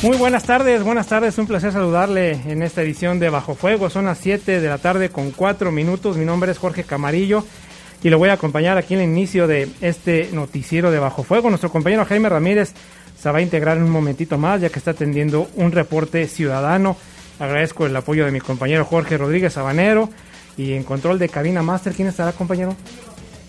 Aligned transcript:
Muy 0.00 0.16
buenas 0.16 0.44
tardes, 0.44 0.84
buenas 0.84 1.08
tardes, 1.08 1.38
un 1.38 1.48
placer 1.48 1.72
saludarle 1.72 2.30
en 2.46 2.62
esta 2.62 2.82
edición 2.82 3.18
de 3.18 3.30
Bajo 3.30 3.56
Fuego. 3.56 3.90
Son 3.90 4.04
las 4.04 4.18
7 4.18 4.60
de 4.60 4.68
la 4.68 4.78
tarde 4.78 5.08
con 5.08 5.32
4 5.32 5.72
minutos. 5.72 6.16
Mi 6.16 6.24
nombre 6.24 6.52
es 6.52 6.58
Jorge 6.58 6.84
Camarillo 6.84 7.42
y 8.04 8.08
lo 8.08 8.16
voy 8.16 8.28
a 8.28 8.34
acompañar 8.34 8.78
aquí 8.78 8.94
en 8.94 9.00
el 9.00 9.08
inicio 9.08 9.48
de 9.48 9.68
este 9.80 10.30
noticiero 10.32 10.92
de 10.92 11.00
Bajo 11.00 11.24
Fuego. 11.24 11.48
Nuestro 11.48 11.72
compañero 11.72 12.04
Jaime 12.04 12.28
Ramírez 12.28 12.74
se 13.20 13.28
va 13.32 13.38
a 13.38 13.42
integrar 13.42 13.76
en 13.76 13.82
un 13.82 13.90
momentito 13.90 14.38
más 14.38 14.60
ya 14.60 14.70
que 14.70 14.78
está 14.78 14.92
atendiendo 14.92 15.48
un 15.56 15.72
reporte 15.72 16.28
ciudadano. 16.28 16.96
Agradezco 17.40 17.84
el 17.84 17.96
apoyo 17.96 18.24
de 18.24 18.30
mi 18.30 18.38
compañero 18.38 18.84
Jorge 18.84 19.18
Rodríguez 19.18 19.54
Sabanero 19.54 20.10
y 20.56 20.74
en 20.74 20.84
control 20.84 21.18
de 21.18 21.28
cabina 21.28 21.64
máster, 21.64 21.92
¿quién 21.92 22.06
estará 22.06 22.30
compañero? 22.30 22.76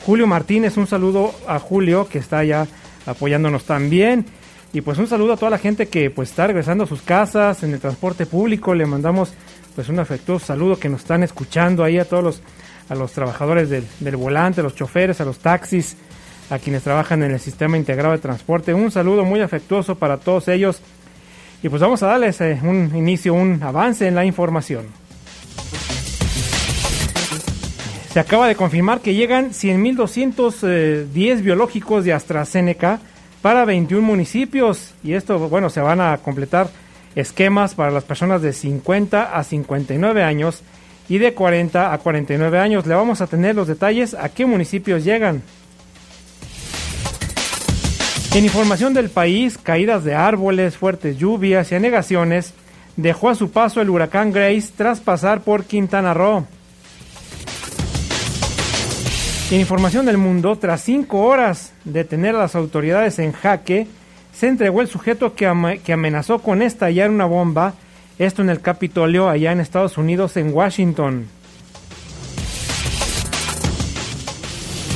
Julio 0.03 0.25
Martínez, 0.25 0.77
un 0.77 0.87
saludo 0.87 1.31
a 1.47 1.59
Julio 1.59 2.07
que 2.09 2.17
está 2.17 2.43
ya 2.43 2.65
apoyándonos 3.05 3.65
también. 3.65 4.25
Y 4.71 4.81
pues 4.81 4.99
un 4.99 5.07
saludo 5.07 5.33
a 5.33 5.37
toda 5.37 5.49
la 5.49 5.57
gente 5.57 5.87
que 5.87 6.11
pues 6.11 6.29
está 6.29 6.45
regresando 6.45 6.83
a 6.83 6.87
sus 6.87 7.01
casas, 7.01 7.63
en 7.63 7.73
el 7.73 7.79
transporte 7.79 8.27
público. 8.27 8.75
Le 8.75 8.85
mandamos 8.85 9.33
pues 9.75 9.89
un 9.89 9.99
afectuoso 9.99 10.45
saludo 10.45 10.77
que 10.77 10.89
nos 10.89 11.01
están 11.01 11.23
escuchando 11.23 11.83
ahí 11.83 11.97
a 11.97 12.05
todos 12.05 12.23
los, 12.23 12.41
a 12.87 12.95
los 12.95 13.11
trabajadores 13.11 13.69
del, 13.69 14.15
volante, 14.15 14.61
a 14.61 14.63
los 14.63 14.75
choferes, 14.75 15.21
a 15.21 15.25
los 15.25 15.39
taxis, 15.39 15.97
a 16.51 16.59
quienes 16.59 16.83
trabajan 16.83 17.23
en 17.23 17.31
el 17.31 17.39
sistema 17.39 17.77
integrado 17.77 18.11
de 18.11 18.19
transporte. 18.19 18.73
Un 18.73 18.91
saludo 18.91 19.25
muy 19.25 19.41
afectuoso 19.41 19.95
para 19.95 20.17
todos 20.17 20.47
ellos. 20.47 20.81
Y 21.63 21.69
pues 21.69 21.81
vamos 21.81 22.03
a 22.03 22.07
darles 22.07 22.39
eh, 22.41 22.59
un 22.61 22.95
inicio, 22.95 23.33
un 23.33 23.61
avance 23.63 24.07
en 24.07 24.15
la 24.15 24.23
información. 24.23 24.85
Se 28.13 28.19
acaba 28.19 28.47
de 28.47 28.55
confirmar 28.55 29.01
que 29.01 29.13
llegan 29.13 29.49
100.210 29.49 30.57
eh, 30.63 31.41
biológicos 31.41 32.05
de 32.05 32.13
AstraZeneca 32.13 32.99
para 33.41 33.65
21 33.65 34.05
municipios 34.05 34.93
y 35.03 35.13
esto, 35.13 35.39
bueno, 35.49 35.69
se 35.69 35.81
van 35.81 36.01
a 36.01 36.17
completar 36.17 36.69
esquemas 37.15 37.75
para 37.75 37.91
las 37.91 38.03
personas 38.03 38.41
de 38.41 38.53
50 38.53 39.37
a 39.37 39.43
59 39.43 40.23
años 40.23 40.61
y 41.07 41.17
de 41.17 41.33
40 41.33 41.93
a 41.93 41.97
49 41.97 42.59
años. 42.59 42.85
Le 42.85 42.95
vamos 42.95 43.21
a 43.21 43.27
tener 43.27 43.55
los 43.55 43.67
detalles 43.67 44.13
a 44.13 44.29
qué 44.29 44.45
municipios 44.45 45.03
llegan. 45.03 45.41
En 48.35 48.45
información 48.45 48.93
del 48.93 49.09
país, 49.09 49.57
caídas 49.57 50.03
de 50.03 50.13
árboles, 50.13 50.77
fuertes 50.77 51.17
lluvias 51.17 51.71
y 51.71 51.75
anegaciones 51.75 52.53
dejó 52.95 53.29
a 53.29 53.35
su 53.35 53.49
paso 53.49 53.81
el 53.81 53.89
huracán 53.89 54.31
Grace 54.31 54.69
tras 54.75 54.99
pasar 54.99 55.41
por 55.41 55.65
Quintana 55.65 56.13
Roo. 56.13 56.45
Información 59.51 60.05
del 60.05 60.19
mundo, 60.19 60.57
tras 60.57 60.81
cinco 60.81 61.21
horas 61.21 61.73
de 61.83 62.03
tener 62.03 62.35
a 62.35 62.39
las 62.39 62.53
autoridades 62.53 63.17
en 63.17 63.31
jaque, 63.31 63.87
se 64.31 64.47
entregó 64.47 64.81
el 64.81 64.87
sujeto 64.87 65.33
que, 65.33 65.47
amenazó 65.47 66.37
con 66.37 66.61
estallar 66.61 67.09
una 67.09 67.25
bomba, 67.25 67.73
esto 68.19 68.43
en 68.43 68.51
el 68.51 68.61
Capitolio 68.61 69.27
allá 69.27 69.51
en 69.51 69.59
Estados 69.59 69.97
Unidos, 69.97 70.37
en 70.37 70.53
Washington. 70.53 71.25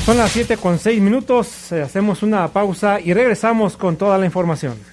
Son 0.06 0.18
las 0.18 0.32
7 0.32 0.58
con 0.58 0.78
6 0.78 1.02
minutos, 1.02 1.72
eh, 1.72 1.82
hacemos 1.82 2.22
una 2.22 2.48
pausa 2.50 3.00
y 3.00 3.12
regresamos 3.14 3.76
con 3.76 3.96
toda 3.96 4.20
la 4.20 4.26
información. 4.26 4.93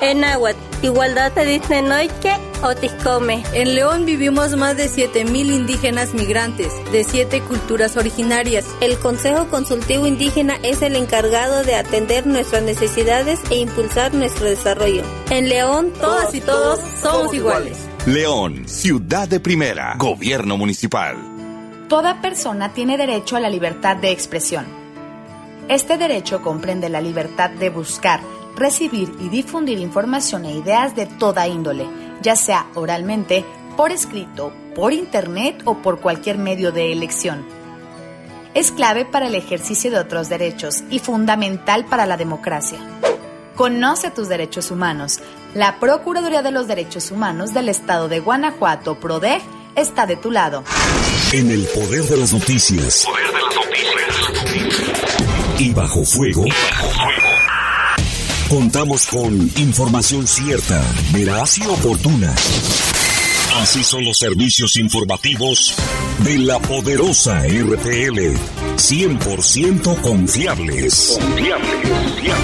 En 0.00 0.24
agua, 0.24 0.52
igualdad 0.82 1.32
te 1.32 1.44
dice 1.44 1.80
noche 1.80 2.36
Otiscome. 2.62 3.42
En 3.54 3.74
León 3.74 4.04
vivimos 4.04 4.54
más 4.56 4.76
de 4.76 4.90
7.000 4.90 5.54
indígenas 5.54 6.12
migrantes 6.12 6.72
de 6.92 7.02
siete 7.04 7.40
culturas 7.40 7.96
originarias. 7.96 8.66
El 8.80 8.98
Consejo 8.98 9.48
Consultivo 9.48 10.06
Indígena 10.06 10.56
es 10.62 10.82
el 10.82 10.96
encargado 10.96 11.64
de 11.64 11.76
atender 11.76 12.26
nuestras 12.26 12.62
necesidades 12.62 13.40
e 13.50 13.56
impulsar 13.56 14.12
nuestro 14.12 14.46
desarrollo. 14.46 15.02
En 15.30 15.48
León, 15.48 15.92
todas 15.98 16.34
y 16.34 16.40
todos 16.40 16.78
somos 17.00 17.32
iguales. 17.32 17.78
León, 18.06 18.68
ciudad 18.68 19.26
de 19.28 19.40
primera, 19.40 19.94
gobierno 19.96 20.58
municipal. 20.58 21.16
Toda 21.88 22.20
persona 22.20 22.74
tiene 22.74 22.98
derecho 22.98 23.36
a 23.36 23.40
la 23.40 23.48
libertad 23.48 23.96
de 23.96 24.10
expresión. 24.10 24.66
Este 25.68 25.98
derecho 25.98 26.42
comprende 26.42 26.88
la 26.88 27.00
libertad 27.00 27.50
de 27.50 27.70
buscar, 27.70 28.20
recibir 28.56 29.14
y 29.20 29.28
difundir 29.28 29.78
información 29.78 30.44
e 30.44 30.56
ideas 30.56 30.96
de 30.96 31.06
toda 31.06 31.46
índole 31.46 31.86
ya 32.22 32.36
sea 32.36 32.66
oralmente, 32.74 33.44
por 33.76 33.92
escrito, 33.92 34.52
por 34.74 34.92
internet 34.92 35.62
o 35.64 35.80
por 35.82 36.00
cualquier 36.00 36.38
medio 36.38 36.72
de 36.72 36.92
elección. 36.92 37.44
Es 38.54 38.72
clave 38.72 39.04
para 39.04 39.26
el 39.26 39.34
ejercicio 39.34 39.90
de 39.90 39.98
otros 39.98 40.28
derechos 40.28 40.82
y 40.90 40.98
fundamental 40.98 41.84
para 41.84 42.06
la 42.06 42.16
democracia. 42.16 42.78
Conoce 43.54 44.10
tus 44.10 44.28
derechos 44.28 44.70
humanos. 44.70 45.20
La 45.54 45.78
Procuraduría 45.78 46.42
de 46.42 46.50
los 46.50 46.66
Derechos 46.66 47.10
Humanos 47.10 47.54
del 47.54 47.68
Estado 47.68 48.08
de 48.08 48.20
Guanajuato, 48.20 48.98
PRODEG, 48.98 49.40
está 49.74 50.06
de 50.06 50.16
tu 50.16 50.30
lado. 50.30 50.64
En 51.32 51.50
el 51.50 51.64
poder 51.66 52.04
de 52.04 52.16
las 52.16 52.32
noticias. 52.32 53.06
Poder 53.06 53.26
de 53.26 53.42
las 53.42 54.44
noticias. 54.44 55.16
Y 55.58 55.72
bajo 55.72 56.04
fuego. 56.04 56.44
Y 56.44 56.50
bajo 56.50 56.88
fuego. 56.88 57.25
Contamos 58.48 59.08
con 59.08 59.34
información 59.56 60.24
cierta, 60.24 60.80
veraz 61.12 61.58
y 61.58 61.66
oportuna. 61.66 62.32
Así 63.56 63.82
son 63.82 64.04
los 64.04 64.18
servicios 64.18 64.76
informativos 64.76 65.74
de 66.20 66.38
la 66.38 66.60
poderosa 66.60 67.42
RPL. 67.42 68.36
100% 68.76 70.00
confiables. 70.00 71.18
Confiables, 71.20 71.70
confiables. 71.72 72.36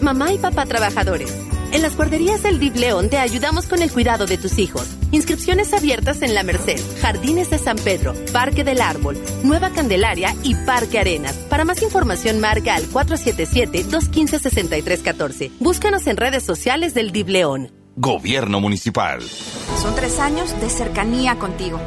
Mamá 0.00 0.32
y 0.32 0.38
papá 0.38 0.64
trabajadores. 0.66 1.34
En 1.72 1.82
las 1.82 1.96
guarderías 1.96 2.44
del 2.44 2.60
DIV 2.60 2.76
León 2.76 3.10
te 3.10 3.18
ayudamos 3.18 3.66
con 3.66 3.82
el 3.82 3.90
cuidado 3.90 4.26
de 4.26 4.38
tus 4.38 4.60
hijos. 4.60 4.86
Inscripciones 5.12 5.72
abiertas 5.74 6.22
en 6.22 6.34
La 6.34 6.42
Merced, 6.42 6.80
Jardines 7.02 7.50
de 7.50 7.58
San 7.58 7.76
Pedro, 7.76 8.14
Parque 8.32 8.64
del 8.64 8.80
Árbol, 8.80 9.22
Nueva 9.44 9.68
Candelaria 9.68 10.34
y 10.42 10.54
Parque 10.54 10.98
Arenas. 10.98 11.34
Para 11.50 11.66
más 11.66 11.82
información 11.82 12.40
marca 12.40 12.74
al 12.74 12.88
477-215-6314. 12.88 15.50
Búscanos 15.60 16.06
en 16.06 16.16
redes 16.16 16.44
sociales 16.44 16.94
del 16.94 17.12
DIV 17.12 17.28
León. 17.28 17.70
Gobierno 17.94 18.58
Municipal. 18.58 19.20
Son 19.20 19.94
tres 19.94 20.18
años 20.18 20.58
de 20.62 20.70
cercanía 20.70 21.38
contigo, 21.38 21.78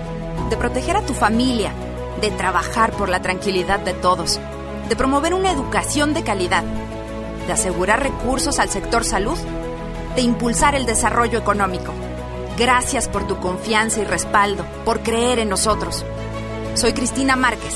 de 0.52 0.58
proteger 0.58 0.98
a 0.98 1.04
tu 1.04 1.16
familia, 1.16 1.74
de 2.22 2.30
trabajar 2.30 2.92
por 2.92 3.10
la 3.10 3.24
tranquilidad 3.24 3.80
de 3.80 3.94
todos, 3.94 4.40
de 4.88 4.96
promover 4.96 5.34
una 5.34 5.52
educación 5.52 6.14
de 6.14 6.24
calidad, 6.24 6.64
de 7.48 7.54
asegurar 7.54 8.04
recursos 8.04 8.60
al 8.60 8.70
sector 8.70 9.04
salud 9.04 9.40
de 10.16 10.22
impulsar 10.22 10.76
el 10.76 10.86
desarrollo 10.86 11.40
económico. 11.40 11.92
Gracias 12.58 13.10
por 13.10 13.28
tu 13.28 13.38
confianza 13.38 14.00
y 14.02 14.06
respaldo, 14.06 14.66
por 14.86 15.02
creer 15.02 15.40
en 15.40 15.50
nosotros. 15.50 16.06
Soy 16.76 16.94
Cristina 16.94 17.36
Márquez, 17.36 17.76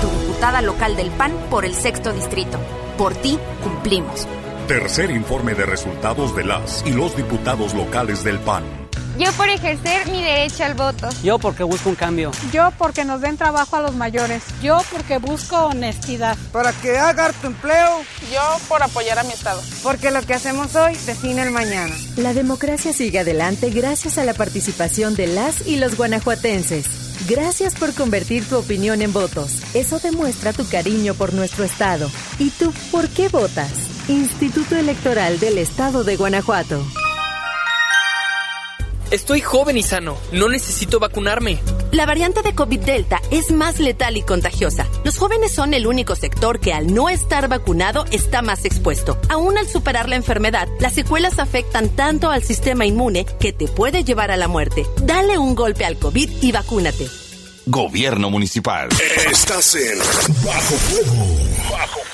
tu 0.00 0.08
diputada 0.20 0.62
local 0.62 0.94
del 0.94 1.10
PAN 1.10 1.32
por 1.50 1.64
el 1.64 1.74
sexto 1.74 2.12
distrito. 2.12 2.58
Por 2.96 3.14
ti 3.14 3.38
cumplimos. 3.64 4.28
Tercer 4.68 5.10
informe 5.10 5.54
de 5.54 5.66
resultados 5.66 6.34
de 6.36 6.44
las 6.44 6.84
y 6.86 6.92
los 6.92 7.16
diputados 7.16 7.74
locales 7.74 8.22
del 8.22 8.38
PAN. 8.38 8.83
Yo 9.16 9.30
por 9.34 9.48
ejercer 9.48 10.08
mi 10.10 10.22
derecho 10.22 10.64
al 10.64 10.74
voto. 10.74 11.08
Yo 11.22 11.38
porque 11.38 11.62
busco 11.62 11.88
un 11.88 11.94
cambio. 11.94 12.32
Yo 12.52 12.72
porque 12.76 13.04
nos 13.04 13.20
den 13.20 13.36
trabajo 13.36 13.76
a 13.76 13.80
los 13.80 13.94
mayores. 13.94 14.42
Yo 14.60 14.78
porque 14.90 15.18
busco 15.18 15.56
honestidad. 15.66 16.36
Para 16.50 16.72
que 16.72 16.98
haga 16.98 17.32
tu 17.32 17.46
empleo. 17.46 18.00
Yo 18.32 18.40
por 18.68 18.82
apoyar 18.82 19.20
a 19.20 19.22
mi 19.22 19.32
Estado. 19.32 19.62
Porque 19.84 20.10
lo 20.10 20.20
que 20.22 20.34
hacemos 20.34 20.74
hoy 20.74 20.96
define 21.06 21.42
el 21.42 21.52
mañana. 21.52 21.94
La 22.16 22.34
democracia 22.34 22.92
sigue 22.92 23.20
adelante 23.20 23.70
gracias 23.70 24.18
a 24.18 24.24
la 24.24 24.34
participación 24.34 25.14
de 25.14 25.28
las 25.28 25.64
y 25.64 25.76
los 25.76 25.96
guanajuatenses. 25.96 26.86
Gracias 27.28 27.74
por 27.76 27.94
convertir 27.94 28.44
tu 28.48 28.56
opinión 28.56 29.00
en 29.00 29.12
votos. 29.12 29.62
Eso 29.74 30.00
demuestra 30.00 30.52
tu 30.52 30.68
cariño 30.68 31.14
por 31.14 31.34
nuestro 31.34 31.62
Estado. 31.62 32.10
¿Y 32.40 32.50
tú 32.50 32.72
por 32.90 33.08
qué 33.08 33.28
votas? 33.28 33.70
Instituto 34.08 34.76
Electoral 34.76 35.38
del 35.38 35.58
Estado 35.58 36.02
de 36.02 36.16
Guanajuato. 36.16 36.84
Estoy 39.14 39.40
joven 39.40 39.76
y 39.76 39.84
sano. 39.84 40.16
No 40.32 40.48
necesito 40.48 40.98
vacunarme. 40.98 41.60
La 41.92 42.04
variante 42.04 42.42
de 42.42 42.52
COVID 42.52 42.80
Delta 42.80 43.22
es 43.30 43.52
más 43.52 43.78
letal 43.78 44.16
y 44.16 44.22
contagiosa. 44.22 44.88
Los 45.04 45.18
jóvenes 45.18 45.54
son 45.54 45.72
el 45.72 45.86
único 45.86 46.16
sector 46.16 46.58
que 46.58 46.72
al 46.72 46.92
no 46.92 47.08
estar 47.08 47.46
vacunado 47.46 48.06
está 48.10 48.42
más 48.42 48.64
expuesto. 48.64 49.16
Aún 49.28 49.56
al 49.56 49.68
superar 49.68 50.08
la 50.08 50.16
enfermedad, 50.16 50.66
las 50.80 50.94
secuelas 50.94 51.38
afectan 51.38 51.90
tanto 51.90 52.28
al 52.28 52.42
sistema 52.42 52.86
inmune 52.86 53.24
que 53.38 53.52
te 53.52 53.68
puede 53.68 54.02
llevar 54.02 54.32
a 54.32 54.36
la 54.36 54.48
muerte. 54.48 54.84
Dale 55.02 55.38
un 55.38 55.54
golpe 55.54 55.84
al 55.84 55.96
COVID 55.96 56.42
y 56.42 56.50
vacúnate. 56.50 57.06
Gobierno 57.66 58.30
Municipal. 58.30 58.88
Estás 59.30 59.76
en 59.76 59.96
Bajo 60.44 60.74
Fuego. 60.74 61.26
Bajo 61.70 62.13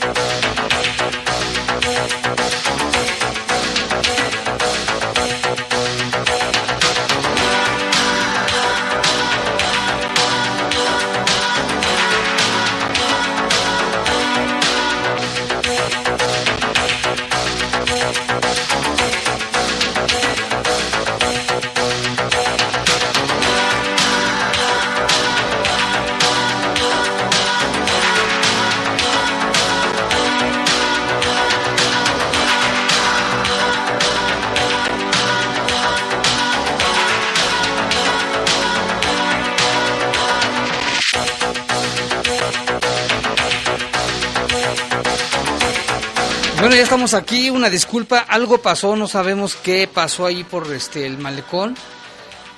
Bueno, 46.61 46.75
ya 46.75 46.83
estamos 46.83 47.15
aquí, 47.15 47.49
una 47.49 47.71
disculpa, 47.71 48.19
algo 48.19 48.59
pasó, 48.59 48.95
no 48.95 49.07
sabemos 49.07 49.55
qué 49.55 49.89
pasó 49.91 50.27
ahí 50.27 50.43
por 50.43 50.71
este 50.71 51.07
el 51.07 51.17
malecón. 51.17 51.75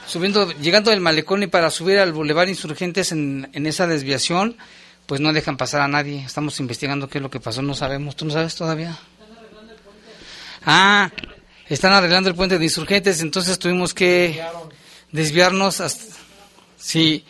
Subiendo, 0.06 0.52
llegando 0.52 0.92
del 0.92 1.00
malecón 1.00 1.42
y 1.42 1.48
para 1.48 1.70
subir 1.70 2.00
al 2.00 2.12
Boulevard 2.12 2.50
Insurgentes 2.50 3.14
en, 3.14 3.50
en 3.54 3.66
esa 3.66 3.88
desviación, 3.88 4.58
pues 5.06 5.22
no 5.22 5.32
dejan 5.32 5.56
pasar 5.56 5.80
a 5.80 5.88
nadie. 5.88 6.22
Estamos 6.26 6.60
investigando 6.60 7.08
qué 7.08 7.20
es 7.20 7.22
lo 7.22 7.30
que 7.30 7.40
pasó, 7.40 7.62
no 7.62 7.76
sabemos. 7.76 8.18
¿Tú 8.18 8.26
no 8.26 8.34
sabes 8.34 8.56
todavía? 8.56 9.00
Ah, 10.66 11.10
están 11.70 11.94
arreglando 11.94 12.28
el 12.28 12.36
puente 12.36 12.60
de 12.60 12.66
Insurgentes, 12.66 13.22
entonces 13.22 13.58
tuvimos 13.58 13.94
que 13.94 14.44
desviarnos 15.14 15.80
hasta... 15.80 16.14
Sí, 16.78 17.24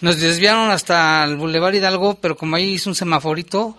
nos 0.00 0.18
desviaron 0.18 0.70
hasta 0.70 1.24
el 1.24 1.36
Boulevard 1.36 1.74
Hidalgo, 1.74 2.14
pero 2.14 2.38
como 2.38 2.56
ahí 2.56 2.72
hizo 2.72 2.88
un 2.88 2.96
semaforito, 2.96 3.76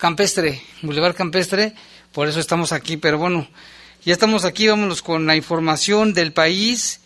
Campestre, 0.00 0.62
Boulevard 0.80 1.14
Campestre, 1.14 1.74
por 2.10 2.26
eso 2.26 2.40
estamos 2.40 2.72
aquí, 2.72 2.96
pero 2.96 3.18
bueno, 3.18 3.46
ya 4.02 4.14
estamos 4.14 4.46
aquí, 4.46 4.66
vámonos 4.66 5.02
con 5.02 5.26
la 5.26 5.36
información 5.36 6.14
del 6.14 6.32
país. 6.32 7.00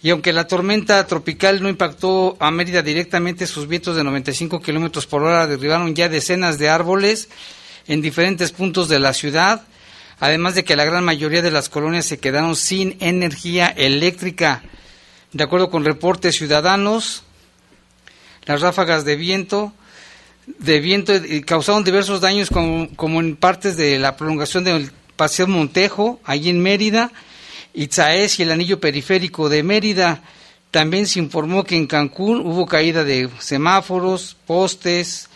Y 0.00 0.10
aunque 0.10 0.32
la 0.32 0.46
tormenta 0.46 1.04
tropical 1.08 1.60
no 1.60 1.68
impactó 1.68 2.36
a 2.38 2.52
Mérida 2.52 2.82
directamente, 2.82 3.48
sus 3.48 3.66
vientos 3.66 3.96
de 3.96 4.04
95 4.04 4.60
kilómetros 4.60 5.06
por 5.06 5.24
hora 5.24 5.48
derribaron 5.48 5.96
ya 5.96 6.08
decenas 6.08 6.58
de 6.58 6.68
árboles 6.68 7.28
en 7.88 8.02
diferentes 8.02 8.52
puntos 8.52 8.88
de 8.88 9.00
la 9.00 9.14
ciudad, 9.14 9.66
además 10.20 10.54
de 10.54 10.62
que 10.62 10.76
la 10.76 10.84
gran 10.84 11.04
mayoría 11.04 11.42
de 11.42 11.50
las 11.50 11.68
colonias 11.68 12.06
se 12.06 12.18
quedaron 12.18 12.54
sin 12.54 12.96
energía 13.00 13.66
eléctrica. 13.66 14.62
De 15.32 15.42
acuerdo 15.42 15.70
con 15.70 15.84
reportes 15.84 16.36
ciudadanos, 16.36 17.24
las 18.44 18.60
ráfagas 18.60 19.04
de 19.04 19.16
viento 19.16 19.72
de 20.58 20.80
viento 20.80 21.14
y 21.14 21.42
causaron 21.42 21.84
diversos 21.84 22.20
daños 22.20 22.50
como, 22.50 22.88
como, 22.96 23.20
en 23.20 23.36
partes 23.36 23.76
de 23.76 23.98
la 23.98 24.16
prolongación 24.16 24.64
del 24.64 24.90
Paseo 25.16 25.46
Montejo, 25.46 26.20
allí 26.24 26.48
en 26.48 26.60
Mérida, 26.60 27.10
Itzaes 27.74 28.38
y 28.38 28.42
el 28.42 28.52
anillo 28.52 28.80
periférico 28.80 29.48
de 29.48 29.62
Mérida. 29.62 30.22
También 30.70 31.06
se 31.06 31.18
informó 31.18 31.64
que 31.64 31.76
en 31.76 31.86
Cancún 31.86 32.46
hubo 32.46 32.66
caída 32.66 33.04
de 33.04 33.28
semáforos, 33.38 34.36
postes, 34.46 35.28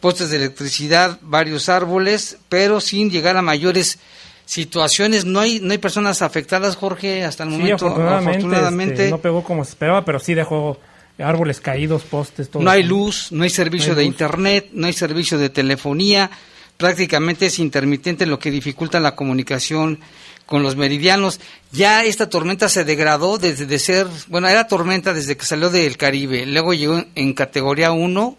postes 0.00 0.30
de 0.30 0.36
electricidad, 0.36 1.18
varios 1.22 1.68
árboles, 1.68 2.38
pero 2.48 2.80
sin 2.80 3.10
llegar 3.10 3.36
a 3.36 3.42
mayores 3.42 3.98
situaciones. 4.44 5.24
No 5.24 5.40
hay 5.40 5.60
no 5.60 5.72
hay 5.72 5.78
personas 5.78 6.22
afectadas, 6.22 6.76
Jorge, 6.76 7.24
hasta 7.24 7.44
el 7.44 7.50
momento. 7.50 7.86
Afortunadamente, 7.86 8.38
afortunadamente. 8.38 8.94
Este, 8.94 9.10
no 9.10 9.18
pegó 9.18 9.42
como 9.42 9.64
se 9.64 9.70
esperaba, 9.70 10.04
pero 10.04 10.18
sí 10.18 10.34
dejó 10.34 10.78
árboles 11.18 11.60
caídos, 11.60 12.02
postes, 12.02 12.50
todo. 12.50 12.62
No 12.62 12.70
hay 12.70 12.82
luz, 12.82 13.32
no 13.32 13.44
hay 13.44 13.50
servicio 13.50 13.94
no 13.94 13.98
hay 13.98 14.04
de 14.04 14.10
luz. 14.10 14.14
internet, 14.14 14.68
no 14.72 14.86
hay 14.86 14.92
servicio 14.92 15.38
de 15.38 15.50
telefonía, 15.50 16.30
prácticamente 16.76 17.46
es 17.46 17.58
intermitente 17.58 18.26
lo 18.26 18.38
que 18.38 18.50
dificulta 18.50 19.00
la 19.00 19.14
comunicación 19.14 20.00
con 20.46 20.62
los 20.62 20.76
meridianos. 20.76 21.40
Ya 21.70 22.04
esta 22.04 22.28
tormenta 22.28 22.68
se 22.68 22.84
degradó 22.84 23.38
desde 23.38 23.66
de 23.66 23.78
ser, 23.78 24.06
bueno, 24.28 24.48
era 24.48 24.66
tormenta 24.66 25.14
desde 25.14 25.36
que 25.36 25.44
salió 25.44 25.70
del 25.70 25.96
Caribe, 25.96 26.44
luego 26.46 26.74
llegó 26.74 27.04
en 27.14 27.34
categoría 27.34 27.92
1, 27.92 28.36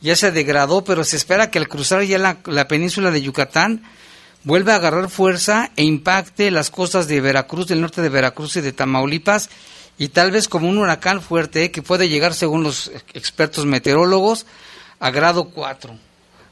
ya 0.00 0.16
se 0.16 0.32
degradó, 0.32 0.84
pero 0.84 1.04
se 1.04 1.16
espera 1.16 1.50
que 1.50 1.58
al 1.58 1.68
cruzar 1.68 2.02
ya 2.02 2.18
la, 2.18 2.38
la 2.46 2.66
península 2.68 3.10
de 3.10 3.22
Yucatán 3.22 3.82
vuelva 4.44 4.72
a 4.72 4.76
agarrar 4.76 5.10
fuerza 5.10 5.70
e 5.76 5.84
impacte 5.84 6.50
las 6.50 6.70
costas 6.70 7.06
de 7.08 7.20
Veracruz, 7.20 7.66
del 7.66 7.80
norte 7.80 8.02
de 8.02 8.08
Veracruz 8.08 8.56
y 8.56 8.60
de 8.62 8.72
Tamaulipas, 8.72 9.50
y 10.00 10.08
tal 10.08 10.30
vez 10.30 10.48
como 10.48 10.66
un 10.66 10.78
huracán 10.78 11.20
fuerte 11.20 11.70
que 11.70 11.82
puede 11.82 12.08
llegar, 12.08 12.32
según 12.32 12.62
los 12.62 12.90
expertos 13.12 13.66
meteorólogos, 13.66 14.46
a 14.98 15.10
grado 15.10 15.50
4. 15.50 15.94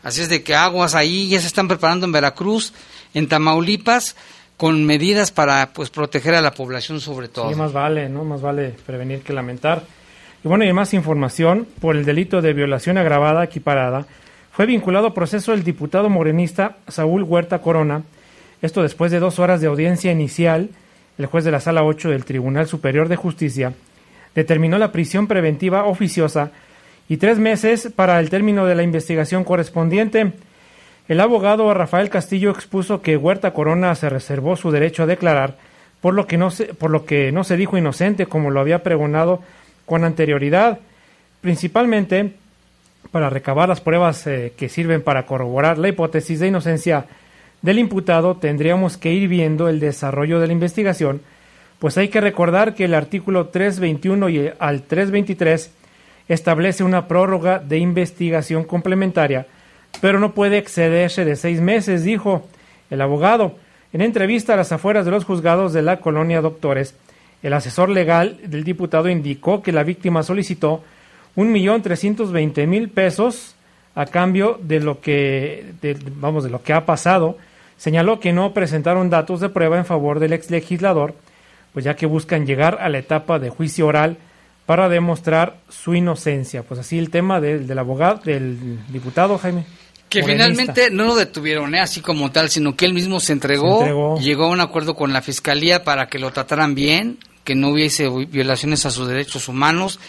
Así 0.02 0.21
es 0.21 0.28
de 0.28 0.43
que 0.43 0.55
aguas 0.55 0.95
ahí 0.95 1.31
ya 1.31 1.40
se 1.40 1.47
están 1.47 1.67
preparando 1.67 2.05
en 2.05 2.12
Veracruz, 2.12 2.75
en 3.14 3.26
Tamaulipas, 3.26 4.17
con 4.59 4.85
medidas 4.85 5.33
para 5.33 5.73
pues 5.73 5.88
proteger 5.88 6.35
a 6.35 6.43
la 6.43 6.50
población 6.50 7.00
sobre 7.00 7.28
todo. 7.28 7.49
Sí, 7.49 7.55
más 7.55 7.73
vale, 7.73 8.11
¿no? 8.11 8.23
Más 8.23 8.43
vale 8.43 8.75
prevenir 8.85 9.23
que 9.23 9.33
lamentar. 9.33 9.83
Y 10.45 10.49
bueno, 10.49 10.67
y 10.67 10.73
más 10.75 10.93
información, 10.93 11.67
por 11.81 11.97
el 11.97 12.05
delito 12.05 12.43
de 12.43 12.52
violación 12.52 12.99
agravada 12.99 13.45
equiparada, 13.45 14.05
fue 14.52 14.67
vinculado 14.67 15.07
a 15.07 15.14
proceso 15.14 15.55
el 15.55 15.64
diputado 15.64 16.11
morenista 16.11 16.76
Saúl 16.87 17.23
Huerta 17.23 17.62
Corona, 17.62 18.02
esto 18.61 18.83
después 18.83 19.11
de 19.11 19.21
dos 19.21 19.38
horas 19.38 19.62
de 19.62 19.69
audiencia 19.69 20.12
inicial, 20.12 20.69
el 21.19 21.27
juez 21.27 21.45
de 21.45 21.51
la 21.51 21.61
Sala 21.61 21.83
8 21.83 22.11
del 22.11 22.25
Tribunal 22.25 22.67
Superior 22.67 23.09
de 23.09 23.17
Justicia 23.17 23.75
determinó 24.35 24.79
la 24.79 24.93
prisión 24.93 25.27
preventiva 25.27 25.85
oficiosa 25.85 26.53
y 27.09 27.17
tres 27.17 27.39
meses 27.39 27.91
para 27.95 28.21
el 28.21 28.31
término 28.31 28.67
de 28.67 28.75
la 28.77 28.85
investigación 28.85 29.43
correspondiente. 29.43 30.33
El 31.09 31.21
abogado 31.21 31.73
Rafael 31.75 32.11
Castillo 32.11 32.51
expuso 32.51 33.03
que 33.03 33.17
Huerta 33.17 33.53
Corona 33.53 33.95
se 33.95 34.09
reservó 34.09 34.57
su 34.57 34.71
derecho 34.71 35.03
a 35.03 35.07
declarar, 35.07 35.57
por 36.01 36.15
lo 36.15 36.27
que 36.27 36.37
no 36.37 36.51
se, 36.51 36.67
por 36.75 36.91
lo 36.91 37.05
que 37.05 37.33
no 37.33 37.45
se 37.45 37.57
dijo 37.57 37.77
inocente 37.77 38.27
como 38.27 38.51
lo 38.51 38.61
había 38.61 38.83
pregonado 38.83 39.43
con 39.87 40.05
anterioridad, 40.05 40.79
principalmente 41.41 42.35
para 43.11 43.31
recabar 43.31 43.69
las 43.69 43.81
pruebas 43.81 44.27
eh, 44.27 44.53
que 44.57 44.69
sirven 44.69 45.03
para 45.03 45.25
corroborar 45.25 45.79
la 45.79 45.89
hipótesis 45.89 46.41
de 46.41 46.49
inocencia 46.49 47.07
del 47.62 47.79
imputado 47.79 48.37
tendríamos 48.37 48.97
que 48.97 49.12
ir 49.12 49.29
viendo 49.29 49.69
el 49.69 49.81
desarrollo 49.81 50.41
de 50.41 50.47
la 50.47 50.53
investigación, 50.53 51.21
pues 51.79 51.97
hay 51.99 52.09
que 52.09 52.21
recordar 52.21 52.75
que 52.75 52.85
el 52.85 52.95
artículo 52.95 53.49
321 53.49 54.29
y 54.29 54.50
al 54.59 54.83
323 54.83 55.71
establece 56.29 56.85
una 56.85 57.09
prórroga 57.09 57.59
de 57.59 57.79
investigación 57.79 58.65
complementaria 58.65 59.47
pero 60.00 60.21
no 60.21 60.33
puede 60.33 60.59
excederse 60.59 61.25
de 61.25 61.37
seis 61.37 61.61
meses, 61.61 62.05
dijo 62.05 62.47
el 62.91 63.00
abogado. 63.00 63.57
En 63.93 64.00
entrevista 64.00 64.55
a 64.55 64.57
las 64.57 64.73
afueras 64.73 65.05
de 65.05 65.11
los 65.11 65.25
juzgados 65.25 65.73
de 65.73 65.83
la 65.83 66.00
colonia 66.00 66.41
Doctores, 66.41 66.95
el 67.43 67.53
asesor 67.53 67.88
legal 67.88 68.38
del 68.45 68.65
diputado 68.65 69.09
indicó 69.09 69.62
que 69.62 69.73
la 69.73 69.83
víctima 69.83 70.23
solicitó 70.23 70.83
un 71.37 71.53
millón 71.53 71.83
trescientos 71.83 72.33
veinte 72.33 72.67
mil 72.67 72.91
pesos 72.91 73.55
a 73.95 74.07
cambio 74.07 74.59
de 74.62 74.80
lo 74.80 75.00
que 75.00 75.73
vamos 76.16 76.45
de 76.45 76.50
lo 76.50 76.62
que 76.62 76.73
ha 76.73 76.87
pasado. 76.87 77.37
Señaló 77.76 78.21
que 78.21 78.33
no 78.33 78.52
presentaron 78.52 79.11
datos 79.11 79.40
de 79.40 79.49
prueba 79.49 79.78
en 79.78 79.85
favor 79.85 80.18
del 80.18 80.33
ex 80.33 80.50
legislador, 80.50 81.14
pues 81.73 81.85
ya 81.85 81.95
que 81.95 82.07
buscan 82.07 82.47
llegar 82.47 82.78
a 82.80 82.88
la 82.88 82.99
etapa 82.99 83.38
de 83.38 83.50
juicio 83.50 83.87
oral 83.87 84.18
para 84.66 84.90
demostrar 84.90 85.57
su 85.71 85.95
inocencia. 85.95 86.62
Pues 86.62 86.80
así 86.80 86.99
el 86.99 87.09
tema 87.09 87.40
del, 87.40 87.66
del 87.66 87.78
abogado, 87.78 88.21
del 88.23 88.78
diputado 88.88 89.38
Jaime. 89.38 89.64
Que 90.11 90.23
finalmente 90.23 90.90
no 90.90 91.04
lo 91.04 91.14
detuvieron, 91.16 91.75
¿eh? 91.75 91.80
así 91.80 92.02
como 92.02 92.30
tal, 92.30 92.50
sino 92.50 92.76
que 92.76 92.85
él 92.85 92.92
mismo 92.92 93.18
se 93.18 93.33
entregó, 93.33 94.18
llegó 94.18 94.45
a 94.45 94.49
un 94.49 94.61
acuerdo 94.61 94.95
con 94.95 95.12
la 95.12 95.23
fiscalía 95.23 95.85
para 95.85 96.09
que 96.09 96.18
lo 96.18 96.30
trataran 96.30 96.75
bien, 96.75 97.18
que 97.45 97.54
no 97.54 97.71
hubiese 97.71 98.09
violaciones 98.26 98.85
a 98.85 98.90
sus 98.90 99.09
derechos 99.09 99.49
humanos. 99.49 100.00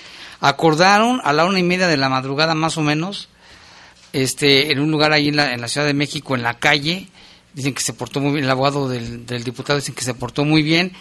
Acordaron 0.42 1.22
a 1.24 1.32
la 1.32 1.46
una 1.46 1.60
y 1.60 1.64
media 1.64 1.88
de 1.88 1.96
la 1.96 2.10
madrugada 2.10 2.54
más 2.54 2.78
o 2.78 2.82
menos, 2.82 3.29
este, 4.14 4.72
en 4.72 4.80
un 4.80 4.92
lugar 4.92 5.12
ahí 5.12 5.30
en 5.30 5.36
la, 5.36 5.54
en 5.54 5.62
la 5.62 5.68
Ciudad 5.68 5.88
de 5.88 5.94
México, 5.94 6.36
en 6.36 6.44
la 6.44 6.60
calle, 6.60 7.08
dicen 7.54 7.74
que 7.74 7.82
se 7.82 7.94
portó 7.94 8.20
muy 8.20 8.34
bien, 8.34 8.46
el 8.46 8.50
abogado 8.52 8.90
del, 8.90 9.26
del 9.26 9.44
diputado 9.44 9.80
dicen 9.80 9.96
que 9.96 10.04
se 10.04 10.14
portó 10.14 10.46
muy 10.46 10.64
bien. 10.64 10.94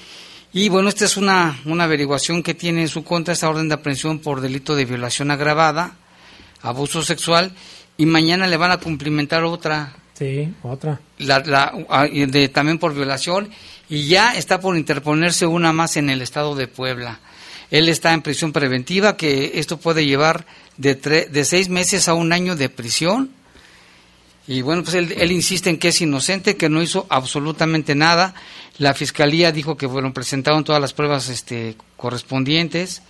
Y 0.52 0.70
bueno, 0.70 0.88
esta 0.88 1.04
es 1.04 1.16
una, 1.16 1.60
una 1.66 1.84
averiguación 1.84 2.42
que 2.42 2.54
tiene 2.54 2.82
en 2.82 2.88
su 2.88 3.04
contra 3.04 3.34
esta 3.34 3.48
orden 3.48 3.68
de 3.68 3.74
aprehensión 3.74 4.18
por 4.18 4.40
delito 4.40 4.74
de 4.74 4.86
violación 4.86 5.30
agravada, 5.30 5.96
abuso 6.62 7.02
sexual 7.02 7.52
y 7.98 8.06
mañana 8.06 8.46
le 8.46 8.56
van 8.56 8.70
a 8.70 8.78
cumplimentar 8.78 9.44
otra. 9.44 9.94
Sí, 10.14 10.52
otra. 10.62 11.00
La, 11.18 11.40
la, 11.40 11.72
ah, 11.90 12.06
de, 12.06 12.48
también 12.48 12.78
por 12.78 12.94
violación 12.94 13.50
y 13.88 14.06
ya 14.06 14.34
está 14.34 14.58
por 14.58 14.76
interponerse 14.76 15.46
una 15.46 15.72
más 15.72 15.96
en 15.96 16.08
el 16.08 16.22
estado 16.22 16.54
de 16.54 16.66
Puebla. 16.66 17.20
Él 17.70 17.88
está 17.88 18.14
en 18.14 18.22
prisión 18.22 18.52
preventiva, 18.52 19.16
que 19.16 19.52
esto 19.54 19.76
puede 19.76 20.06
llevar 20.06 20.46
de, 20.78 20.94
de 20.94 21.44
seis 21.44 21.68
meses 21.68 22.08
a 22.08 22.14
un 22.14 22.32
año 22.32 22.56
de 22.56 22.70
prisión. 22.70 23.30
Y 24.46 24.62
bueno, 24.62 24.82
pues 24.82 24.94
él, 24.94 25.14
él, 25.18 25.30
insiste 25.30 25.68
en 25.68 25.78
que 25.78 25.88
es 25.88 26.00
inocente, 26.00 26.56
que 26.56 26.70
no 26.70 26.80
hizo 26.80 27.06
absolutamente 27.10 27.94
nada. 27.94 28.34
La 28.78 28.94
fiscalía 28.94 29.52
dijo 29.52 29.76
que 29.76 29.88
fueron 29.88 30.14
presentaron 30.14 30.64
todas 30.64 30.80
las 30.80 30.94
pruebas 30.94 31.28
este, 31.28 31.76
correspondientes, 31.98 33.02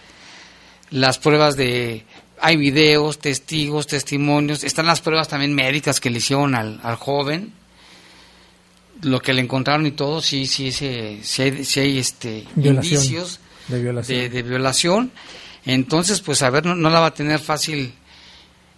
las 0.91 1.19
pruebas 1.19 1.57
de 1.57 2.05
hay 2.41 2.57
videos, 2.57 3.19
testigos, 3.19 3.87
testimonios, 3.87 4.65
están 4.65 4.87
las 4.87 5.01
pruebas 5.01 5.29
también 5.29 5.55
médicas 5.55 6.01
que 6.01 6.11
le 6.11 6.19
hicieron 6.19 6.55
al, 6.55 6.81
al 6.83 6.97
joven, 6.97 7.53
lo 9.03 9.21
que 9.21 9.33
le 9.33 9.43
encontraron 9.43 9.87
y 9.87 9.93
todo, 9.93 10.21
sí, 10.21 10.47
sí, 10.47 10.73
sí, 10.73 11.21
sí 11.23 11.43
hay, 11.43 11.65
sí 11.65 11.81
hay 11.81 11.99
este, 11.99 12.45
indicios 12.57 13.41
de 13.69 13.83
violación. 13.83 14.31
De, 14.31 14.43
violación. 14.43 15.13
Entonces, 15.69 16.21
pues 16.21 16.43
a 16.43 16.51
ver, 16.51 16.65
no, 16.65 16.75
no, 16.75 16.91
la 16.91 16.99
va 16.99 17.07
a 17.07 17.15
tener 17.15 17.39
fácil 17.39 17.95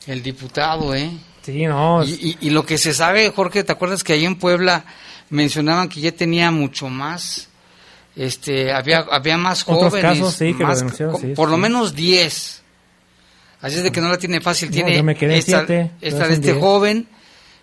el 0.07 0.23
diputado, 0.23 0.95
¿eh? 0.95 1.11
Sí, 1.43 1.65
no. 1.67 2.05
Y, 2.05 2.11
y, 2.41 2.49
y, 2.49 2.51
lo 2.51 2.67
que 2.67 2.77
se 2.79 2.93
sabe, 2.93 3.31
Jorge, 3.31 3.65
¿te 3.65 3.73
acuerdas 3.73 4.05
que 4.05 4.13
ahí 4.13 4.27
en 4.27 4.37
Puebla 4.37 4.85
mencionaban 5.31 5.89
que 5.89 6.01
ya 6.01 6.13
tenía 6.13 6.51
mucho 6.51 6.89
más? 6.89 7.49
Este, 8.17 8.73
había, 8.73 9.07
había 9.11 9.39
más 9.39 9.63
Otros 9.63 9.93
jóvenes. 9.93 10.19
Casos, 10.19 10.35
sí, 10.35 10.53
que 10.53 10.65
más, 10.65 10.83
lo 10.83 11.17
sí, 11.17 11.29
por 11.35 11.49
sí. 11.49 11.53
lo 11.53 11.57
menos 11.57 11.95
10 11.95 12.61
Así 13.63 13.77
es 13.77 13.83
de 13.83 13.93
que 13.93 14.01
no 14.01 14.09
la 14.09 14.19
tiene 14.19 14.41
fácil. 14.41 14.71
Tiene 14.71 14.91
no, 14.91 14.97
yo 14.97 15.05
me 15.05 15.15
quedé 15.15 15.37
esta, 15.37 15.59
siete, 15.67 15.91
esta 16.01 16.27
de 16.27 16.35
este 16.35 16.53
diez. 16.53 16.63
joven, 16.63 17.07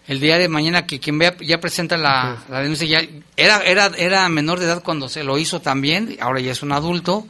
el 0.08 0.20
día 0.20 0.38
de 0.38 0.48
mañana 0.48 0.86
que 0.86 1.00
quien 1.00 1.18
vea 1.18 1.36
ya 1.40 1.60
presenta 1.60 1.98
la, 1.98 2.38
la, 2.50 2.62
denuncia, 2.62 2.88
ya 2.88 3.08
era, 3.36 3.64
era, 3.64 3.92
era 3.98 4.30
menor 4.30 4.60
de 4.60 4.66
edad 4.66 4.84
cuando 4.84 5.10
se 5.10 5.24
lo 5.24 5.38
hizo 5.38 5.60
también, 5.60 6.16
ahora 6.22 6.40
ya 6.40 6.52
es 6.52 6.62
un 6.62 6.72
adulto. 6.72 7.28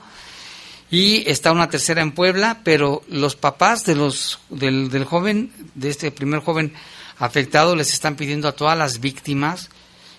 Y 0.89 1.29
está 1.29 1.51
una 1.51 1.69
tercera 1.69 2.01
en 2.01 2.13
Puebla, 2.13 2.59
pero 2.63 3.01
los 3.09 3.35
papás 3.35 3.85
de 3.85 3.95
los, 3.95 4.39
del, 4.49 5.03
joven, 5.03 5.51
de 5.75 5.89
este 5.89 6.11
primer 6.11 6.39
joven 6.39 6.73
afectado, 7.19 7.75
les 7.75 7.93
están 7.93 8.15
pidiendo 8.15 8.47
a 8.47 8.53
todas 8.53 8.77
las 8.77 8.99
víctimas 8.99 9.69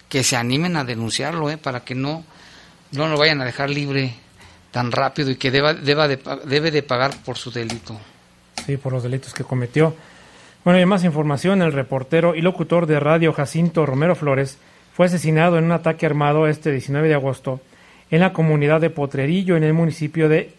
que 0.09 0.23
se 0.23 0.37
animen 0.37 0.77
a 0.77 0.85
denunciarlo, 0.85 1.51
¿eh? 1.51 1.57
para 1.57 1.85
que 1.85 1.95
no, 1.95 2.25
no 2.93 3.09
lo 3.09 3.19
vayan 3.19 3.41
a 3.41 3.45
dejar 3.45 3.71
libre 3.71 4.15
tan 4.71 4.93
rápido 4.93 5.31
y 5.31 5.37
que 5.37 5.51
deba, 5.51 5.73
deba 5.75 6.07
de, 6.07 6.21
debe 6.45 6.71
de 6.71 6.83
pagar 6.83 7.17
por 7.25 7.39
su 7.39 7.51
delito 7.51 7.99
sí, 8.69 8.77
por 8.77 8.93
los 8.93 9.03
delitos 9.03 9.33
que 9.33 9.45
cometió. 9.45 9.95
Bueno, 10.65 10.79
y 10.81 10.87
más 10.87 11.05
información, 11.05 11.63
el 11.63 11.73
reportero 11.73 12.35
y 12.35 12.43
locutor 12.43 12.87
de 12.87 13.01
radio 13.01 13.33
Jacinto 13.33 13.87
Romero 13.87 14.15
Flores 14.15 14.59
fue 14.95 15.07
asesinado 15.07 15.57
en 15.57 15.65
un 15.65 15.73
ataque 15.73 16.05
armado 16.05 16.47
este 16.47 16.71
19 16.71 17.09
de 17.09 17.15
agosto 17.15 17.61
en 18.11 18.21
la 18.21 18.33
comunidad 18.33 18.81
de 18.81 18.91
Potrerillo, 18.91 19.57
en 19.57 19.65
el 19.65 19.75
municipio 19.75 20.29
de 20.29 20.53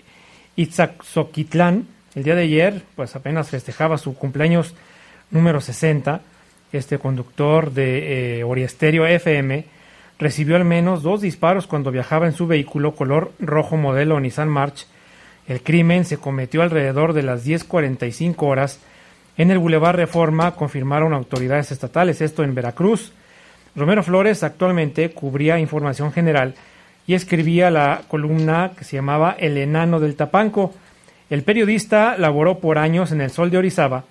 Itzazoquitlán. 0.59 1.87
El 2.15 2.23
día 2.23 2.35
de 2.35 2.43
ayer, 2.43 2.81
pues 2.95 3.15
apenas 3.15 3.49
festejaba 3.49 3.97
su 3.97 4.15
cumpleaños 4.15 4.75
número 5.31 5.61
60. 5.61 6.21
Este 6.71 6.99
conductor 6.99 7.71
de 7.71 8.39
eh, 8.39 8.43
Oriesterio 8.43 9.05
FM 9.05 9.65
recibió 10.19 10.55
al 10.55 10.65
menos 10.65 11.01
dos 11.01 11.21
disparos 11.21 11.67
cuando 11.67 11.91
viajaba 11.91 12.25
en 12.25 12.33
su 12.33 12.45
vehículo 12.47 12.95
color 12.95 13.31
rojo 13.39 13.77
modelo 13.77 14.19
Nissan 14.19 14.49
March 14.49 14.85
el 15.49 15.63
crimen 15.63 16.05
se 16.05 16.17
cometió 16.17 16.61
alrededor 16.61 17.13
de 17.13 17.23
las 17.23 17.43
10.45 17.43 18.35
horas 18.43 18.79
en 19.35 19.49
el 19.49 19.57
Boulevard 19.57 19.95
Reforma, 19.95 20.55
confirmaron 20.55 21.11
autoridades 21.11 21.71
estatales, 21.71 22.21
esto 22.21 22.43
en 22.43 22.53
Veracruz. 22.53 23.13
Romero 23.75 24.03
Flores 24.03 24.43
actualmente 24.43 25.09
cubría 25.09 25.57
información 25.57 26.11
general 26.11 26.53
y 27.09 27.15
escribía 27.15 27.71
la 27.71 28.03
columna 28.07 28.73
que 28.77 28.83
se 28.83 28.95
llamaba 28.95 29.35
El 29.39 29.57
Enano 29.57 29.99
del 29.99 30.15
Tapanco. 30.15 30.75
El 31.31 31.41
periodista 31.41 32.15
laboró 32.19 32.59
por 32.59 32.77
años 32.77 33.11
en 33.11 33.19
el 33.19 33.31
Sol 33.31 33.49
de 33.49 33.57
Orizaba, 33.57 34.03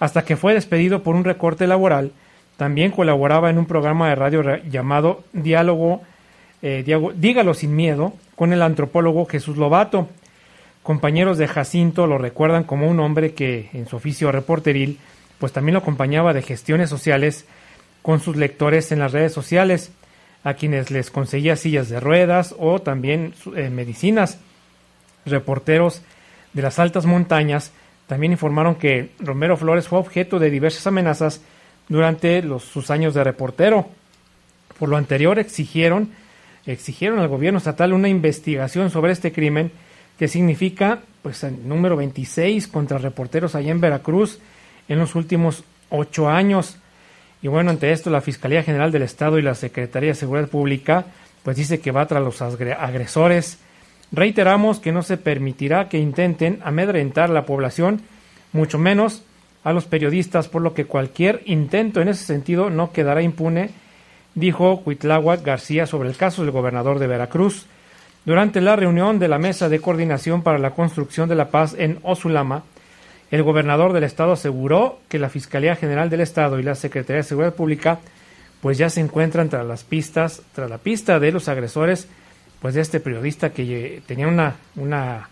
hasta 0.00 0.24
que 0.24 0.34
fue 0.34 0.54
despedido 0.54 1.02
por 1.02 1.14
un 1.14 1.24
recorte 1.24 1.66
laboral. 1.66 2.12
También 2.56 2.90
colaboraba 2.90 3.50
en 3.50 3.58
un 3.58 3.66
programa 3.66 4.08
de 4.08 4.14
radio 4.14 4.42
llamado 4.64 5.24
Diálogo, 5.34 6.00
eh, 6.62 6.82
Dígalo 7.16 7.52
sin 7.52 7.76
miedo, 7.76 8.14
con 8.34 8.54
el 8.54 8.62
antropólogo 8.62 9.26
Jesús 9.26 9.58
Lobato. 9.58 10.08
Compañeros 10.82 11.36
de 11.36 11.48
Jacinto 11.48 12.06
lo 12.06 12.16
recuerdan 12.16 12.64
como 12.64 12.88
un 12.88 12.98
hombre 13.00 13.34
que 13.34 13.68
en 13.74 13.86
su 13.86 13.96
oficio 13.96 14.32
reporteril 14.32 14.98
pues 15.38 15.52
también 15.52 15.74
lo 15.74 15.80
acompañaba 15.80 16.32
de 16.32 16.40
gestiones 16.40 16.88
sociales 16.88 17.44
con 18.00 18.20
sus 18.20 18.36
lectores 18.36 18.90
en 18.90 19.00
las 19.00 19.12
redes 19.12 19.34
sociales, 19.34 19.92
a 20.48 20.54
quienes 20.54 20.90
les 20.90 21.10
conseguía 21.10 21.56
sillas 21.56 21.90
de 21.90 22.00
ruedas 22.00 22.54
o 22.58 22.80
también 22.80 23.34
eh, 23.54 23.68
medicinas. 23.68 24.38
Reporteros 25.26 26.00
de 26.54 26.62
las 26.62 26.78
altas 26.78 27.04
montañas 27.04 27.72
también 28.06 28.32
informaron 28.32 28.76
que 28.76 29.10
Romero 29.20 29.58
Flores 29.58 29.88
fue 29.88 29.98
objeto 29.98 30.38
de 30.38 30.48
diversas 30.48 30.86
amenazas 30.86 31.42
durante 31.88 32.42
los, 32.42 32.64
sus 32.64 32.90
años 32.90 33.12
de 33.12 33.24
reportero. 33.24 33.88
Por 34.78 34.88
lo 34.88 34.96
anterior 34.96 35.38
exigieron, 35.38 36.12
exigieron 36.64 37.18
al 37.18 37.28
gobierno 37.28 37.58
estatal 37.58 37.92
una 37.92 38.08
investigación 38.08 38.90
sobre 38.90 39.12
este 39.12 39.32
crimen 39.32 39.70
que 40.18 40.28
significa 40.28 41.00
pues 41.20 41.44
el 41.44 41.68
número 41.68 41.94
26 41.96 42.68
contra 42.68 42.96
reporteros 42.96 43.54
allá 43.54 43.70
en 43.70 43.82
Veracruz 43.82 44.38
en 44.88 44.98
los 44.98 45.14
últimos 45.14 45.62
ocho 45.90 46.30
años. 46.30 46.77
Y 47.42 47.48
bueno, 47.48 47.70
ante 47.70 47.92
esto 47.92 48.10
la 48.10 48.20
Fiscalía 48.20 48.62
General 48.62 48.90
del 48.90 49.02
Estado 49.02 49.38
y 49.38 49.42
la 49.42 49.54
Secretaría 49.54 50.10
de 50.10 50.14
Seguridad 50.14 50.48
Pública 50.48 51.06
pues 51.42 51.56
dice 51.56 51.80
que 51.80 51.92
va 51.92 52.06
tras 52.06 52.22
los 52.22 52.42
agresores. 52.42 53.58
Reiteramos 54.12 54.80
que 54.80 54.92
no 54.92 55.02
se 55.02 55.16
permitirá 55.16 55.88
que 55.88 55.98
intenten 55.98 56.60
amedrentar 56.62 57.30
a 57.30 57.32
la 57.32 57.46
población, 57.46 58.02
mucho 58.52 58.78
menos 58.78 59.22
a 59.64 59.72
los 59.72 59.86
periodistas, 59.86 60.48
por 60.48 60.62
lo 60.62 60.74
que 60.74 60.86
cualquier 60.86 61.42
intento 61.46 62.00
en 62.00 62.08
ese 62.08 62.24
sentido 62.24 62.70
no 62.70 62.92
quedará 62.92 63.22
impune, 63.22 63.70
dijo 64.34 64.82
Cuitláhuac 64.82 65.42
García 65.42 65.86
sobre 65.86 66.08
el 66.08 66.16
caso 66.16 66.42
del 66.42 66.50
gobernador 66.50 66.98
de 66.98 67.06
Veracruz. 67.06 67.66
Durante 68.24 68.60
la 68.60 68.76
reunión 68.76 69.18
de 69.18 69.28
la 69.28 69.38
Mesa 69.38 69.68
de 69.68 69.80
Coordinación 69.80 70.42
para 70.42 70.58
la 70.58 70.72
Construcción 70.72 71.28
de 71.28 71.34
la 71.34 71.50
Paz 71.50 71.74
en 71.78 71.98
Osulama, 72.02 72.64
el 73.30 73.42
gobernador 73.42 73.92
del 73.92 74.04
estado 74.04 74.32
aseguró 74.32 75.00
que 75.08 75.18
la 75.18 75.28
Fiscalía 75.28 75.76
General 75.76 76.10
del 76.10 76.20
Estado 76.20 76.58
y 76.58 76.62
la 76.62 76.74
Secretaría 76.74 77.22
de 77.22 77.28
Seguridad 77.28 77.54
Pública 77.54 78.00
pues 78.60 78.78
ya 78.78 78.90
se 78.90 79.00
encuentran 79.00 79.48
tras 79.48 79.66
las 79.66 79.84
pistas, 79.84 80.42
tras 80.54 80.68
la 80.68 80.78
pista 80.78 81.20
de 81.20 81.32
los 81.32 81.48
agresores 81.48 82.08
pues 82.60 82.74
de 82.74 82.80
este 82.80 83.00
periodista 83.00 83.50
que 83.50 84.02
tenía 84.06 84.26
una 84.26 84.56
una 84.76 85.28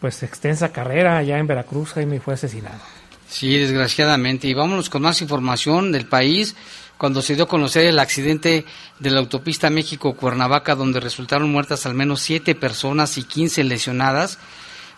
pues 0.00 0.22
extensa 0.24 0.72
carrera 0.72 1.18
allá 1.18 1.38
en 1.38 1.46
Veracruz, 1.46 1.92
Jaime, 1.92 2.16
y 2.16 2.18
fue 2.18 2.34
asesinado. 2.34 2.80
Sí, 3.28 3.56
desgraciadamente. 3.56 4.48
Y 4.48 4.52
vámonos 4.52 4.90
con 4.90 5.02
más 5.02 5.22
información 5.22 5.92
del 5.92 6.06
país 6.06 6.56
cuando 6.98 7.22
se 7.22 7.36
dio 7.36 7.44
a 7.44 7.48
conocer 7.48 7.86
el 7.86 8.00
accidente 8.00 8.64
de 8.98 9.10
la 9.10 9.20
autopista 9.20 9.70
México-Cuernavaca, 9.70 10.74
donde 10.74 11.00
resultaron 11.00 11.50
muertas 11.50 11.86
al 11.86 11.94
menos 11.94 12.20
siete 12.20 12.54
personas 12.54 13.16
y 13.16 13.22
15 13.22 13.64
lesionadas, 13.64 14.38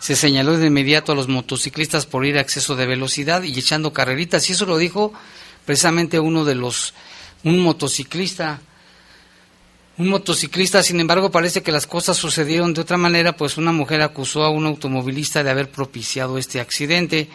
se 0.05 0.15
señaló 0.15 0.55
de 0.55 0.67
inmediato 0.67 1.11
a 1.13 1.15
los 1.15 1.27
motociclistas 1.27 2.05
por 2.05 2.27
ir 2.27 2.37
a 2.37 2.41
exceso 2.41 2.75
de 2.75 2.85
velocidad 2.85 3.41
y 3.41 3.57
echando 3.57 3.91
carreritas. 3.91 4.47
Y 4.47 4.53
eso 4.53 4.67
lo 4.67 4.77
dijo 4.77 5.11
precisamente 5.65 6.19
uno 6.19 6.45
de 6.45 6.53
los, 6.53 6.93
un 7.43 7.59
motociclista, 7.59 8.61
un 9.97 10.09
motociclista, 10.09 10.83
sin 10.83 10.99
embargo, 10.99 11.31
parece 11.31 11.63
que 11.63 11.71
las 11.71 11.87
cosas 11.87 12.17
sucedieron 12.17 12.71
de 12.75 12.81
otra 12.81 12.97
manera, 12.97 13.35
pues 13.35 13.57
una 13.57 13.71
mujer 13.71 14.03
acusó 14.03 14.43
a 14.43 14.51
un 14.51 14.67
automovilista 14.67 15.43
de 15.43 15.49
haber 15.49 15.71
propiciado 15.71 16.37
este 16.37 16.59
accidente. 16.59 17.27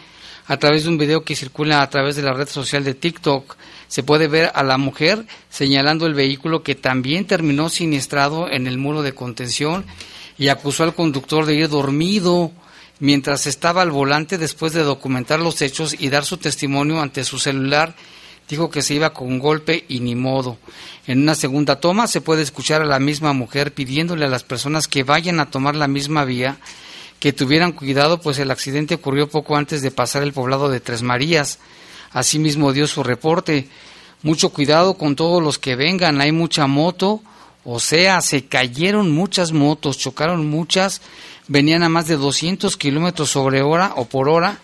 A 0.47 0.55
través 0.55 0.83
de 0.83 0.89
un 0.91 0.97
video 0.97 1.25
que 1.25 1.35
circula 1.35 1.81
a 1.81 1.89
través 1.89 2.15
de 2.15 2.21
la 2.21 2.33
red 2.33 2.47
social 2.47 2.85
de 2.85 2.93
TikTok, 2.93 3.57
se 3.89 4.03
puede 4.03 4.29
ver 4.29 4.49
a 4.55 4.63
la 4.63 4.77
mujer 4.77 5.25
señalando 5.49 6.05
el 6.05 6.13
vehículo 6.13 6.63
que 6.63 6.75
también 6.75 7.27
terminó 7.27 7.67
siniestrado 7.67 8.49
en 8.49 8.65
el 8.65 8.77
muro 8.77 9.01
de 9.01 9.13
contención 9.13 9.85
y 10.37 10.47
acusó 10.47 10.83
al 10.83 10.95
conductor 10.95 11.45
de 11.45 11.55
ir 11.55 11.67
dormido 11.67 12.53
mientras 13.01 13.47
estaba 13.47 13.81
al 13.81 13.91
volante 13.91 14.37
después 14.37 14.71
de 14.71 14.83
documentar 14.83 15.41
los 15.41 15.61
hechos 15.61 15.95
y 15.99 16.09
dar 16.09 16.23
su 16.23 16.37
testimonio 16.37 17.01
ante 17.01 17.25
su 17.25 17.39
celular 17.39 17.95
dijo 18.47 18.69
que 18.69 18.81
se 18.81 18.93
iba 18.93 19.13
con 19.13 19.39
golpe 19.39 19.85
y 19.87 20.01
ni 20.01 20.13
modo. 20.13 20.57
En 21.07 21.21
una 21.21 21.35
segunda 21.35 21.79
toma 21.79 22.07
se 22.07 22.21
puede 22.21 22.43
escuchar 22.43 22.81
a 22.81 22.85
la 22.85 22.99
misma 22.99 23.33
mujer 23.33 23.73
pidiéndole 23.73 24.25
a 24.25 24.29
las 24.29 24.43
personas 24.43 24.87
que 24.87 25.03
vayan 25.03 25.39
a 25.39 25.49
tomar 25.49 25.75
la 25.75 25.87
misma 25.87 26.25
vía 26.25 26.57
que 27.19 27.33
tuvieran 27.33 27.71
cuidado, 27.71 28.19
pues 28.19 28.39
el 28.39 28.51
accidente 28.51 28.95
ocurrió 28.95 29.29
poco 29.29 29.55
antes 29.55 29.81
de 29.81 29.91
pasar 29.91 30.23
el 30.23 30.33
poblado 30.33 30.69
de 30.69 30.79
Tres 30.79 31.01
Marías. 31.01 31.59
Asimismo 32.11 32.73
dio 32.73 32.87
su 32.87 33.03
reporte. 33.03 33.67
Mucho 34.23 34.49
cuidado 34.49 34.95
con 34.95 35.15
todos 35.15 35.41
los 35.41 35.57
que 35.57 35.75
vengan, 35.75 36.19
hay 36.19 36.31
mucha 36.31 36.67
moto, 36.67 37.21
o 37.63 37.79
sea, 37.79 38.21
se 38.21 38.45
cayeron 38.45 39.11
muchas 39.11 39.51
motos, 39.51 39.97
chocaron 39.97 40.49
muchas, 40.49 41.01
venían 41.47 41.83
a 41.83 41.89
más 41.89 42.07
de 42.07 42.17
200 42.17 42.77
kilómetros 42.77 43.29
sobre 43.29 43.61
hora 43.61 43.93
o 43.95 44.05
por 44.05 44.29
hora. 44.29 44.59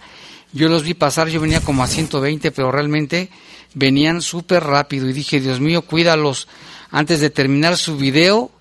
Yo 0.53 0.69
los 0.69 0.84
vi 0.84 0.93
pasar, 0.93 1.27
yo 1.27 1.41
venía 1.41 1.62
como 1.62 1.84
a 1.84 1.88
120, 1.88 2.51
pero 2.51 2.72
realmente 2.72 3.29
venían 3.74 4.22
súper 4.22 4.63
rápido 4.63 5.10
y 5.10 5.13
dije, 5.13 5.39
Dios 5.39 5.60
mío, 5.60 5.81
cuídalos. 5.81 6.48
Antes 6.89 7.19
de 7.19 7.29
terminar 7.29 7.77
su 7.77 7.98
video, 7.98 8.51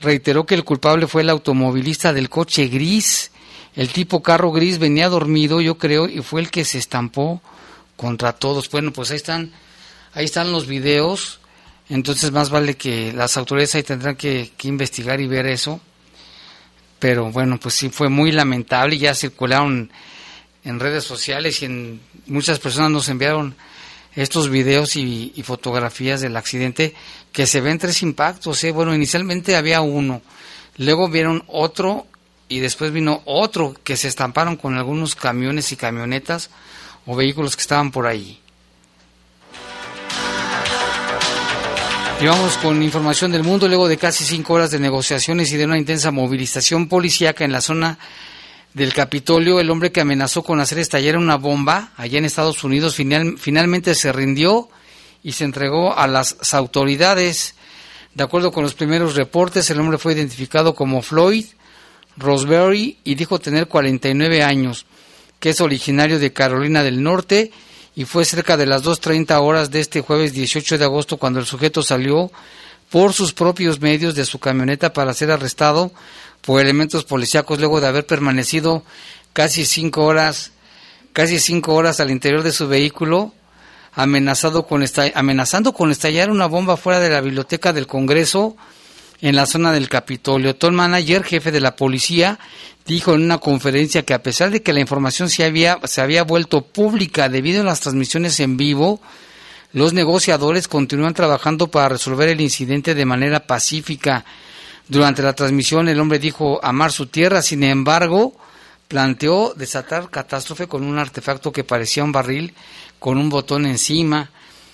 reiteró 0.00 0.44
que 0.44 0.54
el 0.54 0.64
culpable 0.64 1.06
fue 1.06 1.22
el 1.22 1.30
automovilista 1.30 2.12
del 2.12 2.28
coche 2.28 2.66
gris. 2.66 3.30
El 3.74 3.88
tipo 3.88 4.22
carro 4.22 4.52
gris 4.52 4.78
venía 4.78 5.08
dormido, 5.08 5.60
yo 5.60 5.78
creo, 5.78 6.06
y 6.06 6.20
fue 6.20 6.42
el 6.42 6.50
que 6.50 6.64
se 6.64 6.78
estampó 6.78 7.40
contra 7.96 8.34
todos. 8.34 8.68
Bueno, 8.70 8.92
pues 8.92 9.10
ahí 9.10 9.16
están, 9.16 9.52
ahí 10.12 10.26
están 10.26 10.52
los 10.52 10.66
videos. 10.66 11.40
Entonces 11.88 12.30
más 12.30 12.50
vale 12.50 12.76
que 12.76 13.12
las 13.12 13.36
autoridades 13.36 13.74
ahí 13.74 13.82
tendrán 13.82 14.16
que, 14.16 14.52
que 14.56 14.68
investigar 14.68 15.20
y 15.20 15.26
ver 15.26 15.46
eso. 15.46 15.80
Pero 17.02 17.32
bueno, 17.32 17.58
pues 17.58 17.74
sí 17.74 17.88
fue 17.88 18.08
muy 18.08 18.30
lamentable. 18.30 18.96
Ya 18.96 19.12
circularon 19.12 19.90
en 20.62 20.78
redes 20.78 21.02
sociales 21.02 21.60
y 21.60 21.64
en 21.64 22.00
muchas 22.26 22.60
personas 22.60 22.92
nos 22.92 23.08
enviaron 23.08 23.56
estos 24.14 24.48
videos 24.48 24.94
y, 24.94 25.32
fotografías 25.42 26.20
del 26.20 26.36
accidente 26.36 26.94
que 27.32 27.48
se 27.48 27.60
ven 27.60 27.80
tres 27.80 28.02
impactos. 28.02 28.62
¿eh? 28.62 28.70
Bueno, 28.70 28.94
inicialmente 28.94 29.56
había 29.56 29.80
uno, 29.80 30.22
luego 30.76 31.08
vieron 31.08 31.42
otro 31.48 32.06
y 32.48 32.60
después 32.60 32.92
vino 32.92 33.22
otro 33.24 33.74
que 33.82 33.96
se 33.96 34.06
estamparon 34.06 34.54
con 34.54 34.76
algunos 34.76 35.16
camiones 35.16 35.72
y 35.72 35.76
camionetas 35.76 36.50
o 37.04 37.16
vehículos 37.16 37.56
que 37.56 37.62
estaban 37.62 37.90
por 37.90 38.06
ahí. 38.06 38.41
Y 42.22 42.26
vamos 42.26 42.56
con 42.58 42.80
información 42.84 43.32
del 43.32 43.42
mundo. 43.42 43.66
Luego 43.66 43.88
de 43.88 43.96
casi 43.96 44.22
cinco 44.22 44.54
horas 44.54 44.70
de 44.70 44.78
negociaciones 44.78 45.50
y 45.50 45.56
de 45.56 45.64
una 45.64 45.76
intensa 45.76 46.12
movilización 46.12 46.86
policíaca 46.86 47.44
en 47.44 47.50
la 47.50 47.60
zona 47.60 47.98
del 48.74 48.94
Capitolio, 48.94 49.58
el 49.58 49.68
hombre 49.70 49.90
que 49.90 50.02
amenazó 50.02 50.44
con 50.44 50.60
hacer 50.60 50.78
estallar 50.78 51.16
una 51.16 51.34
bomba 51.34 51.90
allá 51.96 52.18
en 52.18 52.24
Estados 52.24 52.62
Unidos 52.62 52.94
finalmente 52.94 53.96
se 53.96 54.12
rindió 54.12 54.68
y 55.24 55.32
se 55.32 55.42
entregó 55.42 55.98
a 55.98 56.06
las 56.06 56.54
autoridades. 56.54 57.56
De 58.14 58.22
acuerdo 58.22 58.52
con 58.52 58.62
los 58.62 58.74
primeros 58.74 59.16
reportes, 59.16 59.68
el 59.70 59.80
hombre 59.80 59.98
fue 59.98 60.12
identificado 60.12 60.76
como 60.76 61.02
Floyd 61.02 61.46
Roseberry 62.16 62.98
y 63.02 63.16
dijo 63.16 63.40
tener 63.40 63.66
49 63.66 64.44
años, 64.44 64.86
que 65.40 65.50
es 65.50 65.60
originario 65.60 66.20
de 66.20 66.32
Carolina 66.32 66.84
del 66.84 67.02
Norte 67.02 67.50
y 67.94 68.04
fue 68.04 68.24
cerca 68.24 68.56
de 68.56 68.66
las 68.66 68.82
2.30 68.82 69.40
horas 69.40 69.70
de 69.70 69.80
este 69.80 70.00
jueves 70.00 70.32
18 70.32 70.78
de 70.78 70.84
agosto 70.84 71.16
cuando 71.16 71.40
el 71.40 71.46
sujeto 71.46 71.82
salió 71.82 72.30
por 72.90 73.12
sus 73.12 73.32
propios 73.32 73.80
medios 73.80 74.14
de 74.14 74.24
su 74.24 74.38
camioneta 74.38 74.92
para 74.92 75.14
ser 75.14 75.30
arrestado 75.30 75.92
por 76.42 76.60
elementos 76.60 77.04
policíacos 77.04 77.58
luego 77.58 77.80
de 77.80 77.86
haber 77.86 78.06
permanecido 78.06 78.82
casi 79.32 79.64
cinco 79.64 80.04
horas, 80.04 80.52
casi 81.12 81.38
cinco 81.38 81.74
horas 81.74 82.00
al 82.00 82.10
interior 82.10 82.42
de 82.42 82.52
su 82.52 82.68
vehículo, 82.68 83.32
amenazado 83.94 84.66
con 84.66 84.84
amenazando 85.14 85.72
con 85.72 85.90
estallar 85.90 86.30
una 86.30 86.46
bomba 86.46 86.76
fuera 86.76 87.00
de 87.00 87.10
la 87.10 87.20
biblioteca 87.20 87.72
del 87.72 87.86
Congreso 87.86 88.56
en 89.20 89.36
la 89.36 89.46
zona 89.46 89.72
del 89.72 89.88
Capitolio. 89.88 90.56
Tom 90.56 90.74
Manager, 90.74 91.22
jefe 91.22 91.52
de 91.52 91.60
la 91.60 91.76
policía, 91.76 92.38
dijo 92.86 93.14
en 93.14 93.22
una 93.22 93.38
conferencia 93.38 94.02
que 94.02 94.14
a 94.14 94.22
pesar 94.22 94.50
de 94.50 94.62
que 94.62 94.72
la 94.72 94.80
información 94.80 95.28
se 95.28 95.44
había, 95.44 95.78
se 95.84 96.00
había 96.00 96.24
vuelto 96.24 96.62
pública 96.62 97.28
debido 97.28 97.62
a 97.62 97.64
las 97.64 97.80
transmisiones 97.80 98.40
en 98.40 98.56
vivo, 98.56 99.00
los 99.72 99.92
negociadores 99.92 100.68
continúan 100.68 101.14
trabajando 101.14 101.68
para 101.68 101.88
resolver 101.88 102.28
el 102.28 102.40
incidente 102.40 102.94
de 102.94 103.06
manera 103.06 103.46
pacífica. 103.46 104.24
Durante 104.88 105.22
la 105.22 105.32
transmisión 105.32 105.88
el 105.88 106.00
hombre 106.00 106.18
dijo 106.18 106.60
amar 106.62 106.92
su 106.92 107.06
tierra, 107.06 107.40
sin 107.40 107.62
embargo, 107.64 108.34
planteó 108.88 109.54
desatar 109.56 110.10
catástrofe 110.10 110.66
con 110.66 110.84
un 110.84 110.98
artefacto 110.98 111.52
que 111.52 111.64
parecía 111.64 112.04
un 112.04 112.12
barril 112.12 112.52
con 112.98 113.16
un 113.16 113.30
botón 113.30 113.64
encima. 113.64 114.30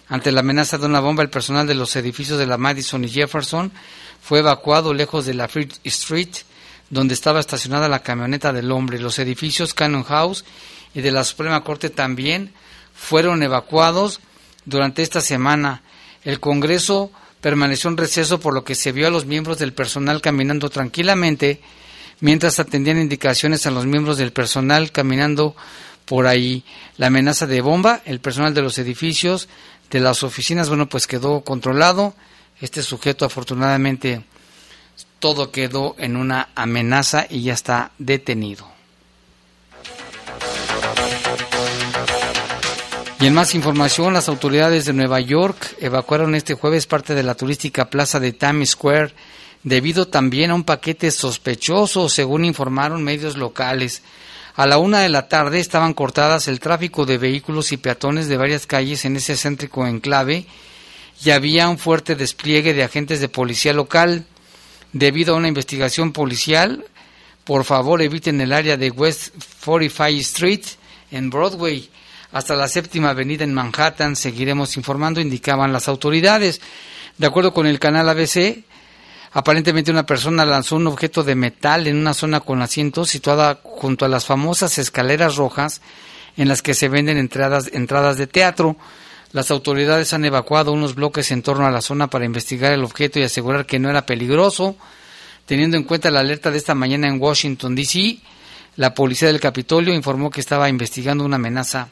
Ante 0.08 0.32
la 0.32 0.40
amenaza 0.40 0.78
de 0.78 0.86
una 0.86 1.00
bomba, 1.00 1.22
el 1.22 1.30
personal 1.30 1.66
de 1.66 1.74
los 1.74 1.94
edificios 1.94 2.38
de 2.38 2.46
la 2.46 2.58
Madison 2.58 3.04
y 3.04 3.08
Jefferson 3.08 3.70
fue 4.20 4.40
evacuado 4.40 4.92
lejos 4.92 5.24
de 5.24 5.34
la 5.34 5.48
Free 5.48 5.68
Street, 5.84 6.30
donde 6.90 7.14
estaba 7.14 7.40
estacionada 7.40 7.88
la 7.88 8.02
camioneta 8.02 8.52
del 8.52 8.72
hombre. 8.72 8.98
Los 8.98 9.18
edificios 9.18 9.74
Cannon 9.74 10.04
House 10.04 10.44
y 10.94 11.00
de 11.00 11.10
la 11.10 11.24
Suprema 11.24 11.62
Corte 11.62 11.90
también 11.90 12.52
fueron 12.94 13.42
evacuados 13.42 14.20
durante 14.64 15.02
esta 15.02 15.20
semana. 15.20 15.82
El 16.24 16.40
Congreso 16.40 17.10
permaneció 17.40 17.90
en 17.90 17.96
receso 17.96 18.40
por 18.40 18.54
lo 18.54 18.64
que 18.64 18.74
se 18.74 18.92
vio 18.92 19.06
a 19.06 19.10
los 19.10 19.26
miembros 19.26 19.58
del 19.58 19.72
personal 19.72 20.20
caminando 20.20 20.70
tranquilamente 20.70 21.60
mientras 22.20 22.58
atendían 22.58 23.00
indicaciones 23.00 23.66
a 23.66 23.70
los 23.70 23.86
miembros 23.86 24.18
del 24.18 24.32
personal 24.32 24.90
caminando 24.90 25.54
por 26.04 26.26
ahí. 26.26 26.64
La 26.96 27.08
amenaza 27.08 27.46
de 27.46 27.60
bomba, 27.60 28.02
el 28.04 28.20
personal 28.20 28.54
de 28.54 28.62
los 28.62 28.78
edificios, 28.78 29.48
de 29.90 30.00
las 30.00 30.22
oficinas, 30.22 30.68
bueno, 30.68 30.88
pues 30.88 31.06
quedó 31.06 31.42
controlado. 31.42 32.14
Este 32.60 32.82
sujeto 32.82 33.24
afortunadamente 33.24 34.24
todo 35.18 35.50
quedó 35.50 35.94
en 35.98 36.16
una 36.16 36.48
amenaza 36.54 37.26
y 37.28 37.42
ya 37.42 37.54
está 37.54 37.92
detenido. 37.98 38.66
Y 43.20 43.26
en 43.26 43.34
más 43.34 43.56
información, 43.56 44.12
las 44.12 44.28
autoridades 44.28 44.84
de 44.84 44.92
Nueva 44.92 45.18
York 45.18 45.76
evacuaron 45.80 46.36
este 46.36 46.54
jueves 46.54 46.86
parte 46.86 47.14
de 47.14 47.24
la 47.24 47.34
turística 47.34 47.90
plaza 47.90 48.20
de 48.20 48.32
Times 48.32 48.70
Square 48.70 49.12
debido 49.64 50.06
también 50.06 50.52
a 50.52 50.54
un 50.54 50.62
paquete 50.62 51.10
sospechoso, 51.10 52.08
según 52.08 52.44
informaron 52.44 53.02
medios 53.02 53.36
locales. 53.36 54.02
A 54.54 54.66
la 54.66 54.78
una 54.78 55.00
de 55.00 55.08
la 55.08 55.28
tarde 55.28 55.58
estaban 55.58 55.94
cortadas 55.94 56.48
el 56.48 56.60
tráfico 56.60 57.06
de 57.06 57.18
vehículos 57.18 57.72
y 57.72 57.76
peatones 57.76 58.28
de 58.28 58.36
varias 58.36 58.66
calles 58.66 59.04
en 59.04 59.16
ese 59.16 59.36
céntrico 59.36 59.86
enclave 59.86 60.46
y 61.24 61.30
había 61.30 61.68
un 61.68 61.78
fuerte 61.78 62.14
despliegue 62.14 62.74
de 62.74 62.84
agentes 62.84 63.20
de 63.20 63.28
policía 63.28 63.72
local. 63.72 64.26
Debido 64.92 65.34
a 65.34 65.38
una 65.38 65.48
investigación 65.48 66.12
policial, 66.12 66.84
por 67.44 67.64
favor 67.64 68.02
eviten 68.02 68.40
el 68.40 68.52
área 68.52 68.76
de 68.76 68.90
West 68.90 69.34
45 69.64 70.20
Street 70.20 70.64
en 71.10 71.30
Broadway 71.30 71.90
hasta 72.32 72.54
la 72.56 72.68
séptima 72.68 73.10
avenida 73.10 73.44
en 73.44 73.54
Manhattan. 73.54 74.16
Seguiremos 74.16 74.76
informando, 74.76 75.20
indicaban 75.20 75.72
las 75.72 75.88
autoridades. 75.88 76.60
De 77.16 77.26
acuerdo 77.26 77.52
con 77.52 77.66
el 77.66 77.78
canal 77.78 78.08
ABC, 78.08 78.64
aparentemente 79.32 79.90
una 79.90 80.06
persona 80.06 80.44
lanzó 80.44 80.76
un 80.76 80.86
objeto 80.86 81.22
de 81.22 81.34
metal 81.34 81.86
en 81.86 81.96
una 81.96 82.14
zona 82.14 82.40
con 82.40 82.62
asientos 82.62 83.10
situada 83.10 83.60
junto 83.62 84.04
a 84.04 84.08
las 84.08 84.26
famosas 84.26 84.78
escaleras 84.78 85.36
rojas 85.36 85.80
en 86.36 86.48
las 86.48 86.62
que 86.62 86.74
se 86.74 86.88
venden 86.88 87.18
entradas, 87.18 87.70
entradas 87.72 88.16
de 88.16 88.26
teatro. 88.26 88.76
Las 89.32 89.50
autoridades 89.50 90.12
han 90.12 90.24
evacuado 90.24 90.72
unos 90.72 90.94
bloques 90.94 91.30
en 91.30 91.42
torno 91.42 91.66
a 91.66 91.70
la 91.70 91.82
zona 91.82 92.08
para 92.08 92.24
investigar 92.24 92.72
el 92.72 92.84
objeto 92.84 93.18
y 93.18 93.24
asegurar 93.24 93.66
que 93.66 93.78
no 93.78 93.90
era 93.90 94.06
peligroso. 94.06 94.76
Teniendo 95.44 95.76
en 95.76 95.84
cuenta 95.84 96.10
la 96.10 96.20
alerta 96.20 96.50
de 96.50 96.58
esta 96.58 96.74
mañana 96.74 97.08
en 97.08 97.20
Washington, 97.20 97.74
D.C., 97.74 98.18
la 98.76 98.94
policía 98.94 99.28
del 99.28 99.40
Capitolio 99.40 99.92
informó 99.92 100.30
que 100.30 100.40
estaba 100.40 100.68
investigando 100.68 101.24
una 101.24 101.36
amenaza 101.36 101.88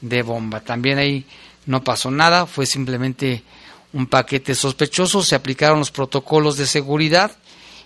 de 0.00 0.22
bomba. 0.22 0.60
También 0.60 0.98
ahí 0.98 1.26
no 1.66 1.84
pasó 1.84 2.10
nada, 2.10 2.46
fue 2.46 2.66
simplemente 2.66 3.42
un 3.92 4.06
paquete 4.06 4.54
sospechoso, 4.54 5.22
se 5.22 5.34
aplicaron 5.34 5.80
los 5.80 5.90
protocolos 5.90 6.56
de 6.56 6.66
seguridad 6.66 7.32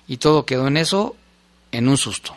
y 0.07 0.19
todo 0.19 0.47
quedó 0.47 0.69
en 0.69 0.77
eso, 0.77 1.17
en 1.73 1.89
un 1.89 1.97
susto. 1.97 2.37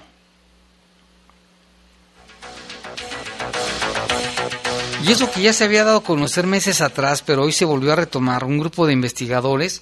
Y 5.03 5.11
eso 5.11 5.31
que 5.31 5.41
ya 5.41 5.53
se 5.53 5.63
había 5.63 5.83
dado 5.83 5.99
a 5.99 6.03
conocer 6.03 6.47
meses 6.47 6.81
atrás, 6.81 7.21
pero 7.25 7.43
hoy 7.43 7.51
se 7.51 7.65
volvió 7.65 7.93
a 7.93 7.95
retomar. 7.95 8.43
Un 8.43 8.57
grupo 8.57 8.87
de 8.87 8.93
investigadores 8.93 9.81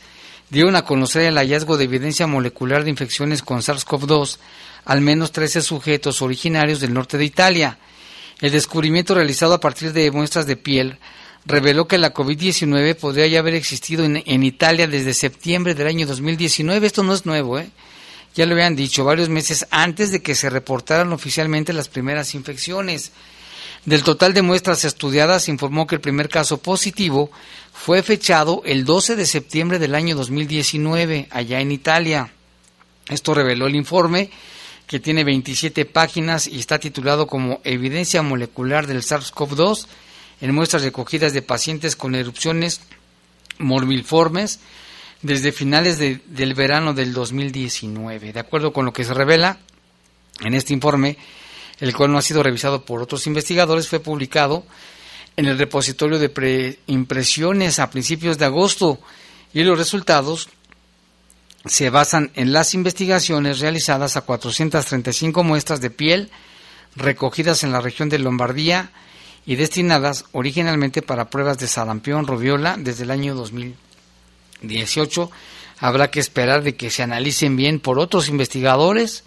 dieron 0.50 0.76
a 0.76 0.84
conocer 0.84 1.24
el 1.24 1.38
hallazgo 1.38 1.78
de 1.78 1.86
evidencia 1.86 2.28
molecular 2.28 2.84
de 2.84 2.90
infecciones 2.90 3.42
con 3.42 3.60
SARS-CoV-2, 3.60 4.38
al 4.84 5.02
menos 5.02 5.32
13 5.32 5.62
sujetos 5.62 6.22
originarios 6.22 6.80
del 6.82 6.94
norte 6.94 7.18
de 7.18 7.26
Italia. 7.26 7.80
El 8.42 8.52
descubrimiento 8.52 9.16
realizado 9.16 9.54
a 9.54 9.60
partir 9.62 9.94
de 9.94 10.12
muestras 10.12 10.46
de 10.48 10.58
piel 10.58 11.00
reveló 11.46 11.88
que 11.88 11.98
la 11.98 12.14
COVID-19 12.14 12.96
podría 12.96 13.28
ya 13.28 13.40
haber 13.40 13.56
existido 13.56 14.04
en, 14.04 14.22
en, 14.26 14.44
Italia 14.44 14.88
desde 14.88 15.14
septiembre 15.14 15.76
del 15.76 15.88
año 15.88 16.06
2019. 16.06 16.86
Esto 16.86 17.04
no 17.04 17.14
es 17.14 17.26
nuevo, 17.26 17.58
¿eh? 17.58 17.70
Ya 18.36 18.46
lo 18.46 18.54
habían 18.54 18.76
dicho 18.76 19.06
varios 19.06 19.30
meses 19.30 19.66
antes 19.72 20.12
de 20.12 20.22
que 20.22 20.36
se 20.36 20.50
reportaran 20.50 21.14
oficialmente 21.14 21.72
las 21.72 21.88
primeras 21.88 22.36
infecciones. 22.36 23.14
Del 23.86 24.02
total 24.02 24.34
de 24.34 24.42
muestras 24.42 24.84
estudiadas, 24.84 25.48
informó 25.48 25.86
que 25.86 25.94
el 25.94 26.02
primer 26.02 26.28
caso 26.28 26.58
positivo 26.58 27.30
fue 27.72 28.02
fechado 28.02 28.64
el 28.66 28.84
12 28.84 29.16
de 29.16 29.28
septiembre 29.28 29.78
del 29.78 29.94
año 29.94 30.16
2019, 30.16 31.28
allá 31.30 31.60
en 31.62 31.72
Italia. 31.72 32.32
Esto 33.10 33.36
reveló 33.36 33.68
el 33.68 33.76
informe, 33.76 34.32
que 34.88 35.00
tiene 35.00 35.24
27 35.24 35.86
páginas 35.86 36.48
y 36.48 36.58
está 36.58 36.80
titulado 36.80 37.28
como 37.28 37.62
Evidencia 37.64 38.24
molecular 38.24 38.88
del 38.88 39.04
SARS-CoV-2 39.04 39.86
en 40.42 40.56
muestras 40.56 40.84
recogidas 40.84 41.34
de 41.34 41.44
pacientes 41.44 41.96
con 41.96 42.16
erupciones 42.16 42.82
morbilformes 43.60 44.60
desde 45.22 45.52
finales 45.52 46.00
de, 46.00 46.22
del 46.26 46.56
verano 46.56 46.96
del 46.96 47.14
2019. 47.14 48.34
De 48.34 48.40
acuerdo 48.40 48.74
con 48.74 48.86
lo 48.86 48.94
que 48.94 49.04
se 49.04 49.14
revela 49.14 49.60
en 50.42 50.56
este 50.56 50.74
informe, 50.74 51.18
el 51.80 51.96
cual 51.96 52.12
no 52.12 52.18
ha 52.18 52.22
sido 52.22 52.44
revisado 52.44 52.86
por 52.86 53.02
otros 53.02 53.28
investigadores, 53.28 53.88
fue 53.88 54.00
publicado 54.00 54.64
en 55.38 55.46
el 55.46 55.58
repositorio 55.58 56.20
de 56.20 56.30
preimpresiones 56.30 57.80
a 57.80 57.90
principios 57.90 58.38
de 58.38 58.46
agosto 58.46 59.00
y 59.54 59.64
los 59.64 59.78
resultados 59.78 60.50
se 61.66 61.90
basan 61.90 62.32
en 62.36 62.54
las 62.54 62.74
investigaciones 62.74 63.60
realizadas 63.60 64.18
a 64.18 64.22
435 64.22 65.44
muestras 65.44 65.82
de 65.82 65.90
piel 65.90 66.30
recogidas 66.96 67.64
en 67.64 67.72
la 67.72 67.82
región 67.82 68.10
de 68.10 68.20
Lombardía 68.20 68.92
y 69.46 69.56
destinadas 69.56 70.26
originalmente 70.32 71.02
para 71.02 71.30
pruebas 71.30 71.58
de 71.60 71.68
sarampión, 71.68 72.26
rubiola 72.28 72.78
desde 72.80 73.04
el 73.04 73.12
año 73.12 73.36
2018. 73.36 75.32
Habrá 75.80 76.10
que 76.10 76.20
esperar 76.20 76.64
de 76.64 76.76
que 76.76 76.90
se 76.90 77.04
analicen 77.04 77.56
bien 77.56 77.80
por 77.80 78.00
otros 78.00 78.30
investigadores 78.30 79.24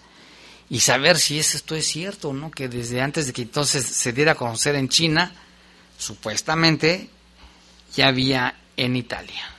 y 0.69 0.79
saber 0.81 1.17
si 1.17 1.39
esto 1.39 1.75
es 1.75 1.87
cierto, 1.87 2.31
¿no? 2.33 2.51
Que 2.51 2.67
desde 2.67 3.01
antes 3.01 3.27
de 3.27 3.33
que 3.33 3.41
entonces 3.41 3.85
se 3.85 4.13
diera 4.13 4.33
a 4.33 4.35
conocer 4.35 4.75
en 4.75 4.87
China, 4.87 5.33
supuestamente 5.97 7.09
ya 7.95 8.07
había 8.07 8.55
en 8.77 8.95
Italia. 8.95 9.55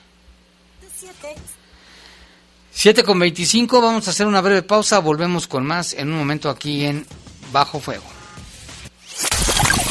7 2.73 3.03
con 3.03 3.19
25, 3.19 3.81
vamos 3.81 4.07
a 4.07 4.11
hacer 4.11 4.25
una 4.25 4.41
breve 4.41 4.63
pausa, 4.63 4.99
volvemos 4.99 5.47
con 5.47 5.65
más 5.65 5.93
en 5.93 6.11
un 6.11 6.17
momento 6.17 6.49
aquí 6.49 6.85
en 6.85 7.05
Bajo 7.51 7.79
Fuego. 7.79 8.20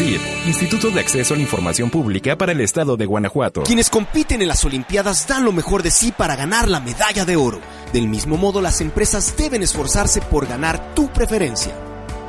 Instituto 0.00 0.90
de 0.90 0.98
Acceso 0.98 1.34
a 1.34 1.36
la 1.36 1.44
Información 1.44 1.88
Pública 1.88 2.36
para 2.36 2.50
el 2.50 2.60
Estado 2.60 2.96
de 2.96 3.06
Guanajuato. 3.06 3.62
Quienes 3.62 3.90
compiten 3.90 4.42
en 4.42 4.48
las 4.48 4.64
Olimpiadas 4.64 5.28
dan 5.28 5.44
lo 5.44 5.52
mejor 5.52 5.84
de 5.84 5.92
sí 5.92 6.10
para 6.10 6.34
ganar 6.34 6.68
la 6.68 6.80
medalla 6.80 7.24
de 7.24 7.36
oro. 7.36 7.60
Del 7.92 8.08
mismo 8.08 8.36
modo, 8.36 8.60
las 8.60 8.80
empresas 8.80 9.36
deben 9.36 9.62
esforzarse 9.62 10.20
por 10.20 10.48
ganar 10.48 10.94
tu 10.94 11.12
preferencia. 11.12 11.72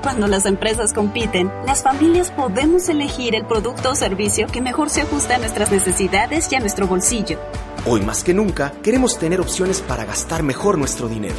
Cuando 0.03 0.27
las 0.27 0.45
empresas 0.45 0.93
compiten, 0.93 1.51
las 1.65 1.81
familias 1.81 2.29
podemos 2.29 2.87
elegir 2.87 3.33
el 3.33 3.47
producto 3.47 3.91
o 3.91 3.95
servicio 3.95 4.45
que 4.45 4.61
mejor 4.61 4.91
se 4.91 5.01
ajusta 5.01 5.35
a 5.35 5.39
nuestras 5.39 5.71
necesidades 5.71 6.51
y 6.51 6.55
a 6.55 6.59
nuestro 6.59 6.85
bolsillo. 6.85 7.39
Hoy 7.87 8.01
más 8.01 8.23
que 8.23 8.35
nunca, 8.35 8.73
queremos 8.83 9.17
tener 9.17 9.41
opciones 9.41 9.81
para 9.81 10.05
gastar 10.05 10.43
mejor 10.43 10.77
nuestro 10.77 11.07
dinero. 11.07 11.35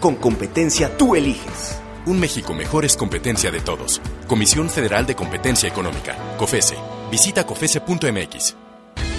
Con 0.00 0.16
competencia 0.16 0.94
tú 0.98 1.14
eliges. 1.14 1.81
Un 2.04 2.18
México 2.18 2.52
mejor 2.52 2.84
es 2.84 2.96
competencia 2.96 3.52
de 3.52 3.60
todos. 3.60 4.00
Comisión 4.26 4.68
Federal 4.68 5.06
de 5.06 5.14
Competencia 5.14 5.68
Económica, 5.68 6.16
COFESE. 6.36 6.76
Visita 7.12 7.46
COFESE.mx. 7.46 8.56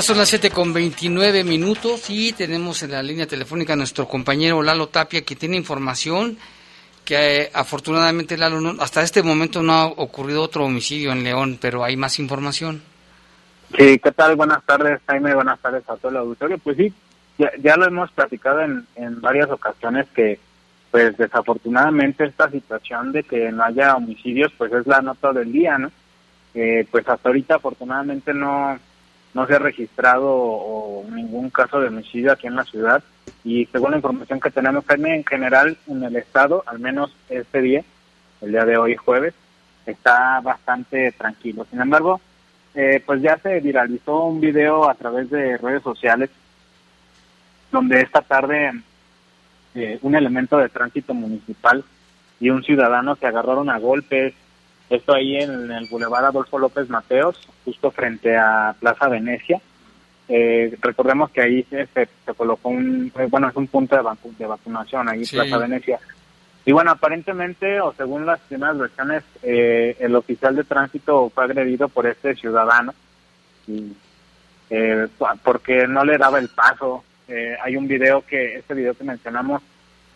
Son 0.08 0.16
las 0.16 0.30
7 0.30 0.48
con 0.48 0.72
29 0.72 1.44
minutos 1.44 2.08
y 2.08 2.32
tenemos 2.32 2.82
en 2.82 2.92
la 2.92 3.02
línea 3.02 3.26
telefónica 3.26 3.74
a 3.74 3.76
nuestro 3.76 4.08
compañero 4.08 4.62
Lalo 4.62 4.88
Tapia 4.88 5.20
que 5.20 5.36
tiene 5.36 5.58
información 5.58 6.38
que 7.04 7.42
eh, 7.42 7.50
afortunadamente 7.52 8.38
Lalo 8.38 8.74
hasta 8.80 9.02
este 9.02 9.22
momento 9.22 9.62
no 9.62 9.74
ha 9.74 9.84
ocurrido 9.84 10.42
otro 10.42 10.64
homicidio 10.64 11.12
en 11.12 11.24
León, 11.24 11.58
pero 11.60 11.84
hay 11.84 11.98
más 11.98 12.18
información. 12.20 12.80
Sí, 13.76 13.98
¿qué 13.98 14.10
tal? 14.12 14.34
Buenas 14.34 14.64
tardes, 14.64 14.98
Jaime. 15.06 15.34
Buenas 15.34 15.60
tardes 15.60 15.86
a 15.86 15.96
todo 15.96 16.10
el 16.10 16.16
auditorio. 16.16 16.56
Pues 16.56 16.78
sí, 16.78 16.90
ya, 17.36 17.50
ya 17.58 17.76
lo 17.76 17.84
hemos 17.84 18.10
platicado 18.12 18.62
en, 18.62 18.86
en 18.96 19.20
varias 19.20 19.50
ocasiones 19.50 20.06
que, 20.14 20.40
pues 20.90 21.18
desafortunadamente 21.18 22.24
esta 22.24 22.50
situación 22.50 23.12
de 23.12 23.24
que 23.24 23.52
no 23.52 23.62
haya 23.62 23.94
homicidios, 23.94 24.54
pues 24.56 24.72
es 24.72 24.86
la 24.86 25.02
nota 25.02 25.34
del 25.34 25.52
día, 25.52 25.76
¿no? 25.76 25.92
Eh, 26.54 26.86
pues 26.90 27.06
hasta 27.06 27.28
ahorita 27.28 27.56
afortunadamente 27.56 28.32
no, 28.32 28.78
no 29.34 29.46
se 29.46 29.54
ha 29.54 29.58
registrado 29.58 31.04
ningún 31.10 31.50
caso 31.50 31.80
de 31.80 31.88
homicidio 31.88 32.32
aquí 32.32 32.46
en 32.46 32.56
la 32.56 32.64
ciudad 32.64 33.02
y 33.44 33.66
según 33.66 33.92
la 33.92 33.98
información 33.98 34.40
que 34.40 34.50
tenemos 34.50 34.84
Jaime, 34.86 35.16
en 35.16 35.24
general 35.24 35.76
en 35.86 36.02
el 36.02 36.16
estado, 36.16 36.62
al 36.66 36.78
menos 36.78 37.14
este 37.28 37.60
día, 37.60 37.84
el 38.40 38.52
día 38.52 38.64
de 38.64 38.76
hoy 38.76 38.96
jueves, 38.96 39.34
está 39.86 40.40
bastante 40.40 41.12
tranquilo. 41.12 41.66
Sin 41.70 41.80
embargo, 41.80 42.20
eh, 42.74 43.02
pues 43.04 43.22
ya 43.22 43.38
se 43.38 43.60
viralizó 43.60 44.24
un 44.24 44.40
video 44.40 44.88
a 44.88 44.94
través 44.94 45.30
de 45.30 45.56
redes 45.56 45.82
sociales 45.82 46.30
donde 47.70 48.00
esta 48.00 48.22
tarde 48.22 48.72
eh, 49.74 49.98
un 50.02 50.14
elemento 50.14 50.58
de 50.58 50.68
tránsito 50.68 51.14
municipal 51.14 51.84
y 52.40 52.50
un 52.50 52.62
ciudadano 52.62 53.16
se 53.16 53.26
agarraron 53.26 53.70
a 53.70 53.78
golpes. 53.78 54.34
Esto 54.90 55.14
ahí 55.14 55.36
en 55.36 55.70
el 55.70 55.86
Boulevard 55.90 56.26
Adolfo 56.26 56.58
López 56.58 56.88
Mateos, 56.88 57.48
justo 57.68 57.90
frente 57.90 58.34
a 58.34 58.74
Plaza 58.80 59.08
Venecia. 59.08 59.60
Eh, 60.26 60.74
recordemos 60.80 61.30
que 61.30 61.42
ahí 61.42 61.62
se, 61.64 61.86
se, 61.86 62.08
colocó 62.34 62.70
un, 62.70 63.12
bueno, 63.28 63.48
es 63.48 63.56
un 63.56 63.66
punto 63.66 63.94
de, 63.94 64.02
de 64.38 64.46
vacunación, 64.46 65.06
ahí 65.06 65.22
Plaza 65.26 65.58
Venecia. 65.58 65.98
Y 66.64 66.72
bueno, 66.72 66.92
aparentemente, 66.92 67.78
o 67.80 67.92
según 67.92 68.24
las 68.24 68.40
primeras 68.40 68.78
versiones, 68.78 69.22
eh, 69.42 69.96
el 70.00 70.16
oficial 70.16 70.56
de 70.56 70.64
tránsito 70.64 71.30
fue 71.30 71.44
agredido 71.44 71.88
por 71.88 72.06
este 72.06 72.34
ciudadano, 72.34 72.94
y, 73.66 73.92
eh, 74.70 75.08
porque 75.42 75.86
no 75.86 76.04
le 76.04 76.16
daba 76.16 76.38
el 76.38 76.48
paso. 76.48 77.04
Eh, 77.26 77.54
hay 77.62 77.76
un 77.76 77.86
video 77.86 78.24
que, 78.26 78.56
este 78.56 78.74
video 78.74 78.94
que 78.94 79.04
mencionamos, 79.04 79.62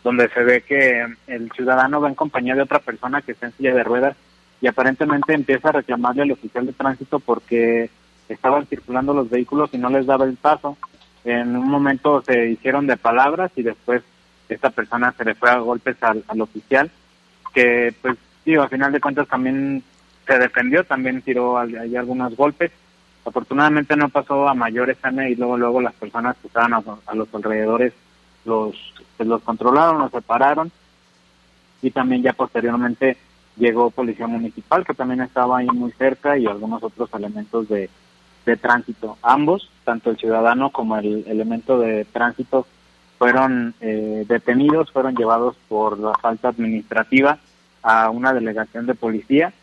donde 0.03 0.27
se 0.29 0.43
ve 0.43 0.61
que 0.61 1.05
el 1.27 1.51
ciudadano 1.51 2.01
va 2.01 2.09
en 2.09 2.15
compañía 2.15 2.55
de 2.55 2.63
otra 2.63 2.79
persona 2.79 3.21
que 3.21 3.33
está 3.33 3.45
en 3.45 3.53
silla 3.53 3.75
de 3.75 3.83
ruedas 3.83 4.15
y 4.63 4.67
aparentemente 4.67 5.33
empieza 5.33 5.69
a 5.69 5.73
reclamarle 5.73 6.21
al 6.21 6.31
oficial 6.31 6.65
de 6.65 6.71
tránsito 6.71 7.19
porque 7.19 7.89
estaban 8.29 8.65
circulando 8.67 9.13
los 9.13 9.29
vehículos 9.29 9.69
y 9.73 9.77
no 9.77 9.89
les 9.89 10.05
daba 10.05 10.23
el 10.23 10.37
paso. 10.37 10.77
En 11.25 11.57
un 11.57 11.67
momento 11.69 12.23
se 12.25 12.51
hicieron 12.51 12.87
de 12.87 12.95
palabras 12.95 13.51
y 13.57 13.61
después 13.61 14.03
esta 14.47 14.69
persona 14.69 15.13
se 15.17 15.25
le 15.25 15.35
fue 15.35 15.49
a 15.49 15.57
golpes 15.57 16.01
al, 16.01 16.23
oficial, 16.39 16.89
que 17.53 17.93
pues 18.01 18.17
digo, 18.45 18.63
a 18.63 18.69
final 18.69 18.93
de 18.93 19.01
cuentas 19.01 19.27
también 19.27 19.83
se 20.25 20.39
defendió, 20.39 20.85
también 20.85 21.21
tiró 21.21 21.57
ahí 21.57 21.97
algunos 21.97 22.33
golpes. 22.33 22.71
Afortunadamente 23.25 23.97
no 23.97 24.07
pasó 24.07 24.47
a 24.47 24.53
mayores 24.53 24.97
y 25.29 25.35
luego 25.35 25.57
luego 25.57 25.81
las 25.81 25.93
personas 25.95 26.37
que 26.37 26.47
estaban 26.47 26.73
a, 26.73 27.13
los 27.13 27.35
alrededores 27.35 27.91
los 28.45 28.93
pues, 29.17 29.27
los 29.27 29.41
controlaron, 29.41 29.99
los 29.99 30.11
separaron 30.11 30.71
y 31.81 31.91
también 31.91 32.23
ya 32.23 32.31
posteriormente 32.31 33.17
llegó 33.57 33.91
policía 33.91 34.27
municipal 34.27 34.85
que 34.85 34.93
también 34.93 35.21
estaba 35.21 35.59
ahí 35.59 35.67
muy 35.67 35.91
cerca 35.91 36.37
y 36.37 36.45
algunos 36.45 36.83
otros 36.83 37.09
elementos 37.13 37.69
de, 37.69 37.89
de 38.45 38.57
tránsito. 38.57 39.17
Ambos, 39.21 39.69
tanto 39.83 40.11
el 40.11 40.17
ciudadano 40.17 40.71
como 40.71 40.97
el 40.97 41.25
elemento 41.27 41.79
de 41.79 42.05
tránsito, 42.05 42.65
fueron 43.17 43.73
eh, 43.79 44.25
detenidos, 44.27 44.91
fueron 44.91 45.15
llevados 45.15 45.55
por 45.69 45.97
la 45.97 46.13
falta 46.13 46.49
administrativa 46.49 47.37
a 47.81 48.09
una 48.09 48.33
delegación 48.33 48.85
de 48.85 48.95
policía. 48.95 49.53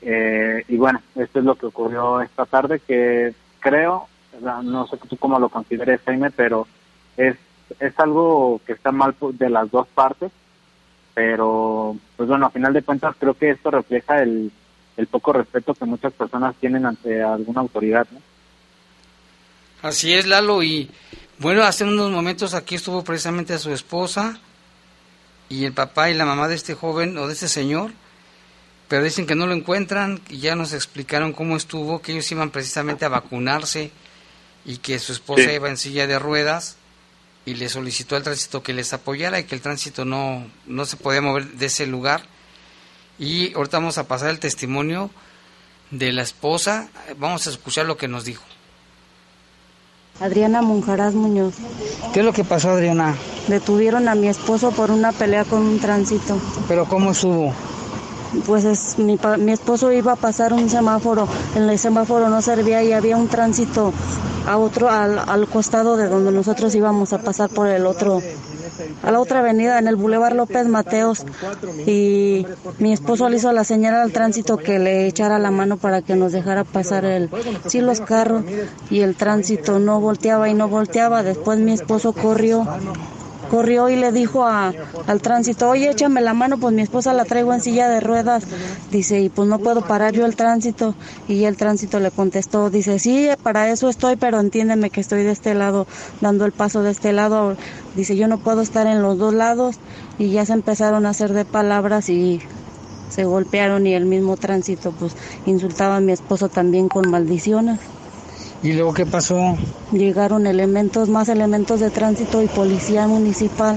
Eh, 0.00 0.64
y 0.68 0.76
bueno, 0.76 1.00
esto 1.16 1.38
es 1.38 1.44
lo 1.44 1.54
que 1.56 1.66
ocurrió 1.66 2.20
esta 2.20 2.44
tarde, 2.44 2.80
que 2.80 3.34
creo, 3.58 4.06
no 4.62 4.86
sé 4.86 4.96
tú 5.08 5.16
cómo 5.16 5.38
lo 5.38 5.48
consideres, 5.48 6.02
Jaime, 6.04 6.30
pero 6.30 6.66
es, 7.16 7.36
es 7.80 7.98
algo 7.98 8.60
que 8.66 8.74
está 8.74 8.92
mal 8.92 9.14
de 9.32 9.48
las 9.48 9.70
dos 9.70 9.88
partes, 9.88 10.30
pero 11.14 11.96
pues 12.16 12.28
bueno, 12.28 12.46
a 12.46 12.50
final 12.50 12.72
de 12.72 12.82
cuentas 12.82 13.14
creo 13.18 13.34
que 13.34 13.50
esto 13.50 13.70
refleja 13.70 14.22
el, 14.22 14.50
el 14.96 15.06
poco 15.06 15.32
respeto 15.32 15.74
que 15.74 15.84
muchas 15.84 16.12
personas 16.12 16.54
tienen 16.56 16.84
ante 16.84 17.22
alguna 17.22 17.60
autoridad. 17.60 18.06
¿no? 18.10 18.20
Así 19.82 20.12
es, 20.12 20.26
Lalo, 20.26 20.62
y 20.62 20.90
bueno, 21.38 21.62
hace 21.62 21.84
unos 21.84 22.10
momentos 22.10 22.54
aquí 22.54 22.74
estuvo 22.74 23.04
precisamente 23.04 23.54
a 23.54 23.58
su 23.58 23.72
esposa 23.72 24.38
y 25.48 25.64
el 25.64 25.72
papá 25.72 26.10
y 26.10 26.14
la 26.14 26.24
mamá 26.24 26.48
de 26.48 26.54
este 26.56 26.74
joven 26.74 27.16
o 27.18 27.26
de 27.26 27.34
este 27.34 27.48
señor, 27.48 27.92
pero 28.88 29.04
dicen 29.04 29.26
que 29.26 29.34
no 29.34 29.46
lo 29.46 29.54
encuentran 29.54 30.20
y 30.28 30.38
ya 30.38 30.56
nos 30.56 30.72
explicaron 30.72 31.32
cómo 31.32 31.56
estuvo, 31.56 32.00
que 32.00 32.12
ellos 32.12 32.30
iban 32.32 32.50
precisamente 32.50 33.04
a 33.04 33.08
vacunarse 33.08 33.90
y 34.64 34.78
que 34.78 34.98
su 34.98 35.12
esposa 35.12 35.52
iba 35.52 35.68
en 35.68 35.76
silla 35.76 36.06
de 36.06 36.18
ruedas 36.18 36.78
y 37.46 37.54
le 37.54 37.68
solicitó 37.68 38.16
al 38.16 38.22
tránsito 38.22 38.62
que 38.62 38.72
les 38.72 38.92
apoyara 38.92 39.38
y 39.38 39.44
que 39.44 39.54
el 39.54 39.60
tránsito 39.60 40.04
no, 40.04 40.44
no 40.66 40.84
se 40.86 40.96
podía 40.96 41.20
mover 41.20 41.46
de 41.46 41.66
ese 41.66 41.86
lugar. 41.86 42.22
Y 43.18 43.54
ahorita 43.54 43.78
vamos 43.78 43.98
a 43.98 44.08
pasar 44.08 44.30
el 44.30 44.38
testimonio 44.38 45.10
de 45.90 46.12
la 46.12 46.22
esposa, 46.22 46.88
vamos 47.18 47.46
a 47.46 47.50
escuchar 47.50 47.86
lo 47.86 47.96
que 47.96 48.08
nos 48.08 48.24
dijo. 48.24 48.42
Adriana 50.20 50.62
Monjaraz 50.62 51.14
Muñoz. 51.14 51.54
¿Qué 52.12 52.20
es 52.20 52.26
lo 52.26 52.32
que 52.32 52.44
pasó, 52.44 52.70
Adriana? 52.70 53.16
Detuvieron 53.48 54.08
a 54.08 54.14
mi 54.14 54.28
esposo 54.28 54.70
por 54.70 54.90
una 54.90 55.12
pelea 55.12 55.44
con 55.44 55.60
un 55.62 55.80
tránsito. 55.80 56.38
¿Pero 56.68 56.86
cómo 56.86 57.10
estuvo? 57.10 57.52
Pues 58.46 58.64
es, 58.64 58.98
mi, 58.98 59.18
mi 59.38 59.52
esposo 59.52 59.92
iba 59.92 60.12
a 60.12 60.16
pasar 60.16 60.52
un 60.52 60.68
semáforo, 60.70 61.28
en 61.54 61.68
el 61.68 61.78
semáforo 61.78 62.28
no 62.28 62.42
servía 62.42 62.82
y 62.82 62.92
había 62.92 63.16
un 63.16 63.28
tránsito 63.28 63.92
a 64.46 64.56
otro, 64.58 64.90
al, 64.90 65.18
al 65.18 65.46
costado 65.48 65.96
de 65.96 66.08
donde 66.08 66.32
nosotros 66.32 66.74
íbamos 66.74 67.12
a 67.12 67.18
pasar 67.18 67.50
por 67.50 67.68
el 67.68 67.86
otro 67.86 68.20
a 69.02 69.10
la 69.10 69.20
otra 69.20 69.40
avenida 69.40 69.78
en 69.78 69.86
el 69.86 69.96
Boulevard 69.96 70.34
López 70.34 70.66
Mateos. 70.66 71.24
Y 71.86 72.46
mi 72.78 72.92
esposo 72.92 73.28
le 73.28 73.36
hizo 73.36 73.52
la 73.52 73.64
señal 73.64 73.94
al 73.94 74.12
tránsito 74.12 74.56
que 74.56 74.78
le 74.78 75.06
echara 75.06 75.38
la 75.38 75.50
mano 75.50 75.76
para 75.76 76.02
que 76.02 76.16
nos 76.16 76.32
dejara 76.32 76.64
pasar 76.64 77.04
el 77.04 77.30
sí 77.66 77.80
los 77.80 78.00
carros 78.00 78.44
y 78.90 79.00
el 79.00 79.16
tránsito. 79.16 79.78
No 79.78 80.00
volteaba 80.00 80.48
y 80.48 80.54
no 80.54 80.68
volteaba. 80.68 81.22
Después 81.22 81.58
mi 81.58 81.72
esposo 81.72 82.12
corrió 82.12 82.66
corrió 83.54 83.88
y 83.88 83.94
le 83.94 84.10
dijo 84.10 84.44
al 84.44 85.20
tránsito, 85.22 85.70
oye, 85.70 85.88
échame 85.88 86.20
la 86.20 86.34
mano, 86.34 86.58
pues 86.58 86.74
mi 86.74 86.82
esposa 86.82 87.12
la 87.12 87.24
traigo 87.24 87.54
en 87.54 87.60
silla 87.60 87.88
de 87.88 88.00
ruedas. 88.00 88.42
Dice, 88.90 89.20
y 89.20 89.28
pues 89.28 89.48
no 89.48 89.60
puedo 89.60 89.82
parar 89.82 90.12
yo 90.12 90.26
el 90.26 90.34
tránsito. 90.34 90.96
Y 91.28 91.44
el 91.44 91.56
tránsito 91.56 92.00
le 92.00 92.10
contestó, 92.10 92.68
dice, 92.68 92.98
sí, 92.98 93.28
para 93.44 93.70
eso 93.70 93.88
estoy, 93.88 94.16
pero 94.16 94.40
entiéndeme 94.40 94.90
que 94.90 95.00
estoy 95.00 95.22
de 95.22 95.30
este 95.30 95.54
lado, 95.54 95.86
dando 96.20 96.46
el 96.46 96.50
paso 96.50 96.82
de 96.82 96.90
este 96.90 97.12
lado. 97.12 97.56
Dice, 97.94 98.16
yo 98.16 98.26
no 98.26 98.38
puedo 98.38 98.60
estar 98.60 98.88
en 98.88 99.02
los 99.02 99.18
dos 99.18 99.32
lados. 99.32 99.76
Y 100.18 100.30
ya 100.30 100.44
se 100.44 100.52
empezaron 100.52 101.06
a 101.06 101.10
hacer 101.10 101.32
de 101.32 101.44
palabras 101.44 102.08
y 102.08 102.40
se 103.08 103.24
golpearon 103.24 103.86
y 103.86 103.94
el 103.94 104.06
mismo 104.06 104.36
tránsito 104.36 104.90
pues 104.90 105.14
insultaba 105.46 105.98
a 105.98 106.00
mi 106.00 106.10
esposo 106.10 106.48
también 106.48 106.88
con 106.88 107.08
maldiciones. 107.08 107.78
¿Y 108.64 108.72
luego 108.72 108.94
qué 108.94 109.04
pasó? 109.04 109.58
Llegaron 109.92 110.46
elementos, 110.46 111.10
más 111.10 111.28
elementos 111.28 111.80
de 111.80 111.90
tránsito 111.90 112.42
y 112.42 112.46
policía 112.46 113.06
municipal 113.06 113.76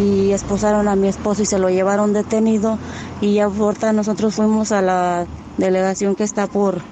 y 0.00 0.32
esposaron 0.32 0.88
a 0.88 0.96
mi 0.96 1.06
esposo 1.06 1.42
y 1.42 1.46
se 1.46 1.60
lo 1.60 1.70
llevaron 1.70 2.12
detenido. 2.12 2.76
Y 3.20 3.34
ya 3.34 3.44
ahorita 3.44 3.92
nosotros 3.92 4.34
fuimos 4.34 4.72
a 4.72 4.82
la 4.82 5.26
delegación 5.58 6.16
que 6.16 6.24
está 6.24 6.48
por 6.48 6.82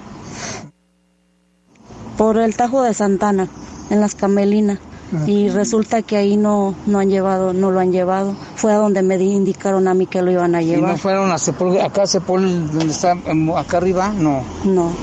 por 2.17 2.37
el 2.37 2.55
Tajo 2.55 2.81
de 2.83 2.93
Santana 2.93 3.49
en 3.89 3.99
las 3.99 4.15
Camelinas. 4.15 4.79
Ah. 5.13 5.23
y 5.27 5.49
resulta 5.49 6.01
que 6.01 6.17
ahí 6.17 6.35
no 6.35 6.73
no 6.87 6.97
han 6.97 7.09
llevado 7.09 7.53
no 7.53 7.69
lo 7.69 7.81
han 7.81 7.91
llevado. 7.91 8.33
Fue 8.55 8.71
a 8.71 8.77
donde 8.77 9.03
me 9.03 9.17
indicaron 9.17 9.89
a 9.89 9.93
mí 9.93 10.07
que 10.07 10.21
lo 10.21 10.31
iban 10.31 10.55
a 10.55 10.61
llevar 10.61 10.89
¿Y 10.89 10.93
no 10.93 10.97
fueron 10.97 11.31
a 11.31 11.37
Sepul 11.37 11.79
acá 11.79 12.07
Sepul 12.07 12.71
donde 12.71 12.91
está 12.93 13.11
acá 13.57 13.77
arriba 13.77 14.13
no. 14.17 14.41
No 14.63 14.93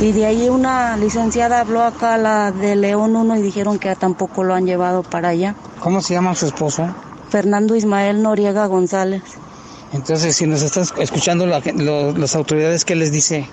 y 0.00 0.12
de 0.12 0.24
ahí 0.26 0.48
una 0.48 0.96
licenciada 0.96 1.60
habló 1.60 1.82
acá 1.82 2.14
a 2.14 2.18
la 2.18 2.52
de 2.52 2.74
León 2.74 3.14
1 3.16 3.36
y 3.36 3.42
dijeron 3.42 3.78
que 3.78 3.94
tampoco 3.96 4.42
lo 4.42 4.54
han 4.54 4.64
llevado 4.64 5.02
para 5.02 5.28
allá. 5.28 5.54
¿Cómo 5.80 6.00
se 6.00 6.14
llama 6.14 6.34
su 6.34 6.46
esposo? 6.46 6.88
Fernando 7.28 7.76
Ismael 7.76 8.22
Noriega 8.22 8.66
González. 8.66 9.22
Entonces, 9.92 10.36
si 10.36 10.46
nos 10.46 10.62
están 10.62 10.84
escuchando 10.98 11.46
las 11.46 12.34
autoridades, 12.34 12.84
¿qué 12.84 12.94
les 12.94 13.12
dice? 13.12 13.46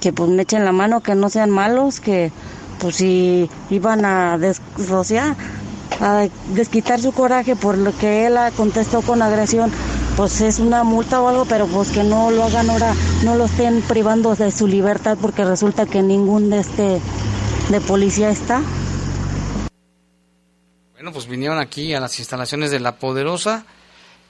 Que 0.00 0.12
pues 0.12 0.28
me 0.28 0.42
echen 0.42 0.64
la 0.64 0.72
mano, 0.72 1.00
que 1.00 1.14
no 1.14 1.30
sean 1.30 1.50
malos, 1.50 2.00
que 2.00 2.32
pues 2.78 2.96
si 2.96 3.48
iban 3.70 4.04
a 4.04 4.36
desrociar, 4.38 5.36
a 6.00 6.26
desquitar 6.48 7.00
su 7.00 7.12
coraje 7.12 7.56
por 7.56 7.78
lo 7.78 7.96
que 7.96 8.26
él 8.26 8.36
contestó 8.56 9.02
con 9.02 9.22
agresión, 9.22 9.70
pues 10.16 10.40
es 10.40 10.58
una 10.58 10.84
multa 10.84 11.20
o 11.20 11.28
algo, 11.28 11.44
pero 11.46 11.66
pues 11.66 11.90
que 11.90 12.04
no 12.04 12.30
lo 12.30 12.44
hagan 12.44 12.68
ahora, 12.70 12.92
no 13.24 13.36
lo 13.36 13.46
estén 13.46 13.82
privando 13.82 14.34
de 14.34 14.50
su 14.50 14.66
libertad 14.66 15.16
porque 15.20 15.44
resulta 15.44 15.86
que 15.86 16.02
ningún 16.02 16.50
de 16.50 16.60
este 16.60 17.00
de 17.70 17.80
policía 17.80 18.30
está. 18.30 18.62
Bueno, 20.94 21.12
pues 21.12 21.26
vinieron 21.26 21.58
aquí 21.58 21.94
a 21.94 22.00
las 22.00 22.18
instalaciones 22.18 22.70
de 22.70 22.80
La 22.80 22.96
Poderosa 22.96 23.64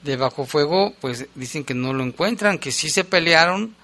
de 0.03 0.15
Bajo 0.17 0.45
Fuego, 0.45 0.93
pues 1.01 1.27
dicen 1.35 1.63
que 1.63 1.73
no 1.73 1.93
lo 1.93 2.03
encuentran, 2.03 2.57
que 2.57 2.71
sí 2.71 2.89
se 2.89 3.03
pelearon, 3.03 3.75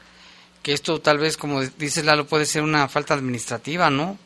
que 0.64 0.74
esto 0.74 1.00
tal 1.00 1.18
vez, 1.18 1.38
como 1.38 1.62
dices 1.62 2.06
Lalo, 2.06 2.26
puede 2.26 2.46
ser 2.46 2.64
una 2.64 2.88
falta 2.88 3.14
administrativa, 3.14 3.90
¿no? 3.90 4.18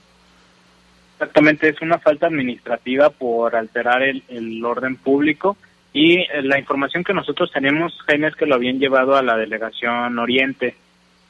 Exactamente, 1.14 1.70
es 1.70 1.82
una 1.82 2.00
falta 2.00 2.28
administrativa 2.28 3.10
por 3.10 3.56
alterar 3.56 4.04
el, 4.04 4.24
el 4.28 4.64
orden 4.64 4.96
público 4.98 5.58
y 5.94 6.16
eh, 6.16 6.42
la 6.42 6.58
información 6.58 7.04
que 7.04 7.14
nosotros 7.14 7.52
tenemos, 7.52 7.96
Jaime, 8.08 8.28
es 8.28 8.36
que 8.36 8.48
lo 8.48 8.56
habían 8.56 8.80
llevado 8.80 9.16
a 9.16 9.22
la 9.22 9.38
delegación 9.38 10.18
Oriente, 10.18 10.76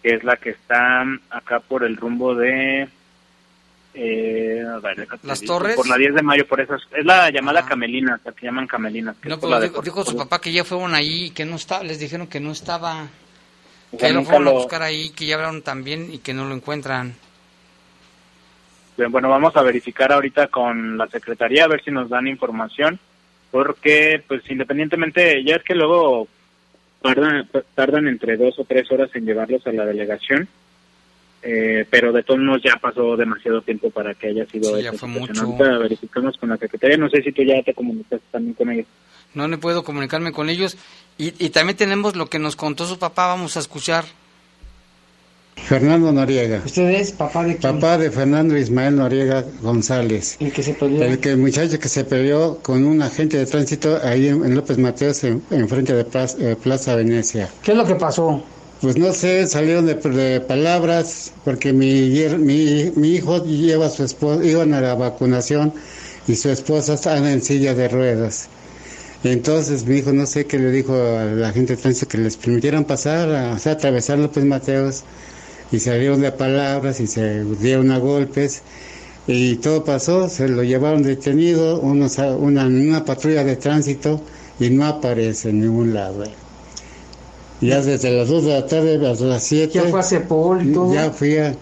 que 0.01 0.15
es 0.15 0.23
la 0.23 0.37
que 0.37 0.51
está 0.51 1.03
acá 1.29 1.59
por 1.59 1.83
el 1.83 1.97
rumbo 1.97 2.33
de... 2.33 2.87
Eh, 3.95 4.63
las 5.21 5.41
torres 5.41 5.75
por 5.75 5.87
la 5.87 5.97
10 5.97 6.15
de 6.15 6.23
mayo 6.23 6.47
por 6.47 6.59
eso 6.59 6.73
es, 6.73 7.05
la 7.05 7.29
llamada 7.29 7.63
Camelina 7.63 8.19
que 8.35 8.47
llaman 8.47 8.65
Camelinas 8.65 9.15
no, 9.23 9.39
pero 9.39 9.59
dijo, 9.83 10.03
su 10.03 10.17
papá 10.17 10.41
que 10.41 10.51
ya 10.51 10.63
fueron 10.63 10.95
ahí 10.95 11.29
que 11.29 11.45
no 11.45 11.57
estaba 11.57 11.83
les 11.83 11.99
dijeron 11.99 12.25
que 12.25 12.39
no 12.39 12.53
estaba 12.53 13.05
que 13.95 14.11
lo 14.11 14.23
fueron 14.23 14.47
a 14.47 14.51
buscar 14.51 14.81
ahí 14.81 15.11
que 15.11 15.27
ya 15.27 15.35
hablaron 15.35 15.61
también 15.61 16.11
y 16.11 16.17
que 16.17 16.33
no 16.33 16.45
lo 16.45 16.55
encuentran. 16.55 17.13
Bueno 18.97 19.29
vamos 19.29 19.55
a 19.55 19.61
verificar 19.61 20.11
ahorita 20.11 20.47
con 20.47 20.97
la 20.97 21.05
secretaría 21.05 21.65
a 21.65 21.67
ver 21.67 21.83
si 21.83 21.91
nos 21.91 22.09
dan 22.09 22.25
información 22.25 22.99
porque 23.53 24.23
pues 24.27 24.41
independientemente 24.49 25.43
ya 25.43 25.57
es 25.57 25.63
que 25.63 25.75
luego 25.75 26.27
tardan, 27.03 27.47
tardan 27.75 28.07
entre 28.07 28.35
dos 28.35 28.57
o 28.57 28.63
tres 28.63 28.91
horas 28.91 29.11
en 29.13 29.27
llevarlos 29.27 29.65
a 29.67 29.71
la 29.71 29.85
delegación 29.85 30.47
eh, 31.43 31.85
pero 31.87 32.11
de 32.11 32.23
todos 32.23 32.39
modos 32.39 32.63
ya 32.63 32.77
pasó 32.81 33.15
demasiado 33.15 33.61
tiempo 33.61 33.91
para 33.91 34.15
que 34.15 34.29
haya 34.29 34.47
sido 34.47 34.75
sí, 34.75 34.81
ya 34.81 34.91
fue 34.93 35.07
mucho. 35.07 35.55
verificamos 35.55 36.35
con 36.37 36.49
la 36.49 36.57
secretaría 36.57 36.97
no 36.97 37.09
sé 37.11 37.21
si 37.21 37.31
tú 37.31 37.43
ya 37.43 37.61
te 37.61 37.75
comunicaste 37.75 38.25
también 38.31 38.55
con 38.55 38.71
ellos 38.71 38.87
no 39.35 39.47
le 39.47 39.57
puedo 39.57 39.83
comunicarme 39.83 40.31
con 40.31 40.49
ellos. 40.49 40.77
Y, 41.17 41.33
y 41.43 41.49
también 41.49 41.75
tenemos 41.77 42.15
lo 42.15 42.27
que 42.27 42.37
nos 42.39 42.55
contó 42.55 42.85
su 42.85 42.99
papá 42.99 43.27
vamos 43.27 43.57
a 43.57 43.59
escuchar 43.59 44.05
Fernando 45.55 46.11
Noriega. 46.11 46.61
¿Usted 46.65 46.89
es 46.89 47.11
papá 47.11 47.43
de 47.43 47.57
quién? 47.57 47.75
Papá 47.75 47.97
de 47.97 48.11
Fernando 48.11 48.57
Ismael 48.57 48.95
Noriega 48.95 49.45
González. 49.61 50.35
¿El 50.39 50.51
que 50.51 50.61
se 50.61 50.73
peleó? 50.73 51.03
El, 51.03 51.19
que, 51.19 51.31
el 51.31 51.37
muchacho 51.37 51.79
que 51.79 51.89
se 51.89 52.03
peleó 52.03 52.59
con 52.61 52.83
un 52.83 53.01
agente 53.01 53.37
de 53.37 53.45
tránsito 53.45 53.99
ahí 54.03 54.27
en, 54.27 54.55
López 54.55 54.77
Mateos, 54.77 55.23
en, 55.23 55.41
frente 55.69 55.93
de 55.93 56.03
Plaza, 56.03 56.37
eh, 56.39 56.55
Plaza, 56.61 56.95
Venecia. 56.95 57.49
¿Qué 57.61 57.71
es 57.71 57.77
lo 57.77 57.85
que 57.85 57.95
pasó? 57.95 58.43
Pues 58.81 58.97
no 58.97 59.13
sé, 59.13 59.47
salieron 59.47 59.85
de, 59.85 59.95
de 59.95 60.41
palabras 60.41 61.31
porque 61.45 61.71
mi, 61.71 62.09
mi, 62.37 62.91
mi, 62.95 63.09
hijo 63.15 63.45
lleva 63.45 63.85
a 63.85 63.89
su 63.89 64.03
esposa, 64.03 64.43
iban 64.43 64.73
a 64.73 64.81
la 64.81 64.95
vacunación 64.95 65.73
y 66.27 66.35
su 66.35 66.49
esposa 66.49 66.95
está 66.95 67.17
en 67.17 67.41
silla 67.41 67.73
de 67.73 67.87
ruedas. 67.87 68.49
Entonces 69.23 69.85
mi 69.85 69.99
hijo 69.99 70.11
no 70.11 70.25
sé 70.25 70.45
qué 70.45 70.59
le 70.59 70.69
dijo 70.71 70.93
a 70.93 71.23
la 71.23 71.53
gente 71.53 71.77
de 71.77 71.81
tránsito 71.81 72.09
que 72.09 72.17
les 72.17 72.35
permitieran 72.35 72.83
pasar, 72.83 73.33
a, 73.33 73.53
o 73.53 73.59
sea, 73.59 73.71
atravesar 73.71 74.19
López 74.19 74.43
Mateos 74.43 75.03
y 75.73 75.79
salieron 75.79 76.21
de 76.21 76.31
palabras 76.31 76.99
y 76.99 77.07
se 77.07 77.43
dieron 77.43 77.89
a 77.91 77.97
golpes 77.97 78.61
y 79.25 79.55
todo 79.55 79.83
pasó, 79.83 80.29
se 80.29 80.47
lo 80.47 80.63
llevaron 80.63 81.01
detenido, 81.01 81.79
unos, 81.79 82.19
una, 82.19 82.67
una 82.67 83.03
patrulla 83.03 83.43
de 83.43 83.55
tránsito 83.55 84.21
y 84.59 84.69
no 84.69 84.85
aparece 84.85 85.49
en 85.49 85.61
ningún 85.61 85.95
lado. 85.95 86.25
Ya 87.59 87.81
desde 87.81 88.11
las 88.11 88.27
2 88.27 88.45
de 88.45 88.51
la 88.51 88.67
tarde 88.67 89.09
hasta 89.09 89.25
las 89.25 89.43
7. 89.43 89.73
¿Ya 89.73 89.83
fue 89.85 89.99
a 89.99 90.03
Cepol 90.03 90.69
y 90.69 90.73
todo? 90.73 90.93
Ya 90.93 91.09
fui 91.09 91.37
a, 91.37 91.55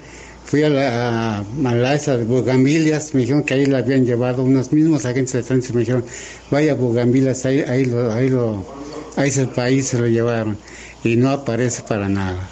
fui 0.43 0.63
a 0.63 0.69
la, 0.69 1.37
a, 1.39 1.95
esa 1.95 2.17
de 2.17 2.25
Bugambilias, 2.25 3.13
me 3.13 3.21
dijeron 3.21 3.43
que 3.43 3.53
ahí 3.53 3.65
la 3.65 3.77
habían 3.77 4.05
llevado, 4.05 4.43
unos 4.43 4.73
mismos 4.73 5.05
agentes 5.05 5.31
de 5.31 5.43
tránsito 5.43 5.75
me 5.75 5.81
dijeron, 5.81 6.03
vaya 6.49 6.73
Bugambilias, 6.73 7.45
ahí, 7.45 7.61
ahí, 7.61 7.85
lo, 7.85 8.11
ahí, 8.11 8.29
lo, 8.29 8.65
ahí 9.15 9.29
es 9.29 9.37
el 9.37 9.47
país, 9.47 9.87
se 9.87 9.99
lo 9.99 10.07
llevaron 10.07 10.57
y 11.05 11.15
no 11.15 11.29
aparece 11.29 11.83
para 11.83 12.09
nada. 12.09 12.49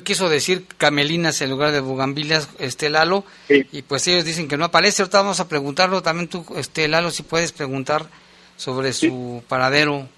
Quiso 0.00 0.30
decir 0.30 0.64
Camelinas 0.78 1.42
en 1.42 1.50
lugar 1.50 1.70
de 1.70 1.80
Bugambilias, 1.80 2.48
este 2.58 2.88
Lalo, 2.88 3.24
y 3.48 3.82
pues 3.82 4.08
ellos 4.08 4.24
dicen 4.24 4.48
que 4.48 4.56
no 4.56 4.64
aparece. 4.64 5.02
Ahorita 5.02 5.18
vamos 5.18 5.40
a 5.40 5.48
preguntarlo 5.48 6.02
también 6.02 6.28
tú, 6.28 6.46
este 6.56 6.88
Lalo, 6.88 7.10
si 7.10 7.22
puedes 7.22 7.52
preguntar 7.52 8.06
sobre 8.56 8.94
su 8.94 9.44
paradero. 9.48 10.08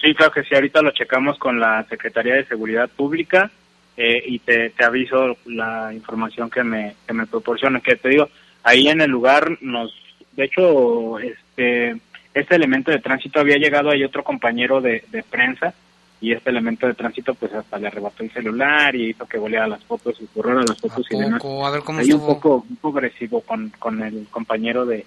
Sí, 0.00 0.14
claro 0.14 0.30
que 0.30 0.44
sí, 0.44 0.54
ahorita 0.54 0.80
lo 0.80 0.92
checamos 0.92 1.38
con 1.38 1.58
la 1.58 1.84
Secretaría 1.88 2.34
de 2.34 2.44
Seguridad 2.44 2.88
Pública 2.88 3.50
eh, 3.96 4.22
y 4.26 4.38
te, 4.38 4.70
te, 4.70 4.84
aviso 4.84 5.36
la 5.46 5.92
información 5.92 6.48
que 6.48 6.62
me, 6.62 6.94
que 7.06 7.12
me 7.12 7.26
proporcionen. 7.26 7.80
Que 7.80 7.96
te 7.96 8.10
digo, 8.10 8.28
ahí 8.62 8.86
en 8.88 9.00
el 9.00 9.10
lugar 9.10 9.58
nos, 9.60 9.92
de 10.32 10.44
hecho, 10.44 11.18
este, 11.18 11.96
este 12.32 12.54
elemento 12.54 12.92
de 12.92 13.00
tránsito 13.00 13.40
había 13.40 13.56
llegado 13.56 13.90
ahí 13.90 14.04
otro 14.04 14.22
compañero 14.22 14.80
de, 14.80 15.02
de 15.10 15.22
prensa 15.24 15.74
y 16.20 16.32
este 16.32 16.50
elemento 16.50 16.86
de 16.86 16.94
tránsito 16.94 17.34
pues 17.34 17.52
hasta 17.52 17.78
le 17.78 17.88
arrebató 17.88 18.22
el 18.22 18.30
celular 18.30 18.94
y 18.96 19.10
hizo 19.10 19.26
que 19.26 19.38
volviera 19.38 19.68
las 19.68 19.84
fotos 19.84 20.16
y 20.20 20.28
borrara 20.34 20.62
las 20.62 20.78
fotos 20.78 21.06
y 21.10 21.18
demás. 21.18 21.42
A 21.44 21.70
ver 21.70 21.82
cómo 21.82 21.98
ahí 21.98 22.12
un 22.12 22.26
poco, 22.26 22.64
un 22.68 22.76
poco 22.76 22.98
agresivo 22.98 23.42
con, 23.42 23.70
con 23.78 24.02
el 24.02 24.26
compañero 24.30 24.86
de, 24.86 25.04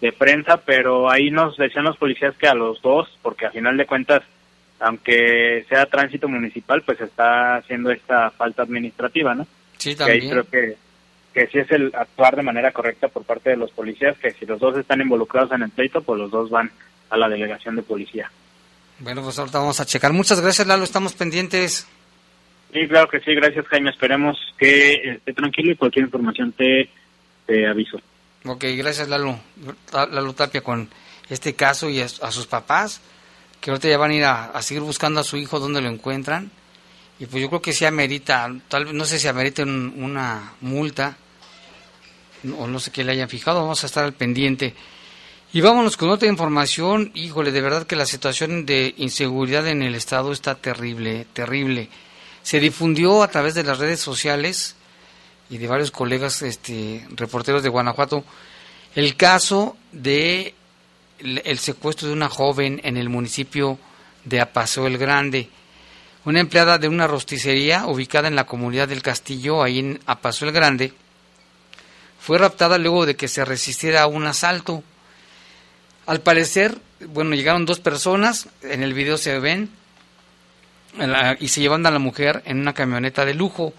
de 0.00 0.12
prensa, 0.12 0.58
pero 0.58 1.10
ahí 1.10 1.30
nos 1.30 1.56
decían 1.56 1.84
los 1.84 1.96
policías 1.96 2.34
que 2.36 2.48
a 2.48 2.54
los 2.54 2.80
dos, 2.80 3.08
porque 3.22 3.46
a 3.46 3.50
final 3.50 3.76
de 3.76 3.86
cuentas, 3.86 4.22
aunque 4.78 5.64
sea 5.68 5.86
tránsito 5.86 6.28
municipal, 6.28 6.82
pues 6.82 7.00
está 7.00 7.56
haciendo 7.56 7.90
esta 7.90 8.30
falta 8.30 8.62
administrativa, 8.62 9.34
¿no? 9.34 9.46
Sí, 9.76 9.94
también. 9.94 10.20
Que 10.20 10.24
ahí 10.24 10.30
creo 10.30 10.44
que, 10.48 10.76
que 11.34 11.46
sí 11.48 11.58
es 11.58 11.70
el 11.70 11.92
actuar 11.94 12.36
de 12.36 12.42
manera 12.42 12.72
correcta 12.72 13.08
por 13.08 13.24
parte 13.24 13.50
de 13.50 13.56
los 13.56 13.70
policías, 13.72 14.16
que 14.18 14.30
si 14.30 14.46
los 14.46 14.58
dos 14.58 14.78
están 14.78 15.02
involucrados 15.02 15.52
en 15.52 15.62
el 15.62 15.70
pleito, 15.70 16.00
pues 16.00 16.18
los 16.18 16.30
dos 16.30 16.48
van 16.48 16.70
a 17.10 17.18
la 17.18 17.28
delegación 17.28 17.76
de 17.76 17.82
policía. 17.82 18.30
Bueno, 19.00 19.22
pues 19.22 19.38
ahorita 19.38 19.58
vamos 19.58 19.80
a 19.80 19.86
checar. 19.86 20.12
Muchas 20.12 20.40
gracias, 20.40 20.66
Lalo, 20.66 20.84
estamos 20.84 21.14
pendientes. 21.14 21.86
Sí, 22.72 22.86
claro 22.86 23.08
que 23.08 23.20
sí, 23.20 23.34
gracias, 23.34 23.66
Jaime. 23.66 23.90
Esperemos 23.90 24.36
que 24.58 25.14
esté 25.14 25.32
tranquilo 25.32 25.72
y 25.72 25.76
cualquier 25.76 26.04
información 26.04 26.52
te, 26.52 26.88
te 27.46 27.66
aviso. 27.66 27.98
Ok, 28.44 28.64
gracias, 28.76 29.08
Lalo. 29.08 29.40
Lalo 29.92 30.32
Tapia 30.34 30.60
con 30.60 30.88
este 31.30 31.54
caso 31.54 31.88
y 31.88 32.00
a, 32.00 32.08
sus 32.08 32.46
papás, 32.46 33.00
que 33.60 33.70
ahorita 33.70 33.88
ya 33.88 33.96
van 33.96 34.10
a 34.10 34.14
ir 34.14 34.24
a, 34.24 34.62
seguir 34.62 34.82
buscando 34.82 35.20
a 35.20 35.24
su 35.24 35.38
hijo 35.38 35.58
donde 35.58 35.80
lo 35.80 35.88
encuentran. 35.88 36.50
Y 37.18 37.26
pues 37.26 37.42
yo 37.42 37.48
creo 37.48 37.62
que 37.62 37.72
sí 37.72 37.86
amerita, 37.86 38.50
tal 38.68 38.84
vez, 38.84 38.94
no 38.94 39.04
sé 39.04 39.18
si 39.18 39.28
amerita 39.28 39.62
una 39.62 40.52
multa, 40.60 41.16
o 42.56 42.66
no 42.66 42.80
sé 42.80 42.90
qué 42.90 43.04
le 43.04 43.12
hayan 43.12 43.28
fijado, 43.28 43.60
vamos 43.60 43.82
a 43.82 43.86
estar 43.86 44.04
al 44.04 44.14
pendiente. 44.14 44.74
Y 45.52 45.60
vámonos 45.62 45.96
con 45.96 46.10
otra 46.10 46.28
información. 46.28 47.10
Híjole, 47.14 47.50
de 47.50 47.60
verdad 47.60 47.86
que 47.86 47.96
la 47.96 48.06
situación 48.06 48.66
de 48.66 48.94
inseguridad 48.98 49.66
en 49.66 49.82
el 49.82 49.96
Estado 49.96 50.30
está 50.30 50.54
terrible, 50.54 51.26
terrible. 51.32 51.88
Se 52.42 52.60
difundió 52.60 53.24
a 53.24 53.28
través 53.28 53.54
de 53.54 53.64
las 53.64 53.78
redes 53.78 53.98
sociales 53.98 54.76
y 55.50 55.58
de 55.58 55.66
varios 55.66 55.90
colegas 55.90 56.42
este, 56.42 57.04
reporteros 57.16 57.64
de 57.64 57.68
Guanajuato 57.68 58.24
el 58.94 59.16
caso 59.16 59.76
de 59.92 60.54
el, 61.18 61.58
secuestro 61.58 62.08
de 62.08 62.14
una 62.14 62.28
joven 62.28 62.80
en 62.84 62.96
el 62.96 63.08
municipio 63.08 63.78
de 64.24 64.40
Apaseo 64.40 64.86
el 64.86 64.98
Grande. 64.98 65.48
Una 66.24 66.40
empleada 66.40 66.78
de 66.78 66.88
una 66.88 67.06
rosticería 67.06 67.86
ubicada 67.86 68.28
en 68.28 68.36
la 68.36 68.46
comunidad 68.46 68.88
del 68.88 69.02
Castillo, 69.02 69.62
ahí 69.62 69.80
en 69.80 70.00
Apaseo 70.06 70.48
el 70.48 70.54
Grande, 70.54 70.92
fue 72.20 72.38
raptada 72.38 72.78
luego 72.78 73.06
de 73.06 73.16
que 73.16 73.28
se 73.28 73.44
resistiera 73.44 74.02
a 74.02 74.06
un 74.06 74.26
asalto. 74.26 74.84
Al 76.10 76.22
parecer, 76.22 76.76
bueno, 77.06 77.36
llegaron 77.36 77.66
dos 77.66 77.78
personas, 77.78 78.48
en 78.62 78.82
el 78.82 78.94
video 78.94 79.16
se 79.16 79.38
ven, 79.38 79.70
y 81.38 81.46
se 81.46 81.60
llevan 81.60 81.86
a 81.86 81.92
la 81.92 82.00
mujer 82.00 82.42
en 82.46 82.58
una 82.58 82.74
camioneta 82.74 83.24
de 83.24 83.32
lujo. 83.32 83.72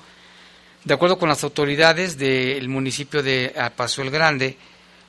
De 0.85 0.93
acuerdo 0.93 1.19
con 1.19 1.27
las 1.27 1.43
autoridades 1.43 2.17
del 2.17 2.69
municipio 2.69 3.21
de 3.21 3.53
Paso 3.75 4.01
el 4.01 4.11
Grande, 4.11 4.57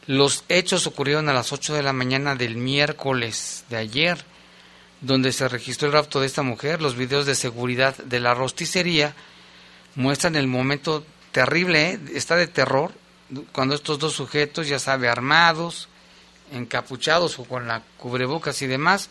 los 0.09 0.43
hechos 0.49 0.89
ocurrieron 0.89 1.29
a 1.29 1.33
las 1.33 1.53
8 1.53 1.75
de 1.75 1.85
la 1.85 1.93
mañana 1.93 2.35
del 2.35 2.57
miércoles 2.57 3.67
de 3.71 3.77
ayer, 3.77 4.19
donde 5.01 5.31
se 5.31 5.47
registró 5.47 5.87
el 5.87 5.95
rapto 5.95 6.19
de 6.19 6.27
esta 6.27 6.43
mujer. 6.43 6.83
Los 6.83 6.97
videos 6.97 7.25
de 7.25 7.37
seguridad 7.37 7.97
de 7.99 8.19
la 8.19 8.35
rosticería 8.35 9.15
muestran 9.95 10.35
el 10.35 10.49
momento 10.49 11.07
terrible, 11.31 11.93
¿eh? 11.93 12.01
está 12.15 12.35
de 12.35 12.49
terror, 12.49 12.91
cuando 13.53 13.77
estos 13.77 14.01
dos 14.01 14.13
sujetos, 14.13 14.67
ya 14.67 14.81
sabe, 14.81 15.09
armados, 15.09 15.89
encapuchados 16.53 17.39
o 17.39 17.45
con 17.45 17.67
la 17.67 17.83
cubrebocas 17.97 18.63
y 18.63 18.67
demás, 18.67 19.09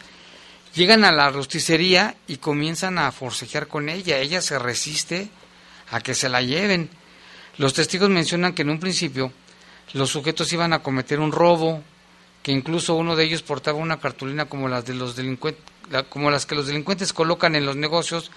llegan 0.73 1.03
a 1.03 1.11
la 1.11 1.29
rosticería 1.29 2.15
y 2.27 2.37
comienzan 2.37 2.97
a 2.97 3.11
forcejear 3.11 3.67
con 3.67 3.89
ella. 3.89 4.19
Ella 4.19 4.41
se 4.41 4.57
resiste 4.59 5.29
a 5.91 6.01
que 6.01 6.15
se 6.15 6.29
la 6.29 6.41
lleven. 6.41 6.89
Los 7.57 7.73
testigos 7.73 8.09
mencionan 8.09 8.53
que 8.53 8.61
en 8.61 8.69
un 8.69 8.79
principio 8.79 9.31
los 9.93 10.09
sujetos 10.09 10.51
iban 10.53 10.73
a 10.73 10.79
cometer 10.79 11.19
un 11.19 11.31
robo, 11.31 11.83
que 12.41 12.51
incluso 12.51 12.95
uno 12.95 13.15
de 13.15 13.25
ellos 13.25 13.41
portaba 13.41 13.77
una 13.77 13.99
cartulina 13.99 14.45
como 14.45 14.67
las 14.67 14.85
de 14.85 14.93
los 14.93 15.15
delincuentes, 15.15 15.63
como 16.09 16.31
las 16.31 16.45
que 16.45 16.55
los 16.55 16.67
delincuentes 16.67 17.13
colocan 17.13 17.55
en 17.55 17.65
los 17.65 17.75
negocios 17.75 18.31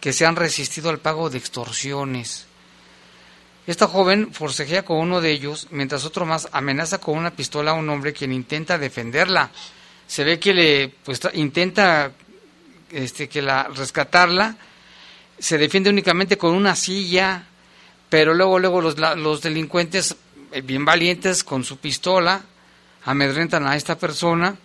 que 0.00 0.12
se 0.12 0.26
han 0.26 0.36
resistido 0.36 0.90
al 0.90 0.98
pago 0.98 1.30
de 1.30 1.38
extorsiones. 1.38 2.45
Esta 3.66 3.88
joven 3.88 4.32
forcejea 4.32 4.84
con 4.84 4.98
uno 4.98 5.20
de 5.20 5.32
ellos, 5.32 5.66
mientras 5.70 6.04
otro 6.04 6.24
más 6.24 6.48
amenaza 6.52 6.98
con 6.98 7.18
una 7.18 7.32
pistola 7.32 7.72
a 7.72 7.74
un 7.74 7.88
hombre 7.88 8.12
quien 8.12 8.32
intenta 8.32 8.78
defenderla. 8.78 9.50
Se 10.06 10.22
ve 10.22 10.38
que 10.38 10.54
le 10.54 10.88
pues, 11.04 11.20
intenta 11.34 12.12
este, 12.90 13.28
que 13.28 13.42
la 13.42 13.64
rescatarla, 13.64 14.56
se 15.38 15.58
defiende 15.58 15.90
únicamente 15.90 16.38
con 16.38 16.54
una 16.54 16.76
silla, 16.76 17.44
pero 18.08 18.34
luego 18.34 18.58
luego 18.58 18.80
los, 18.80 18.96
los 18.96 19.42
delincuentes 19.42 20.16
eh, 20.52 20.60
bien 20.60 20.84
valientes 20.84 21.42
con 21.42 21.64
su 21.64 21.78
pistola 21.78 22.42
amedrentan 23.04 23.66
a 23.66 23.76
esta 23.76 23.98
persona 23.98 24.56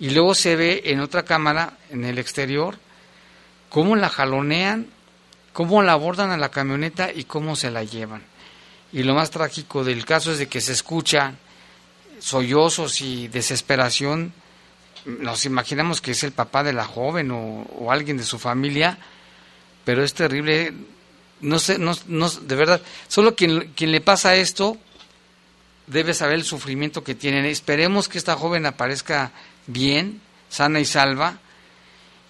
y 0.00 0.10
luego 0.10 0.34
se 0.34 0.56
ve 0.56 0.82
en 0.86 1.00
otra 1.00 1.24
cámara 1.24 1.78
en 1.90 2.04
el 2.04 2.18
exterior 2.18 2.78
cómo 3.68 3.96
la 3.96 4.08
jalonean, 4.08 4.88
cómo 5.52 5.82
la 5.82 5.92
abordan 5.92 6.30
a 6.30 6.36
la 6.36 6.50
camioneta 6.50 7.12
y 7.12 7.24
cómo 7.24 7.54
se 7.54 7.70
la 7.70 7.84
llevan. 7.84 8.29
Y 8.92 9.02
lo 9.02 9.14
más 9.14 9.30
trágico 9.30 9.84
del 9.84 10.04
caso 10.04 10.32
es 10.32 10.38
de 10.38 10.48
que 10.48 10.60
se 10.60 10.72
escucha 10.72 11.34
sollozos 12.18 13.00
y 13.00 13.28
desesperación. 13.28 14.32
Nos 15.04 15.44
imaginamos 15.46 16.00
que 16.00 16.10
es 16.10 16.22
el 16.22 16.32
papá 16.32 16.62
de 16.62 16.72
la 16.72 16.84
joven 16.84 17.30
o, 17.30 17.90
alguien 17.90 18.16
de 18.16 18.24
su 18.24 18.38
familia, 18.38 18.98
pero 19.84 20.04
es 20.04 20.14
terrible. 20.14 20.74
No 21.40 21.58
sé, 21.58 21.78
no, 21.78 21.96
no, 22.06 22.28
de 22.28 22.54
verdad, 22.54 22.82
solo 23.08 23.34
quien, 23.34 23.72
quien 23.74 23.92
le 23.92 24.00
pasa 24.00 24.34
esto 24.34 24.76
debe 25.86 26.14
saber 26.14 26.34
el 26.34 26.44
sufrimiento 26.44 27.02
que 27.02 27.14
tienen. 27.14 27.44
Esperemos 27.46 28.08
que 28.08 28.18
esta 28.18 28.36
joven 28.36 28.66
aparezca 28.66 29.32
bien, 29.66 30.20
sana 30.48 30.80
y 30.80 30.84
salva. 30.84 31.38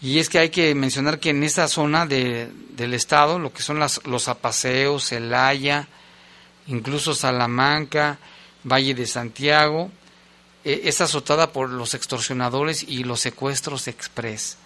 Y 0.03 0.19
es 0.19 0.29
que 0.29 0.39
hay 0.39 0.51
que 0.51 0.75
mencionar 0.75 1.21
que 1.21 1.31
en 1.31 1.43
esta 1.43 1.69
zona 1.69 2.07
de, 2.07 2.51
del 2.71 2.95
estado, 2.95 3.39
lo 3.39 3.53
que 3.53 3.63
son 3.63 3.79
las, 3.79 4.01
los 4.07 4.29
apaseos, 4.29 5.09
Celaya, 5.09 5.89
incluso 6.71 7.15
Salamanca, 7.15 8.19
Valle 8.65 8.95
de 8.95 9.07
Santiago, 9.07 9.91
eh, 10.65 10.83
es 10.85 11.01
azotada 11.01 11.53
por 11.53 11.71
los 11.71 11.95
extorsionadores 11.95 12.83
y 12.83 13.05
los 13.05 13.21
secuestros 13.21 13.89
express. 13.89 14.57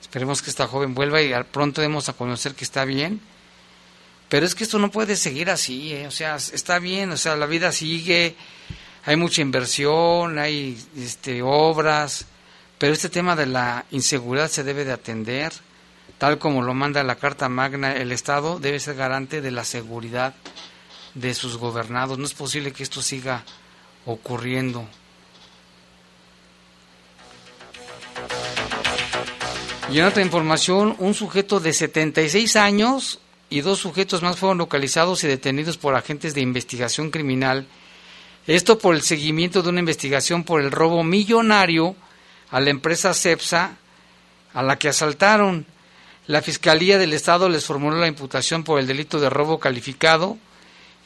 Esperemos 0.00 0.42
que 0.42 0.50
esta 0.50 0.66
joven 0.66 0.94
vuelva 0.94 1.22
y 1.22 1.32
pronto 1.50 1.80
demos 1.80 2.08
a 2.08 2.14
conocer 2.14 2.54
que 2.54 2.64
está 2.64 2.84
bien. 2.84 3.20
Pero 4.28 4.44
es 4.44 4.54
que 4.54 4.64
esto 4.64 4.78
no 4.78 4.90
puede 4.90 5.14
seguir 5.14 5.50
así, 5.50 5.92
eh, 5.92 6.08
o 6.08 6.10
sea, 6.10 6.34
está 6.36 6.80
bien, 6.80 7.12
o 7.12 7.16
sea, 7.16 7.36
la 7.36 7.46
vida 7.46 7.70
sigue, 7.70 8.34
hay 9.04 9.14
mucha 9.14 9.40
inversión, 9.40 10.40
hay 10.40 10.76
este, 10.96 11.42
obras, 11.42 12.26
pero 12.76 12.92
este 12.92 13.08
tema 13.08 13.36
de 13.36 13.46
la 13.46 13.84
inseguridad 13.92 14.50
se 14.50 14.64
debe 14.64 14.84
de 14.84 14.92
atender, 14.92 15.52
tal 16.18 16.38
como 16.38 16.62
lo 16.62 16.74
manda 16.74 17.04
la 17.04 17.14
Carta 17.14 17.48
Magna, 17.48 17.94
el 17.94 18.10
Estado 18.10 18.58
debe 18.58 18.80
ser 18.80 18.96
garante 18.96 19.40
de 19.40 19.52
la 19.52 19.64
seguridad 19.64 20.34
de 21.16 21.34
sus 21.34 21.56
gobernados. 21.56 22.18
No 22.18 22.26
es 22.26 22.34
posible 22.34 22.72
que 22.72 22.82
esto 22.82 23.02
siga 23.02 23.42
ocurriendo. 24.04 24.86
Y 29.90 29.98
en 29.98 30.04
otra 30.04 30.22
información, 30.22 30.96
un 30.98 31.14
sujeto 31.14 31.58
de 31.60 31.72
76 31.72 32.56
años 32.56 33.20
y 33.48 33.60
dos 33.60 33.78
sujetos 33.78 34.22
más 34.22 34.36
fueron 34.36 34.58
localizados 34.58 35.24
y 35.24 35.28
detenidos 35.28 35.78
por 35.78 35.94
agentes 35.94 36.34
de 36.34 36.40
investigación 36.40 37.10
criminal. 37.10 37.66
Esto 38.46 38.78
por 38.78 38.94
el 38.94 39.02
seguimiento 39.02 39.62
de 39.62 39.70
una 39.70 39.80
investigación 39.80 40.44
por 40.44 40.60
el 40.60 40.70
robo 40.70 41.02
millonario 41.02 41.96
a 42.50 42.60
la 42.60 42.70
empresa 42.70 43.14
CEPSA, 43.14 43.76
a 44.52 44.62
la 44.62 44.78
que 44.78 44.88
asaltaron. 44.88 45.66
La 46.26 46.42
Fiscalía 46.42 46.98
del 46.98 47.12
Estado 47.12 47.48
les 47.48 47.64
formuló 47.64 47.96
la 47.96 48.08
imputación 48.08 48.64
por 48.64 48.80
el 48.80 48.86
delito 48.86 49.20
de 49.20 49.30
robo 49.30 49.60
calificado 49.60 50.36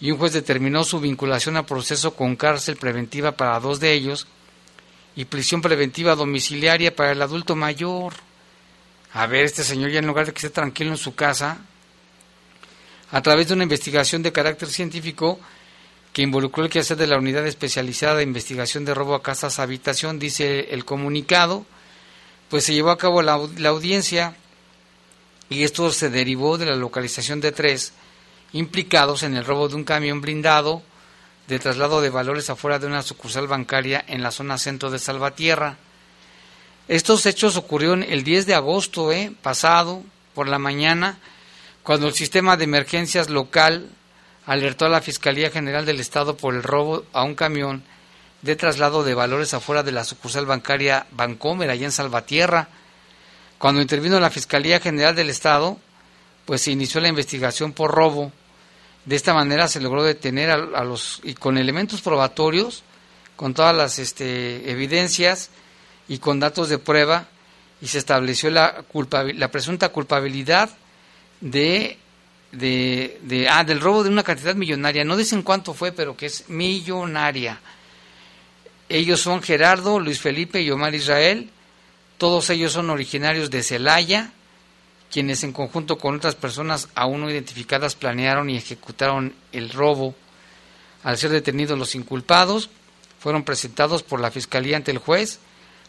y 0.01 0.11
un 0.11 0.19
juez 0.19 0.33
determinó 0.33 0.85
su 0.85 0.99
vinculación 0.99 1.57
a 1.57 1.67
proceso 1.67 2.15
con 2.15 2.37
cárcel 2.37 2.77
preventiva 2.77 3.33
para 3.33 3.61
dos 3.61 3.81
de 3.81 3.93
ellos 3.93 4.27
y 5.15 5.27
prisión 5.27 5.61
preventiva 5.61 6.15
domiciliaria 6.15 6.95
para 6.95 7.13
el 7.13 7.21
adulto 7.21 7.55
mayor. 7.55 8.15
A 9.13 9.27
ver, 9.27 9.45
este 9.45 9.63
señor 9.63 9.91
ya 9.91 9.99
en 9.99 10.07
lugar 10.07 10.27
de 10.27 10.33
que 10.33 10.39
esté 10.39 10.51
tranquilo 10.51 10.91
en 10.91 10.97
su 10.97 11.15
casa, 11.15 11.59
a 13.11 13.23
través 13.23 13.49
de 13.49 13.55
una 13.55 13.65
investigación 13.65 14.23
de 14.23 14.33
carácter 14.33 14.69
científico 14.69 15.39
que 16.13 16.23
involucró 16.23 16.65
el 16.65 16.71
quehacer 16.71 16.97
de 16.97 17.07
la 17.07 17.19
Unidad 17.19 17.47
Especializada 17.47 18.17
de 18.17 18.23
Investigación 18.23 18.85
de 18.85 18.95
Robo 18.95 19.15
a 19.15 19.23
Casas 19.23 19.59
Habitación, 19.59 20.19
dice 20.19 20.69
el 20.71 20.85
comunicado, 20.85 21.67
pues 22.49 22.65
se 22.65 22.75
llevó 22.75 22.91
a 22.91 22.99
cabo 22.99 23.21
la, 23.23 23.39
la 23.59 23.69
audiencia 23.69 24.35
y 25.49 25.65
esto 25.65 25.91
se 25.93 26.09
derivó 26.09 26.57
de 26.57 26.67
la 26.67 26.77
localización 26.77 27.41
de 27.41 27.53
tres 27.53 27.93
implicados 28.53 29.23
en 29.23 29.37
el 29.37 29.45
robo 29.45 29.69
de 29.69 29.77
un 29.77 29.85
camión 29.85 30.21
blindado 30.21 30.83
de 31.51 31.59
traslado 31.59 32.01
de 32.01 32.11
valores 32.11 32.49
afuera 32.49 32.79
de 32.79 32.87
una 32.87 33.03
sucursal 33.03 33.49
bancaria 33.49 34.05
en 34.07 34.23
la 34.23 34.31
zona 34.31 34.57
centro 34.57 34.91
de 34.91 35.01
Salvatierra. 35.01 35.77
Estos 36.87 37.27
hechos 37.27 37.57
ocurrieron 37.57 38.05
el 38.05 38.23
10 38.23 38.47
de 38.47 38.55
agosto 38.55 39.13
eh, 39.13 39.33
pasado 39.43 40.03
por 40.35 40.49
la 40.49 40.59
mañana, 40.59 41.19
cuando 41.83 42.07
el 42.07 42.15
sistema 42.15 42.57
de 42.57 42.65
emergencias 42.65 43.31
local 43.31 43.89
alertó 44.47 44.87
a 44.87 44.91
la 44.91 45.01
Fiscalía 45.01 45.51
General 45.51 45.85
del 45.85 46.01
Estado 46.01 46.37
por 46.37 46.55
el 46.55 46.63
robo 46.63 47.05
a 47.13 47.25
un 47.25 47.35
camión 47.35 47.83
de 48.43 48.57
traslado 48.57 49.05
de 49.05 49.15
valores 49.15 49.53
afuera 49.53 49.83
de 49.83 49.93
la 49.93 50.05
sucursal 50.05 50.47
bancaria 50.47 51.07
Bancomer, 51.11 51.69
allá 51.69 51.85
en 51.85 51.93
Salvatierra. 51.93 52.69
Cuando 53.59 53.83
intervino 53.83 54.19
la 54.21 54.31
Fiscalía 54.31 54.81
General 54.81 55.15
del 55.15 55.31
Estado, 55.31 55.79
pues 56.45 56.63
se 56.63 56.71
inició 56.71 57.01
la 57.01 57.09
investigación 57.09 57.73
por 57.73 57.91
robo 57.91 58.33
de 59.05 59.17
esta 59.17 59.35
manera 59.35 59.69
se 59.69 59.81
logró 59.81 60.03
detener 60.03 60.51
a, 60.51 60.85
los 60.85 61.21
y 61.25 61.35
con 61.35 61.59
elementos 61.59 62.01
probatorios, 62.01 62.83
con 63.37 63.55
todas 63.55 63.75
las 63.75 63.99
este, 63.99 64.71
evidencias 64.71 65.51
y 66.09 66.19
con 66.19 66.41
datos 66.41 66.69
de 66.69 66.79
prueba 66.79 67.29
y 67.81 67.87
se 67.87 67.99
estableció 67.99 68.51
la, 68.51 68.85
la 69.35 69.51
presunta 69.51 69.89
culpabilidad 69.89 70.71
de, 71.41 71.97
de, 72.53 73.19
de, 73.23 73.49
ah, 73.49 73.65
del 73.65 73.81
robo 73.81 74.03
de 74.03 74.11
una 74.11 74.23
cantidad 74.23 74.55
millonaria. 74.55 75.05
No 75.05 75.17
dicen 75.17 75.43
cuánto 75.43 75.73
fue, 75.73 75.93
pero 75.93 76.17
que 76.17 76.27
es 76.27 76.49
millonaria. 76.49 77.61
Ellos 78.89 79.21
son 79.21 79.41
Gerardo, 79.43 79.99
Luis 79.99 80.21
Felipe 80.21 80.61
y 80.61 80.71
Omar 80.71 80.95
Israel. 80.95 81.49
Todos 82.19 82.51
ellos 82.51 82.73
son 82.73 82.91
originarios 82.91 83.49
de 83.51 83.63
Celaya 83.63 84.33
quienes 85.11 85.43
en 85.43 85.53
conjunto 85.53 85.99
con 85.99 86.17
otras 86.17 86.37
personas 86.37 86.89
aún 86.95 87.21
no 87.21 87.31
identificadas 87.31 87.97
planearon 87.97 88.49
y 88.49 88.57
ejecutaron 88.57 89.35
el 89.53 89.71
robo. 89.71 90.15
Al 91.03 91.19
ser 91.19 91.31
detenidos 91.31 91.79
los 91.79 91.95
inculpados, 91.95 92.71
fueron 93.19 93.43
presentados 93.43 94.03
por 94.03 94.21
la 94.21 94.31
Fiscalía 94.31 94.77
ante 94.77 94.93
el 94.93 94.99
juez, 94.99 95.41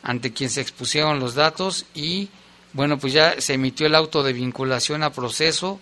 ante 0.04 0.34
quien 0.34 0.50
se 0.50 0.62
expusieron 0.62 1.20
los 1.20 1.36
datos 1.36 1.86
y, 1.94 2.30
bueno, 2.74 2.98
pues 2.98 3.14
ya 3.14 3.40
se 3.40 3.54
emitió 3.54 3.86
el 3.86 3.96
auto 3.96 4.24
de 4.24 4.34
vinculación 4.34 5.04
a 5.04 5.12
proceso 5.12 5.80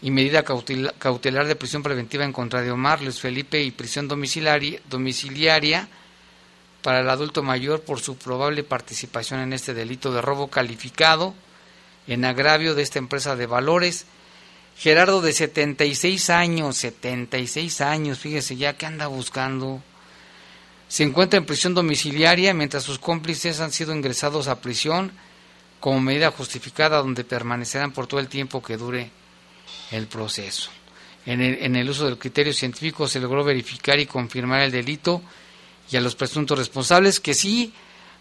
y 0.00 0.12
medida 0.12 0.44
cautelar 0.44 1.46
de 1.46 1.56
prisión 1.56 1.82
preventiva 1.82 2.24
en 2.24 2.32
contra 2.32 2.62
de 2.62 2.70
Omar, 2.70 3.02
Luis 3.02 3.18
Felipe 3.18 3.60
y 3.60 3.72
prisión 3.72 4.06
domiciliaria, 4.06 4.80
domiciliaria 4.88 5.88
para 6.82 7.00
el 7.00 7.10
adulto 7.10 7.42
mayor 7.42 7.80
por 7.80 7.98
su 7.98 8.16
probable 8.16 8.62
participación 8.62 9.40
en 9.40 9.52
este 9.52 9.74
delito 9.74 10.12
de 10.12 10.22
robo 10.22 10.46
calificado 10.48 11.34
en 12.08 12.24
agravio 12.24 12.74
de 12.74 12.82
esta 12.82 12.98
empresa 12.98 13.36
de 13.36 13.46
valores. 13.46 14.06
Gerardo 14.76 15.20
de 15.20 15.32
76 15.32 16.30
años, 16.30 16.76
76 16.78 17.80
años, 17.80 18.18
fíjese 18.18 18.56
ya 18.56 18.76
que 18.76 18.86
anda 18.86 19.06
buscando. 19.06 19.82
Se 20.88 21.02
encuentra 21.02 21.38
en 21.38 21.46
prisión 21.46 21.74
domiciliaria 21.74 22.54
mientras 22.54 22.82
sus 22.82 22.98
cómplices 22.98 23.60
han 23.60 23.72
sido 23.72 23.94
ingresados 23.94 24.48
a 24.48 24.60
prisión 24.60 25.12
como 25.80 26.00
medida 26.00 26.30
justificada 26.30 26.98
donde 26.98 27.24
permanecerán 27.24 27.92
por 27.92 28.06
todo 28.06 28.20
el 28.20 28.28
tiempo 28.28 28.62
que 28.62 28.76
dure 28.76 29.10
el 29.90 30.06
proceso. 30.06 30.70
En 31.26 31.42
el, 31.42 31.62
en 31.62 31.76
el 31.76 31.90
uso 31.90 32.06
del 32.06 32.18
criterio 32.18 32.54
científico 32.54 33.06
se 33.06 33.20
logró 33.20 33.44
verificar 33.44 33.98
y 33.98 34.06
confirmar 34.06 34.62
el 34.62 34.72
delito 34.72 35.22
y 35.90 35.96
a 35.96 36.00
los 36.00 36.14
presuntos 36.14 36.58
responsables 36.58 37.20
que 37.20 37.34
sí 37.34 37.72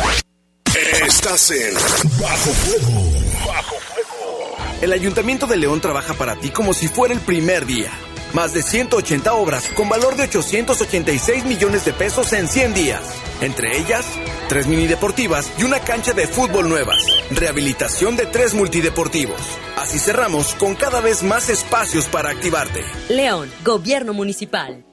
Estás 1.05 1.51
en 1.51 1.73
Bajo 2.17 2.51
Fuego. 2.51 3.11
Bajo 3.45 3.75
Fuego. 3.75 4.55
El 4.79 4.93
Ayuntamiento 4.93 5.47
de 5.47 5.57
León 5.57 5.81
trabaja 5.81 6.13
para 6.13 6.39
ti 6.39 6.51
como 6.51 6.73
si 6.73 6.87
fuera 6.87 7.13
el 7.13 7.19
primer 7.19 7.65
día. 7.65 7.91
Más 8.33 8.53
de 8.53 8.61
180 8.61 9.33
obras 9.33 9.67
con 9.69 9.89
valor 9.89 10.15
de 10.15 10.23
886 10.23 11.45
millones 11.45 11.85
de 11.85 11.93
pesos 11.93 12.33
en 12.33 12.47
100 12.47 12.73
días. 12.73 13.01
Entre 13.41 13.77
ellas, 13.77 14.05
tres 14.49 14.67
mini 14.67 14.87
deportivas 14.87 15.51
y 15.57 15.63
una 15.63 15.79
cancha 15.79 16.13
de 16.13 16.27
fútbol 16.27 16.69
nuevas. 16.69 17.05
Rehabilitación 17.31 18.15
de 18.15 18.25
tres 18.25 18.53
multideportivos. 18.53 19.39
Así 19.77 19.99
cerramos 19.99 20.55
con 20.55 20.75
cada 20.75 21.01
vez 21.01 21.23
más 21.23 21.49
espacios 21.49 22.05
para 22.07 22.31
activarte. 22.31 22.83
León, 23.09 23.49
Gobierno 23.63 24.13
Municipal. 24.13 24.83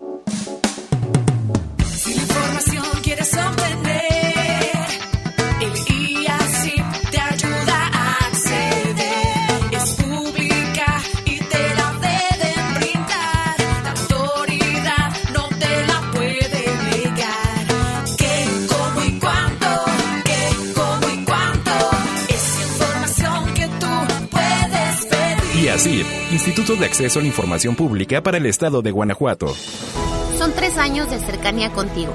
De 26.79 26.87
Acceso 26.87 27.21
a 27.21 27.23
la 27.23 27.29
Información 27.29 27.77
Pública 27.77 28.21
para 28.21 28.39
el 28.39 28.47
Estado 28.47 28.83
de 28.83 28.91
Guanajuato. 28.91 29.55
Son 30.37 30.53
tres 30.53 30.77
años 30.77 31.09
de 31.09 31.21
cercanía 31.21 31.71
contigo, 31.71 32.13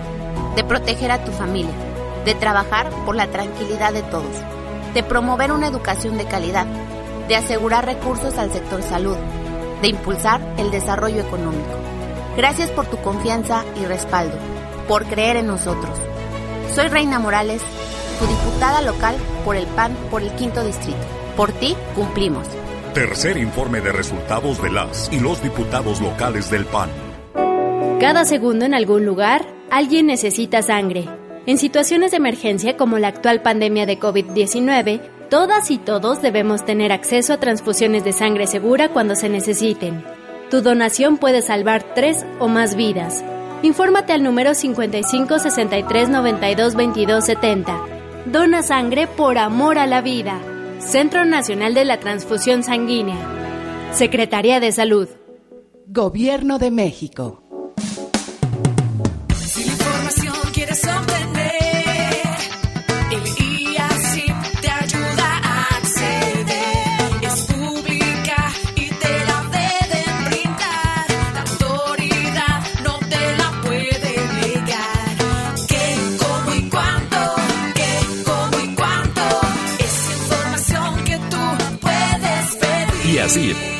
de 0.55 0.65
proteger 0.65 1.11
a 1.11 1.23
tu 1.23 1.31
familia, 1.31 1.71
de 2.25 2.35
trabajar 2.35 2.89
por 3.05 3.15
la 3.15 3.27
tranquilidad 3.27 3.93
de 3.93 4.01
todos, 4.03 4.35
de 4.93 5.01
promover 5.01 5.53
una 5.53 5.67
educación 5.67 6.17
de 6.17 6.25
calidad, 6.25 6.65
de 7.29 7.37
asegurar 7.37 7.85
recursos 7.85 8.37
al 8.37 8.51
sector 8.51 8.83
salud, 8.83 9.15
de 9.81 9.87
impulsar 9.87 10.41
el 10.57 10.71
desarrollo 10.71 11.21
económico. 11.21 11.69
Gracias 12.35 12.69
por 12.71 12.85
tu 12.85 12.97
confianza 12.97 13.63
y 13.81 13.85
respaldo, 13.85 14.35
por 14.89 15.05
creer 15.05 15.37
en 15.37 15.47
nosotros. 15.47 15.97
Soy 16.75 16.89
Reina 16.89 17.17
Morales, 17.17 17.61
tu 18.19 18.25
diputada 18.25 18.81
local 18.81 19.15
por 19.45 19.55
el 19.55 19.67
PAN 19.67 19.95
por 20.11 20.21
el 20.21 20.31
quinto 20.31 20.65
distrito. 20.65 20.99
Por 21.37 21.53
ti 21.53 21.77
cumplimos. 21.95 22.45
Tercer 22.99 23.37
informe 23.37 23.79
de 23.79 23.93
resultados 23.93 24.61
de 24.61 24.69
las 24.69 25.09
y 25.09 25.21
los 25.21 25.41
diputados 25.41 26.01
locales 26.01 26.51
del 26.51 26.65
PAN. 26.65 26.89
Cada 27.97 28.25
segundo 28.25 28.65
en 28.65 28.73
algún 28.73 29.05
lugar, 29.05 29.47
alguien 29.71 30.07
necesita 30.07 30.61
sangre. 30.61 31.07
En 31.45 31.57
situaciones 31.57 32.11
de 32.11 32.17
emergencia 32.17 32.75
como 32.75 32.99
la 32.99 33.07
actual 33.07 33.41
pandemia 33.41 33.85
de 33.85 33.97
COVID-19, 33.97 34.99
todas 35.29 35.71
y 35.71 35.77
todos 35.77 36.21
debemos 36.21 36.65
tener 36.65 36.91
acceso 36.91 37.31
a 37.31 37.39
transfusiones 37.39 38.03
de 38.03 38.11
sangre 38.11 38.47
segura 38.47 38.89
cuando 38.89 39.15
se 39.15 39.29
necesiten. 39.29 40.03
Tu 40.51 40.61
donación 40.61 41.15
puede 41.15 41.41
salvar 41.41 41.95
tres 41.95 42.25
o 42.37 42.49
más 42.49 42.75
vidas. 42.75 43.23
Infórmate 43.63 44.11
al 44.11 44.23
número 44.23 44.53
55 44.53 45.39
63 45.39 46.09
92 46.09 46.75
22 46.75 47.25
70. 47.25 47.79
Dona 48.25 48.61
sangre 48.61 49.07
por 49.07 49.37
amor 49.37 49.79
a 49.79 49.87
la 49.87 50.01
vida. 50.01 50.41
Centro 50.79 51.25
Nacional 51.25 51.73
de 51.73 51.83
la 51.83 51.99
Transfusión 51.99 52.63
Sanguínea. 52.63 53.91
Secretaría 53.93 54.59
de 54.59 54.71
Salud. 54.71 55.09
Gobierno 55.87 56.57
de 56.57 56.71
México. 56.71 57.43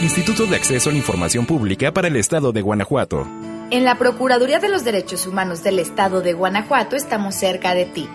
Instituto 0.02 0.48
de 0.48 0.58
Acceso 0.58 0.90
a 0.90 0.92
la 0.92 0.98
Información 0.98 1.46
Pública 1.46 1.94
para 1.94 2.10
el 2.10 2.18
Estado 2.18 2.52
de 2.52 2.62
Guanajuato. 2.62 3.26
En 3.72 3.86
la 3.86 3.98
Procuraduría 3.98 4.60
de 4.60 4.68
los 4.68 4.84
Derechos 4.84 5.26
Humanos 5.26 5.64
del 5.64 5.80
Estado 5.80 6.22
de 6.22 6.34
Guanajuato 6.34 6.98
estamos 6.98 7.36
cerca 7.36 7.74
de 7.74 7.86
ti. 7.86 8.10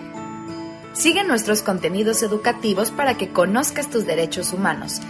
Sigue 0.92 1.24
nuestros 1.24 1.62
contenidos 1.62 2.22
educativos 2.22 2.90
para 2.90 3.16
que 3.16 3.30
conozcas 3.30 3.88
tus 3.88 4.04
derechos 4.04 4.52
humanos. 4.52 5.00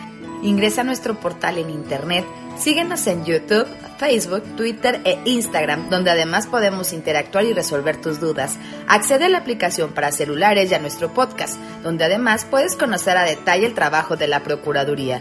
Ingresa 0.45 0.83
a 0.83 0.85
nuestro 0.85 1.19
portal 1.19 1.59
en 1.59 1.69
internet, 1.69 2.25
síguenos 2.57 3.09
en 3.09 3.25
YouTube, 3.25 3.67
Facebook, 3.99 4.45
Twitter 4.57 5.01
e 5.05 5.19
Instagram, 5.25 5.91
donde 5.91 6.13
además 6.13 6.47
podemos 6.47 6.93
interactuar 6.93 7.45
y 7.45 7.55
resolver 7.55 8.01
tus 8.01 8.21
dudas. 8.21 8.57
Accede 8.87 9.25
a 9.25 9.29
la 9.29 9.39
aplicación 9.39 9.93
para 9.93 10.13
celulares 10.13 10.71
y 10.71 10.75
a 10.75 10.79
nuestro 10.79 11.13
podcast, 11.13 11.59
donde 11.83 12.05
además 12.05 12.47
puedes 12.49 12.77
conocer 12.77 13.17
a 13.17 13.25
detalle 13.25 13.67
el 13.67 13.75
trabajo 13.75 14.17
de 14.17 14.29
la 14.29 14.45
Procuraduría. 14.45 15.21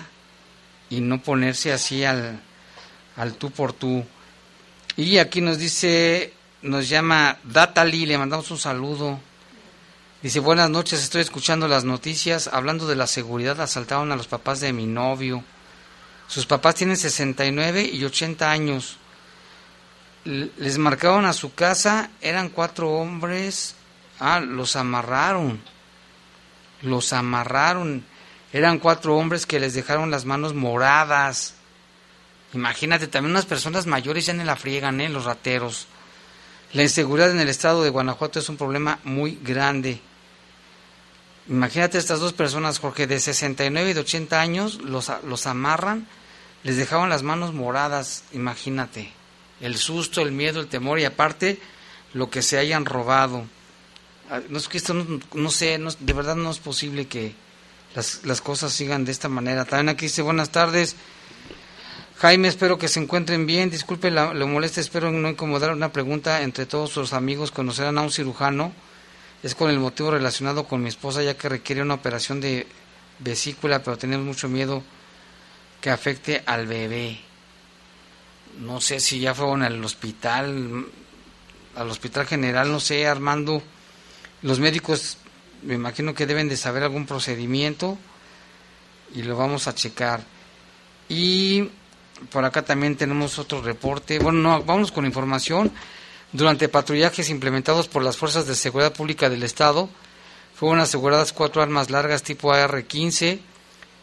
y 0.90 1.02
no 1.02 1.22
ponerse 1.22 1.74
así 1.74 2.06
al, 2.06 2.42
al 3.18 3.34
tú 3.34 3.52
por 3.52 3.74
tú. 3.74 4.02
Y 4.96 5.18
aquí 5.18 5.42
nos 5.42 5.58
dice 5.58 6.36
nos 6.62 6.90
llama 6.90 7.38
Datali, 7.44 8.06
le 8.06 8.18
mandamos 8.18 8.52
un 8.52 8.58
saludo. 8.58 9.20
Dice, 10.22 10.40
buenas 10.40 10.70
noches, 10.70 11.02
estoy 11.02 11.22
escuchando 11.22 11.68
las 11.68 11.84
noticias. 11.84 12.48
Hablando 12.48 12.88
de 12.88 12.96
la 12.96 13.08
seguridad, 13.08 13.60
asaltaron 13.60 14.12
a 14.12 14.16
los 14.16 14.28
papás 14.28 14.60
de 14.60 14.72
mi 14.72 14.86
novio. 14.86 15.44
Sus 16.28 16.46
papás 16.46 16.76
tienen 16.76 16.98
69 16.98 17.90
y 17.92 18.04
80 18.04 18.52
años. 18.52 18.98
Les 20.24 20.78
marcaron 20.78 21.26
a 21.26 21.34
su 21.34 21.56
casa, 21.56 22.12
eran 22.22 22.50
cuatro 22.50 22.92
hombres. 22.92 23.76
Ah, 24.20 24.40
los 24.40 24.76
amarraron. 24.76 25.60
Los 26.84 27.12
amarraron. 27.14 28.06
Eran 28.54 28.78
cuatro 28.78 29.18
hombres 29.18 29.48
que 29.48 29.60
les 29.60 29.74
dejaron 29.74 30.12
las 30.12 30.26
manos 30.26 30.54
moradas. 30.54 31.56
Imagínate, 32.54 33.08
también 33.08 33.32
unas 33.32 33.46
personas 33.46 33.88
mayores 33.88 34.28
ya 34.28 34.34
en 34.34 34.46
la 34.46 34.56
friegan, 34.56 35.02
¿eh? 35.02 35.10
los 35.10 35.26
rateros. 35.26 35.88
La 36.74 36.84
inseguridad 36.84 37.32
en 37.32 37.40
el 37.42 37.50
estado 37.50 37.84
de 37.84 37.90
Guanajuato 37.90 38.40
es 38.40 38.48
un 38.48 38.56
problema 38.58 39.00
muy 39.04 39.38
grande. 39.44 40.00
Imagínate 41.50 41.98
estas 41.98 42.22
dos 42.22 42.32
personas, 42.32 42.80
Jorge, 42.80 43.08
de 43.08 43.20
69 43.20 43.90
y 43.90 43.94
de 43.94 44.00
80 44.00 44.40
años, 44.40 44.82
los, 44.82 45.12
los 45.26 45.48
amarran, 45.48 46.08
les 46.64 46.78
dejaban 46.78 47.10
las 47.10 47.24
manos 47.24 47.54
moradas, 47.54 48.24
imagínate. 48.32 49.12
El 49.60 49.78
susto, 49.78 50.22
el 50.22 50.32
miedo, 50.32 50.62
el 50.62 50.68
temor 50.68 51.00
y 51.00 51.06
aparte 51.06 51.60
lo 52.14 52.30
que 52.30 52.42
se 52.42 52.58
hayan 52.58 52.86
robado. 52.86 53.44
Ah, 54.30 54.40
no, 54.48 54.58
es 54.58 54.70
que 54.70 54.78
esto 54.78 54.94
no, 54.94 55.52
sé, 55.52 55.78
de 56.00 56.14
verdad 56.14 56.38
no 56.38 56.52
es 56.52 56.60
posible 56.60 57.08
que 57.08 57.34
las, 57.96 58.24
las 58.24 58.40
cosas 58.40 58.72
sigan 58.72 59.04
de 59.04 59.12
esta 59.12 59.28
manera. 59.28 59.66
También 59.66 59.90
aquí 59.90 60.06
dice 60.06 60.22
buenas 60.22 60.52
tardes. 60.52 60.96
Jaime, 62.22 62.50
espero 62.50 62.78
que 62.78 62.88
se 62.88 63.00
encuentren 63.00 63.48
bien. 63.48 63.72
Disculpe 63.72 64.12
la, 64.12 64.32
molesta, 64.36 64.80
espero 64.80 65.12
no 65.12 65.28
incomodar 65.28 65.72
una 65.72 65.92
pregunta 65.92 66.44
entre 66.44 66.68
todos 66.68 66.92
sus 66.92 67.14
amigos. 67.14 67.50
¿Conocerán 67.50 67.98
a 67.98 68.04
un 68.04 68.12
cirujano? 68.12 68.74
Es 69.42 69.56
con 69.56 69.72
el 69.72 69.80
motivo 69.80 70.12
relacionado 70.12 70.66
con 70.66 70.84
mi 70.84 70.90
esposa, 70.90 71.24
ya 71.24 71.36
que 71.36 71.50
requiere 71.50 71.82
una 71.82 71.96
operación 71.96 72.40
de 72.40 72.68
vesícula, 73.18 73.82
pero 73.82 73.98
tenemos 73.98 74.24
mucho 74.24 74.48
miedo 74.50 74.84
que 75.82 75.90
afecte 75.90 76.44
al 76.46 76.68
bebé. 76.68 77.18
No 78.60 78.82
sé 78.82 79.00
si 79.00 79.20
ya 79.20 79.34
fueron 79.34 79.64
al 79.64 79.84
hospital, 79.84 80.86
al 81.76 81.90
hospital 81.90 82.28
general, 82.28 82.72
no 82.72 82.80
sé, 82.80 83.08
Armando. 83.08 83.64
Los 84.44 84.60
médicos 84.60 85.18
me 85.64 85.74
imagino 85.74 86.14
que 86.14 86.28
deben 86.28 86.50
de 86.50 86.58
saber 86.58 86.84
algún 86.84 87.08
procedimiento 87.08 87.98
y 89.16 89.24
lo 89.24 89.36
vamos 89.36 89.68
a 89.68 89.74
checar. 89.74 90.24
Y 91.10 91.68
por 92.30 92.46
acá 92.46 92.64
también 92.64 92.96
tenemos 92.96 93.40
otro 93.40 93.62
reporte. 93.62 94.20
Bueno, 94.20 94.40
no, 94.40 94.64
vamos 94.64 94.92
con 94.92 95.06
información. 95.06 95.72
Durante 96.34 96.70
patrullajes 96.70 97.30
implementados 97.30 97.88
por 97.88 98.04
las 98.04 98.18
Fuerzas 98.18 98.48
de 98.48 98.56
Seguridad 98.56 98.94
Pública 98.94 99.30
del 99.30 99.44
Estado, 99.44 99.90
fueron 100.56 100.80
aseguradas 100.80 101.34
cuatro 101.34 101.62
armas 101.62 101.90
largas 101.90 102.24
tipo 102.24 102.54
AR-15, 102.54 103.40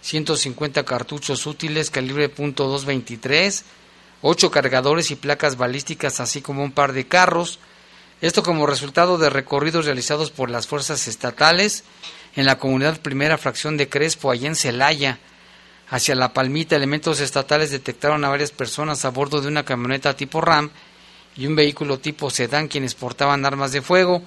150 0.02 0.84
cartuchos 0.84 1.46
útiles 1.46 1.90
calibre 1.90 2.34
.223, 2.34 3.62
ocho 4.22 4.50
cargadores 4.50 5.10
y 5.10 5.16
placas 5.16 5.56
balísticas, 5.56 6.20
así 6.20 6.42
como 6.42 6.64
un 6.64 6.72
par 6.72 6.92
de 6.92 7.06
carros. 7.06 7.60
Esto 8.20 8.42
como 8.42 8.66
resultado 8.66 9.16
de 9.16 9.30
recorridos 9.30 9.86
realizados 9.86 10.30
por 10.30 10.50
las 10.50 10.66
fuerzas 10.66 11.06
estatales 11.06 11.84
en 12.34 12.44
la 12.44 12.58
comunidad 12.58 13.00
primera 13.00 13.38
fracción 13.38 13.76
de 13.76 13.88
Crespo, 13.88 14.30
allá 14.30 14.48
en 14.48 14.56
Celaya. 14.56 15.18
Hacia 15.91 16.14
La 16.14 16.34
Palmita, 16.34 16.76
elementos 16.76 17.20
estatales 17.20 17.70
detectaron 17.70 18.24
a 18.24 18.28
varias 18.28 18.51
personas 18.51 19.05
a 19.05 19.11
bordo 19.11 19.41
de 19.41 19.49
una 19.49 19.64
camioneta 19.64 20.14
tipo 20.14 20.41
RAM 20.43 20.70
y 21.34 21.47
un 21.47 21.57
vehículo 21.57 21.99
tipo 21.99 22.28
sedán 22.28 22.68
quienes 22.68 22.95
portaban 22.95 23.47
armas 23.47 23.72
de 23.72 23.80
fuego. 23.80 24.22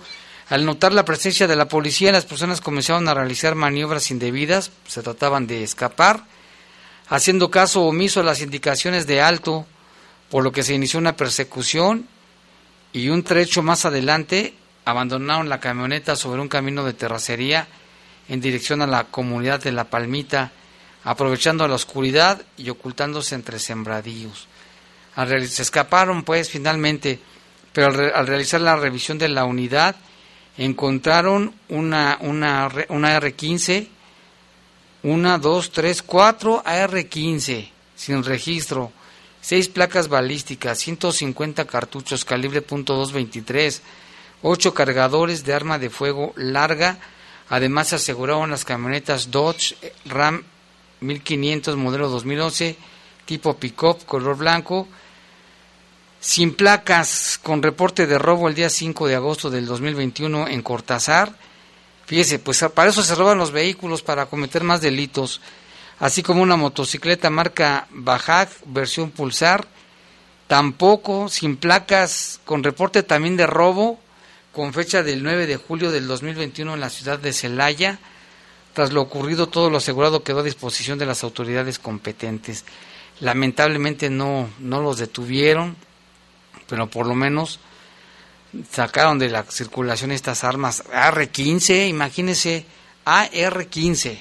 Al 0.49 0.65
notar 0.65 0.91
la 0.91 1.05
presencia 1.05 1.47
de 1.47 1.55
la 1.55 1.67
policía, 1.67 2.11
las 2.11 2.25
personas 2.25 2.61
comenzaron 2.61 3.07
a 3.07 3.13
realizar 3.13 3.53
maniobras 3.53 4.09
indebidas, 4.09 4.71
se 4.87 5.03
trataban 5.03 5.45
de 5.45 5.63
escapar, 5.63 6.25
haciendo 7.09 7.51
caso 7.51 7.83
omiso 7.83 8.21
a 8.21 8.23
las 8.23 8.41
indicaciones 8.41 9.05
de 9.05 9.21
alto, 9.21 9.67
por 10.31 10.43
lo 10.43 10.51
que 10.51 10.63
se 10.63 10.73
inició 10.73 10.99
una 10.99 11.15
persecución 11.15 12.07
y 12.91 13.09
un 13.09 13.23
trecho 13.23 13.61
más 13.61 13.85
adelante 13.85 14.55
abandonaron 14.83 15.47
la 15.47 15.59
camioneta 15.59 16.15
sobre 16.15 16.41
un 16.41 16.47
camino 16.47 16.83
de 16.83 16.93
terracería 16.93 17.67
en 18.29 18.41
dirección 18.41 18.81
a 18.81 18.87
la 18.87 19.05
comunidad 19.05 19.61
de 19.61 19.71
La 19.71 19.85
Palmita 19.85 20.51
aprovechando 21.03 21.67
la 21.67 21.75
oscuridad 21.75 22.41
y 22.57 22.69
ocultándose 22.69 23.35
entre 23.35 23.59
sembradíos. 23.59 24.47
se 25.15 25.61
escaparon 25.61 26.23
pues 26.23 26.49
finalmente, 26.49 27.19
pero 27.73 27.87
al, 27.87 28.27
realizar 28.27 28.61
la 28.61 28.75
revisión 28.75 29.17
de 29.17 29.29
la 29.29 29.45
unidad 29.45 29.95
encontraron 30.57 31.55
una, 31.69 32.17
una, 32.21 32.69
una 32.89 33.19
R15, 33.19 33.87
una, 35.03 35.37
dos, 35.37 35.71
tres, 35.71 36.01
cuatro 36.03 36.61
AR-15 36.65 37.69
sin 37.95 38.23
registro, 38.23 38.91
seis 39.41 39.69
placas 39.69 40.07
balísticas, 40.07 40.77
150 40.79 41.65
cartuchos 41.65 42.25
calibre 42.25 42.65
.223, 42.65 43.79
ocho 44.43 44.73
cargadores 44.73 45.43
de 45.43 45.53
arma 45.53 45.79
de 45.79 45.89
fuego 45.89 46.33
larga, 46.35 46.99
además 47.49 47.89
se 47.89 47.95
aseguraron 47.95 48.51
las 48.51 48.65
camionetas 48.65 49.31
Dodge 49.31 49.75
Ram 50.05 50.43
1500 51.01 51.75
modelo 51.75 52.09
2011, 52.09 52.77
tipo 53.25 53.57
pick-up, 53.57 54.05
color 54.05 54.37
blanco, 54.37 54.87
sin 56.19 56.53
placas, 56.53 57.39
con 57.41 57.63
reporte 57.63 58.05
de 58.05 58.19
robo 58.19 58.47
el 58.47 58.55
día 58.55 58.69
5 58.69 59.07
de 59.07 59.15
agosto 59.15 59.49
del 59.49 59.65
2021 59.65 60.47
en 60.47 60.61
Cortázar. 60.61 61.35
Fíjese, 62.05 62.39
pues 62.39 62.63
para 62.73 62.89
eso 62.89 63.03
se 63.03 63.15
roban 63.15 63.37
los 63.37 63.51
vehículos, 63.51 64.03
para 64.03 64.27
cometer 64.27 64.63
más 64.63 64.81
delitos, 64.81 65.41
así 65.99 66.21
como 66.21 66.41
una 66.43 66.55
motocicleta 66.55 67.29
marca 67.29 67.87
Bajaj, 67.89 68.49
versión 68.65 69.09
Pulsar, 69.11 69.67
tampoco, 70.47 71.29
sin 71.29 71.57
placas, 71.57 72.39
con 72.45 72.63
reporte 72.63 73.01
también 73.01 73.37
de 73.37 73.47
robo, 73.47 73.99
con 74.51 74.73
fecha 74.73 75.01
del 75.01 75.23
9 75.23 75.47
de 75.47 75.57
julio 75.57 75.91
del 75.91 76.07
2021 76.07 76.73
en 76.75 76.79
la 76.79 76.89
ciudad 76.89 77.17
de 77.17 77.33
Celaya 77.33 77.99
tras 78.73 78.93
lo 78.93 79.01
ocurrido, 79.01 79.47
todo 79.47 79.69
lo 79.69 79.77
asegurado 79.77 80.23
quedó 80.23 80.39
a 80.39 80.43
disposición 80.43 80.97
de 80.97 81.05
las 81.05 81.23
autoridades 81.23 81.79
competentes. 81.79 82.65
Lamentablemente 83.19 84.09
no, 84.09 84.49
no 84.59 84.81
los 84.81 84.97
detuvieron, 84.97 85.75
pero 86.67 86.89
por 86.89 87.05
lo 87.05 87.15
menos 87.15 87.59
sacaron 88.69 89.19
de 89.19 89.29
la 89.29 89.43
circulación 89.43 90.11
estas 90.11 90.43
armas 90.43 90.83
AR-15, 90.91 91.89
imagínense, 91.89 92.65
AR-15, 93.05 94.17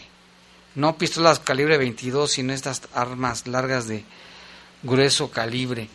no 0.74 0.96
pistolas 0.96 1.40
calibre 1.40 1.78
22, 1.78 2.30
sino 2.30 2.52
estas 2.52 2.82
armas 2.94 3.46
largas 3.46 3.86
de 3.86 4.04
grueso 4.82 5.30
calibre. 5.30 5.88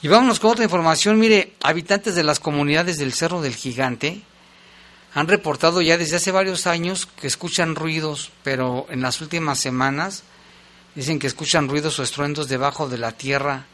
Y 0.00 0.08
vámonos 0.08 0.38
con 0.38 0.52
otra 0.52 0.64
información, 0.64 1.18
mire, 1.18 1.54
habitantes 1.62 2.14
de 2.14 2.22
las 2.22 2.38
comunidades 2.38 2.98
del 2.98 3.12
Cerro 3.12 3.40
del 3.40 3.54
Gigante, 3.54 4.22
han 5.14 5.28
reportado 5.28 5.80
ya 5.80 5.96
desde 5.96 6.16
hace 6.16 6.32
varios 6.32 6.66
años 6.66 7.06
que 7.06 7.26
escuchan 7.26 7.74
ruidos, 7.74 8.30
pero 8.42 8.86
en 8.90 9.00
las 9.00 9.20
últimas 9.20 9.58
semanas 9.58 10.22
dicen 10.94 11.18
que 11.18 11.26
escuchan 11.26 11.68
ruidos 11.68 11.98
o 11.98 12.02
estruendos 12.02 12.48
debajo 12.48 12.88
de 12.88 12.98
la 12.98 13.12
tierra 13.12 13.66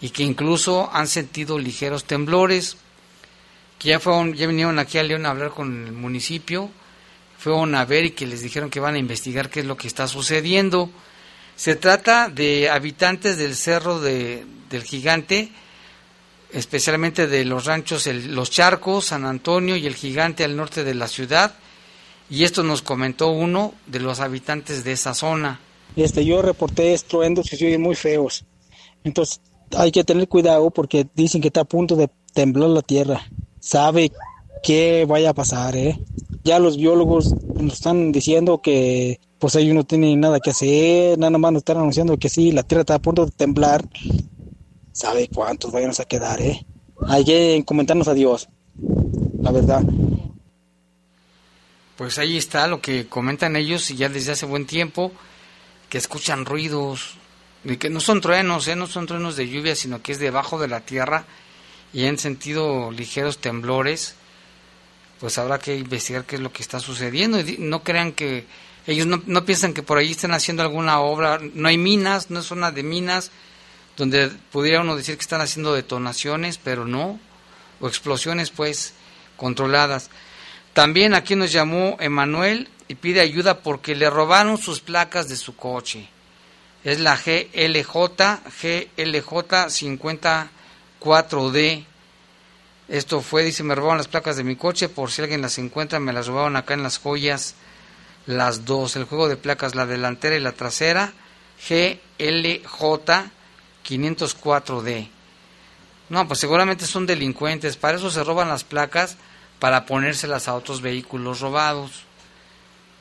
y 0.00 0.10
que 0.10 0.22
incluso 0.22 0.90
han 0.92 1.08
sentido 1.08 1.58
ligeros 1.58 2.04
temblores, 2.04 2.76
que 3.78 3.90
ya, 3.90 4.00
fueron, 4.00 4.34
ya 4.34 4.46
vinieron 4.46 4.78
aquí 4.78 4.98
a 4.98 5.02
León 5.02 5.26
a 5.26 5.30
hablar 5.30 5.50
con 5.50 5.86
el 5.86 5.92
municipio, 5.92 6.70
fueron 7.38 7.74
a 7.74 7.84
ver 7.84 8.06
y 8.06 8.10
que 8.10 8.26
les 8.26 8.42
dijeron 8.42 8.70
que 8.70 8.80
van 8.80 8.94
a 8.94 8.98
investigar 8.98 9.50
qué 9.50 9.60
es 9.60 9.66
lo 9.66 9.76
que 9.76 9.86
está 9.86 10.08
sucediendo. 10.08 10.90
Se 11.56 11.76
trata 11.76 12.28
de 12.28 12.68
habitantes 12.68 13.38
del 13.38 13.56
Cerro 13.56 14.00
de, 14.00 14.44
del 14.68 14.82
Gigante, 14.82 15.50
especialmente 16.52 17.26
de 17.26 17.44
los 17.44 17.66
ranchos 17.66 18.06
Los 18.06 18.50
Charcos, 18.50 19.06
San 19.06 19.24
Antonio 19.24 19.76
y 19.76 19.86
el 19.86 19.94
Gigante 19.94 20.44
al 20.44 20.56
norte 20.56 20.84
de 20.84 20.94
la 20.94 21.08
ciudad. 21.08 21.54
Y 22.30 22.44
esto 22.44 22.62
nos 22.62 22.82
comentó 22.82 23.30
uno 23.30 23.74
de 23.86 24.00
los 24.00 24.20
habitantes 24.20 24.84
de 24.84 24.92
esa 24.92 25.14
zona. 25.14 25.60
Este, 25.96 26.24
yo 26.24 26.42
reporté 26.42 26.92
estruendos 26.92 27.48
que 27.48 27.56
se 27.56 27.66
oyen 27.66 27.82
muy 27.82 27.94
feos. 27.94 28.44
Entonces 29.04 29.40
hay 29.76 29.90
que 29.90 30.04
tener 30.04 30.28
cuidado 30.28 30.70
porque 30.70 31.06
dicen 31.14 31.40
que 31.40 31.48
está 31.48 31.62
a 31.62 31.64
punto 31.64 31.96
de 31.96 32.10
temblar 32.34 32.70
la 32.70 32.82
tierra. 32.82 33.26
Sabe 33.60 34.12
qué 34.62 35.06
vaya 35.08 35.30
a 35.30 35.34
pasar, 35.34 35.76
¿eh? 35.76 35.98
Ya 36.44 36.58
los 36.58 36.76
biólogos 36.76 37.34
nos 37.54 37.74
están 37.74 38.12
diciendo 38.12 38.60
que 38.62 39.20
pues 39.38 39.54
ellos 39.54 39.74
no 39.74 39.84
tienen 39.84 40.20
nada 40.20 40.40
que 40.40 40.50
hacer, 40.50 41.18
nada 41.18 41.36
más 41.38 41.52
nos 41.52 41.60
están 41.60 41.78
anunciando 41.78 42.18
que 42.18 42.28
sí, 42.28 42.52
la 42.52 42.62
tierra 42.62 42.80
está 42.80 42.94
a 42.94 43.02
punto 43.02 43.26
de 43.26 43.32
temblar 43.32 43.84
sabe 44.98 45.28
cuántos 45.32 45.70
vayan 45.70 45.92
a 45.96 46.04
quedar, 46.04 46.40
¿eh? 46.40 46.66
Hay 47.06 47.24
que 47.24 47.62
comentarnos 47.64 48.08
a 48.08 48.14
Dios, 48.14 48.48
la 49.40 49.52
verdad. 49.52 49.82
Pues 51.96 52.18
ahí 52.18 52.36
está 52.36 52.66
lo 52.66 52.80
que 52.80 53.06
comentan 53.06 53.54
ellos 53.54 53.90
y 53.92 53.96
ya 53.96 54.08
desde 54.08 54.32
hace 54.32 54.44
buen 54.44 54.66
tiempo 54.66 55.12
que 55.88 55.98
escuchan 55.98 56.44
ruidos, 56.44 57.16
y 57.64 57.76
que 57.76 57.90
no 57.90 58.00
son 58.00 58.20
truenos, 58.20 58.66
¿eh? 58.66 58.74
no 58.74 58.88
son 58.88 59.06
truenos 59.06 59.36
de 59.36 59.48
lluvia, 59.48 59.76
sino 59.76 60.02
que 60.02 60.12
es 60.12 60.18
debajo 60.18 60.58
de 60.58 60.68
la 60.68 60.80
tierra 60.80 61.24
y 61.92 62.06
han 62.06 62.18
sentido 62.18 62.90
ligeros 62.90 63.38
temblores, 63.38 64.16
pues 65.20 65.38
habrá 65.38 65.60
que 65.60 65.76
investigar 65.76 66.24
qué 66.24 66.36
es 66.36 66.42
lo 66.42 66.52
que 66.52 66.62
está 66.62 66.80
sucediendo. 66.80 67.38
Y 67.40 67.56
no 67.58 67.82
crean 67.84 68.12
que 68.12 68.46
ellos 68.86 69.06
no, 69.06 69.44
piensan 69.44 69.74
que 69.74 69.82
por 69.82 69.98
ahí 69.98 70.10
estén 70.10 70.32
haciendo 70.32 70.62
alguna 70.62 71.00
obra, 71.00 71.38
no 71.54 71.68
hay 71.68 71.78
minas, 71.78 72.30
no 72.30 72.40
es 72.40 72.46
zona 72.46 72.72
de 72.72 72.82
minas, 72.82 73.30
donde 73.98 74.28
pudiera 74.28 74.80
uno 74.80 74.96
decir 74.96 75.16
que 75.16 75.22
están 75.22 75.40
haciendo 75.40 75.74
detonaciones, 75.74 76.56
pero 76.56 76.86
no, 76.86 77.18
o 77.80 77.88
explosiones 77.88 78.50
pues 78.50 78.94
controladas. 79.36 80.08
También 80.72 81.14
aquí 81.14 81.34
nos 81.34 81.50
llamó 81.50 81.96
Emanuel 81.98 82.68
y 82.86 82.94
pide 82.94 83.20
ayuda 83.20 83.58
porque 83.58 83.96
le 83.96 84.08
robaron 84.08 84.56
sus 84.56 84.78
placas 84.80 85.28
de 85.28 85.34
su 85.36 85.56
coche. 85.56 86.08
es 86.84 87.00
la 87.00 87.16
GLJ, 87.16 87.92
GLJ 88.62 89.66
54D. 91.00 91.84
Esto 92.88 93.20
fue, 93.20 93.42
dice, 93.42 93.64
me 93.64 93.74
robaron 93.74 93.98
las 93.98 94.06
placas 94.08 94.36
de 94.36 94.44
mi 94.44 94.54
coche, 94.54 94.88
por 94.88 95.10
si 95.10 95.20
alguien 95.20 95.42
las 95.42 95.58
encuentra, 95.58 95.98
me 95.98 96.12
las 96.12 96.28
robaron 96.28 96.54
acá 96.56 96.74
en 96.74 96.84
las 96.84 96.98
joyas, 96.98 97.56
las 98.26 98.64
dos. 98.64 98.94
El 98.94 99.04
juego 99.04 99.28
de 99.28 99.36
placas, 99.36 99.74
la 99.74 99.86
delantera 99.86 100.36
y 100.36 100.40
la 100.40 100.52
trasera, 100.52 101.12
GLJ 101.68 103.32
504D. 103.88 105.08
No, 106.08 106.26
pues 106.26 106.40
seguramente 106.40 106.86
son 106.86 107.06
delincuentes, 107.06 107.76
para 107.76 107.98
eso 107.98 108.10
se 108.10 108.24
roban 108.24 108.48
las 108.48 108.64
placas, 108.64 109.16
para 109.58 109.86
ponérselas 109.86 110.48
a 110.48 110.54
otros 110.54 110.80
vehículos 110.80 111.40
robados. 111.40 112.04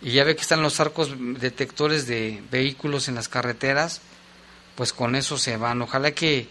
Y 0.01 0.11
ya 0.11 0.23
ve 0.23 0.35
que 0.35 0.41
están 0.41 0.61
los 0.61 0.79
arcos 0.79 1.11
detectores 1.39 2.05
de 2.07 2.43
vehículos 2.51 3.07
en 3.07 3.15
las 3.15 3.29
carreteras, 3.29 4.01
pues 4.75 4.93
con 4.93 5.15
eso 5.15 5.38
se 5.38 5.57
van. 5.57 5.81
Ojalá 5.81 6.11
que 6.11 6.47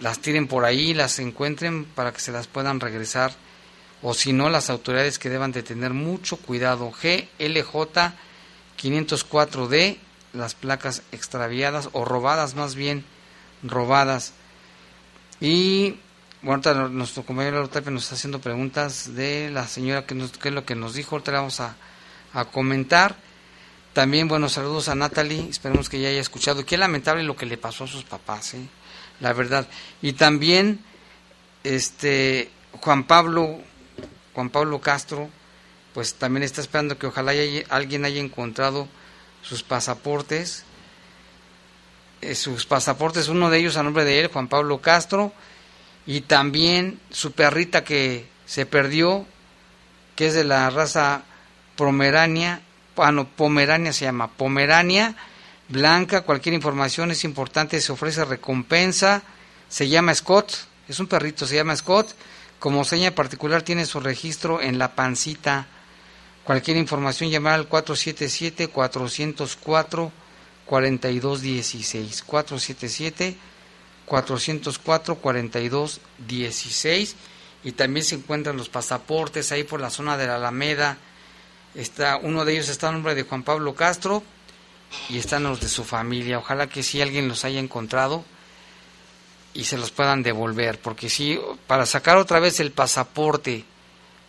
las 0.00 0.20
tiren 0.20 0.48
por 0.48 0.64
ahí, 0.64 0.94
las 0.94 1.18
encuentren 1.18 1.84
para 1.84 2.12
que 2.12 2.20
se 2.20 2.32
las 2.32 2.46
puedan 2.46 2.80
regresar. 2.80 3.34
O 4.00 4.14
si 4.14 4.32
no, 4.32 4.48
las 4.48 4.70
autoridades 4.70 5.18
que 5.18 5.28
deban 5.28 5.52
de 5.52 5.62
tener 5.62 5.92
mucho 5.92 6.36
cuidado. 6.36 6.90
GLJ 6.90 8.12
504D, 8.80 9.98
las 10.32 10.54
placas 10.54 11.02
extraviadas 11.12 11.90
o 11.92 12.04
robadas 12.04 12.54
más 12.54 12.74
bien, 12.74 13.04
robadas. 13.62 14.32
Y 15.40 15.96
bueno, 16.42 16.62
ahorita 16.64 16.88
nuestro 16.88 17.24
compañero 17.24 17.60
nos 17.62 18.02
está 18.02 18.14
haciendo 18.14 18.40
preguntas 18.40 19.14
de 19.14 19.50
la 19.50 19.66
señora 19.66 20.06
que, 20.06 20.14
nos, 20.14 20.32
qué 20.32 20.48
es 20.48 20.54
lo 20.54 20.64
que 20.64 20.74
nos 20.74 20.94
dijo. 20.94 21.14
Ahorita 21.16 21.32
le 21.32 21.38
vamos 21.38 21.60
a 21.60 21.76
a 22.32 22.44
comentar. 22.46 23.16
También 23.92 24.28
buenos 24.28 24.52
saludos 24.52 24.88
a 24.88 24.94
Natalie, 24.94 25.48
esperemos 25.50 25.88
que 25.88 26.00
ya 26.00 26.08
haya 26.08 26.20
escuchado. 26.20 26.64
Qué 26.64 26.78
lamentable 26.78 27.22
lo 27.24 27.36
que 27.36 27.46
le 27.46 27.58
pasó 27.58 27.84
a 27.84 27.88
sus 27.88 28.04
papás, 28.04 28.54
¿eh? 28.54 28.66
la 29.20 29.32
verdad. 29.34 29.68
Y 30.00 30.14
también 30.14 30.80
este 31.62 32.50
Juan 32.80 33.04
Pablo, 33.04 33.58
Juan 34.34 34.48
Pablo 34.48 34.80
Castro, 34.80 35.28
pues 35.92 36.14
también 36.14 36.42
está 36.42 36.62
esperando 36.62 36.98
que 36.98 37.06
ojalá 37.06 37.32
alguien 37.68 38.04
haya 38.06 38.20
encontrado 38.20 38.88
sus 39.42 39.62
pasaportes. 39.62 40.64
Eh, 42.22 42.36
sus 42.36 42.66
pasaportes, 42.66 43.26
uno 43.26 43.50
de 43.50 43.58
ellos 43.58 43.76
a 43.76 43.82
nombre 43.82 44.04
de 44.04 44.20
él, 44.20 44.28
Juan 44.28 44.46
Pablo 44.46 44.80
Castro, 44.80 45.32
y 46.06 46.20
también 46.20 47.00
su 47.10 47.32
perrita 47.32 47.82
que 47.82 48.26
se 48.46 48.64
perdió, 48.64 49.26
que 50.14 50.28
es 50.28 50.34
de 50.34 50.44
la 50.44 50.70
raza 50.70 51.24
Pomerania, 51.74 52.62
ah, 52.96 53.26
Pomerania 53.36 53.92
se 53.92 54.04
llama, 54.04 54.28
Pomerania 54.28 55.16
Blanca, 55.68 56.20
cualquier 56.20 56.54
información 56.54 57.10
es 57.10 57.24
importante, 57.24 57.80
se 57.80 57.90
ofrece 57.90 58.24
recompensa, 58.24 59.22
se 59.68 59.88
llama 59.88 60.14
Scott, 60.14 60.52
es 60.86 61.00
un 61.00 61.08
perrito, 61.08 61.44
se 61.44 61.56
llama 61.56 61.74
Scott, 61.74 62.14
como 62.60 62.84
seña 62.84 63.10
particular 63.16 63.62
tiene 63.62 63.84
su 63.84 63.98
registro 63.98 64.60
en 64.60 64.78
la 64.78 64.94
pancita. 64.94 65.66
Cualquier 66.44 66.76
información 66.76 67.30
llamar 67.30 67.54
al 67.54 67.66
477 67.66 68.68
404 68.68 70.21
4216 70.66 72.22
477 72.22 73.36
404 74.06 75.14
4216 75.16 77.16
y 77.64 77.72
también 77.72 78.04
se 78.04 78.16
encuentran 78.16 78.56
los 78.56 78.68
pasaportes 78.68 79.52
ahí 79.52 79.62
por 79.64 79.80
la 79.80 79.90
zona 79.90 80.16
de 80.16 80.26
la 80.26 80.36
Alameda 80.36 80.98
Está, 81.74 82.18
uno 82.18 82.44
de 82.44 82.52
ellos 82.52 82.68
está 82.68 82.90
a 82.90 82.92
nombre 82.92 83.14
de 83.14 83.22
Juan 83.22 83.44
Pablo 83.44 83.74
Castro 83.74 84.22
y 85.08 85.16
están 85.16 85.44
los 85.44 85.60
de 85.60 85.68
su 85.68 85.84
familia. 85.84 86.38
Ojalá 86.38 86.66
que 86.66 86.82
si 86.82 87.00
alguien 87.00 87.28
los 87.28 87.46
haya 87.46 87.60
encontrado 87.60 88.24
y 89.54 89.64
se 89.64 89.78
los 89.78 89.90
puedan 89.90 90.22
devolver, 90.22 90.78
porque 90.78 91.08
si 91.08 91.40
para 91.66 91.86
sacar 91.86 92.18
otra 92.18 92.40
vez 92.40 92.60
el 92.60 92.72
pasaporte, 92.72 93.64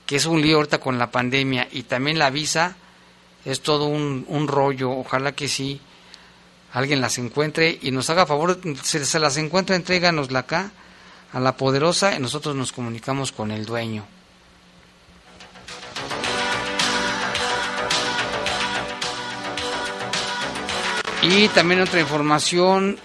que 0.05 0.15
es 0.15 0.25
un 0.25 0.41
lío 0.41 0.57
ahorita 0.57 0.79
con 0.79 0.97
la 0.97 1.11
pandemia, 1.11 1.67
y 1.69 1.83
también 1.83 2.17
la 2.17 2.29
visa, 2.29 2.77
es 3.43 3.61
todo 3.61 3.85
un, 3.85 4.25
un 4.29 4.47
rollo. 4.47 4.91
Ojalá 4.91 5.33
que 5.33 5.49
sí 5.49 5.81
alguien 6.73 6.99
las 6.99 7.17
encuentre 7.17 7.79
y 7.81 7.91
nos 7.91 8.09
haga 8.09 8.25
favor, 8.25 8.59
si 8.83 9.05
se 9.05 9.19
las 9.19 9.37
encuentra, 9.37 9.75
entréganosla 9.75 10.39
acá 10.39 10.71
a 11.31 11.39
la 11.39 11.55
poderosa 11.55 12.15
y 12.15 12.19
nosotros 12.19 12.55
nos 12.55 12.71
comunicamos 12.71 13.31
con 13.31 13.51
el 13.51 13.65
dueño. 13.65 14.05
Y 21.21 21.47
también 21.49 21.79
otra 21.79 22.01
información 22.01 22.97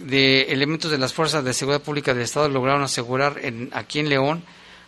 de 0.00 0.42
elementos 0.44 0.90
de 0.90 0.98
las 0.98 1.14
fuerzas 1.14 1.44
de 1.44 1.54
seguridad 1.54 1.80
pública 1.80 2.12
del 2.12 2.24
Estado 2.24 2.48
lograron 2.48 2.82
asegurar 2.82 3.38
en, 3.42 3.70
aquí 3.72 4.00
en 4.00 4.08
León 4.08 4.42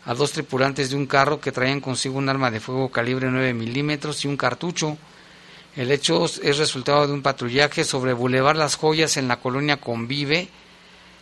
a 0.04 0.14
dos 0.14 0.32
tripulantes 0.32 0.90
de 0.90 0.96
un 0.96 1.06
carro 1.06 1.40
que 1.40 1.52
traían 1.52 1.80
consigo 1.80 2.18
un 2.18 2.28
arma 2.28 2.50
de 2.50 2.61
fuego 2.61 2.90
calibre 2.90 3.28
9 3.30 3.54
milímetros 3.54 4.24
y 4.24 4.28
un 4.28 4.36
cartucho. 4.36 4.98
El 5.78 5.92
hecho 5.92 6.24
es 6.24 6.58
resultado 6.58 7.06
de 7.06 7.12
un 7.12 7.22
patrullaje 7.22 7.84
sobre 7.84 8.12
Boulevard 8.12 8.56
Las 8.56 8.74
Joyas 8.74 9.16
en 9.16 9.28
la 9.28 9.38
colonia 9.38 9.76
Convive, 9.76 10.48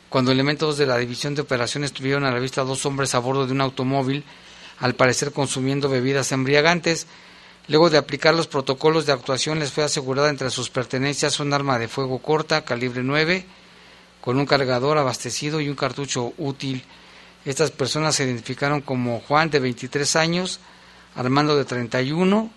cuando 0.09 0.33
elementos 0.33 0.79
de 0.79 0.87
la 0.87 0.97
División 0.97 1.35
de 1.35 1.43
Operaciones 1.43 1.93
tuvieron 1.93 2.25
a 2.25 2.31
la 2.31 2.39
vista 2.39 2.65
dos 2.65 2.87
hombres 2.87 3.15
a 3.15 3.19
bordo 3.19 3.47
de 3.47 3.53
un 3.53 3.61
automóvil, 3.61 4.25
al 4.79 4.95
parecer 4.95 5.33
consumiendo 5.33 5.91
bebidas 5.91 6.33
embriagantes. 6.33 7.07
Luego 7.69 7.91
de 7.91 7.99
aplicar 7.99 8.35
los 8.35 8.47
protocolos 8.47 9.05
de 9.05 9.13
actuación, 9.13 9.59
les 9.59 9.73
fue 9.73 9.85
asegurada 9.85 10.31
entre 10.31 10.49
sus 10.49 10.71
pertenencias 10.71 11.39
un 11.39 11.53
arma 11.53 11.79
de 11.79 11.89
fuego 11.89 12.21
corta, 12.21 12.65
calibre 12.65 13.03
9, 13.03 13.45
con 14.23 14.39
un 14.39 14.47
cargador 14.47 14.97
abastecido 14.97 15.61
y 15.61 15.69
un 15.69 15.77
cartucho 15.77 16.33
útil. 16.39 16.83
Estas 17.45 17.73
personas 17.73 18.15
se 18.15 18.25
identificaron 18.25 18.81
como 18.81 19.21
Juan, 19.21 19.51
de 19.51 19.59
23 19.59 20.17
años, 20.17 20.61
Armando, 21.15 21.59
de 21.59 21.67
31, 21.67 22.51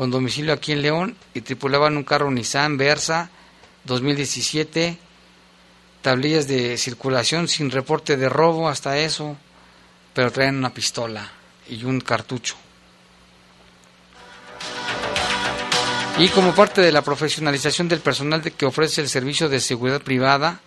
con 0.00 0.10
domicilio 0.10 0.54
aquí 0.54 0.72
en 0.72 0.80
León, 0.80 1.14
y 1.34 1.42
tripulaban 1.42 1.94
un 1.94 2.04
carro 2.04 2.30
Nissan 2.30 2.78
Versa 2.78 3.28
2017, 3.84 4.96
tablillas 6.00 6.48
de 6.48 6.78
circulación 6.78 7.48
sin 7.48 7.70
reporte 7.70 8.16
de 8.16 8.30
robo 8.30 8.70
hasta 8.70 8.96
eso, 8.96 9.36
pero 10.14 10.32
traían 10.32 10.56
una 10.56 10.72
pistola 10.72 11.30
y 11.68 11.84
un 11.84 12.00
cartucho. 12.00 12.54
Y 16.16 16.28
como 16.28 16.54
parte 16.54 16.80
de 16.80 16.92
la 16.92 17.02
profesionalización 17.02 17.86
del 17.86 18.00
personal 18.00 18.40
que 18.40 18.64
ofrece 18.64 19.02
el 19.02 19.08
servicio 19.10 19.50
de 19.50 19.60
seguridad 19.60 20.00
privada 20.00 20.62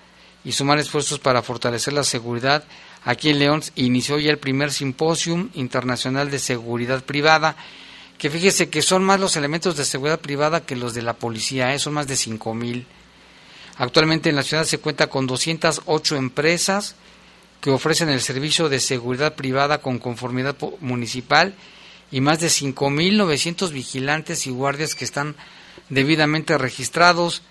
y 0.46 0.52
sumar 0.52 0.78
esfuerzos 0.78 1.18
para 1.18 1.42
fortalecer 1.42 1.94
la 1.94 2.04
seguridad, 2.04 2.66
aquí 3.04 3.32
en 3.32 3.40
León 3.40 3.64
inició 3.74 4.20
ya 4.20 4.30
el 4.30 4.38
primer 4.38 4.72
simposium 4.72 5.50
internacional 5.56 6.30
de 6.30 6.38
seguridad 6.38 7.04
privada, 7.04 7.56
que 8.24 8.30
fíjese 8.30 8.70
que 8.70 8.82
son 8.82 9.04
más 9.04 9.20
los 9.20 9.36
elementos 9.36 9.76
de 9.76 9.84
seguridad 9.84 10.22
privada 10.22 10.66
que 10.66 10.78
los 10.78 10.94
de 10.94 11.02
la 11.02 11.12
policía, 11.12 11.74
¿eh? 11.74 11.80
son 11.80 11.96
más 11.96 12.08
de 12.08 12.16
5 12.16 12.54
mil. 12.54 12.88
Actualmente 13.76 14.30
en 14.30 14.38
la 14.38 14.44
ciudad 14.44 14.64
se 14.64 14.78
cuenta 14.78 15.08
con 15.08 15.28
208 15.28 16.16
empresas 16.16 16.96
que 17.60 17.70
ofrecen 17.70 18.08
el 18.08 18.22
servicio 18.22 18.70
de 18.70 18.80
seguridad 18.80 19.36
privada 19.36 19.80
con 19.80 20.00
conformidad 20.00 20.56
municipal 20.80 21.54
y 22.14 22.22
más 22.22 22.40
de 22.40 22.48
5.900 22.48 23.72
vigilantes 23.72 24.48
y 24.48 24.52
guardias 24.52 24.96
que 24.96 25.04
están 25.04 25.36
debidamente 25.90 26.58
registrados. 26.58 27.42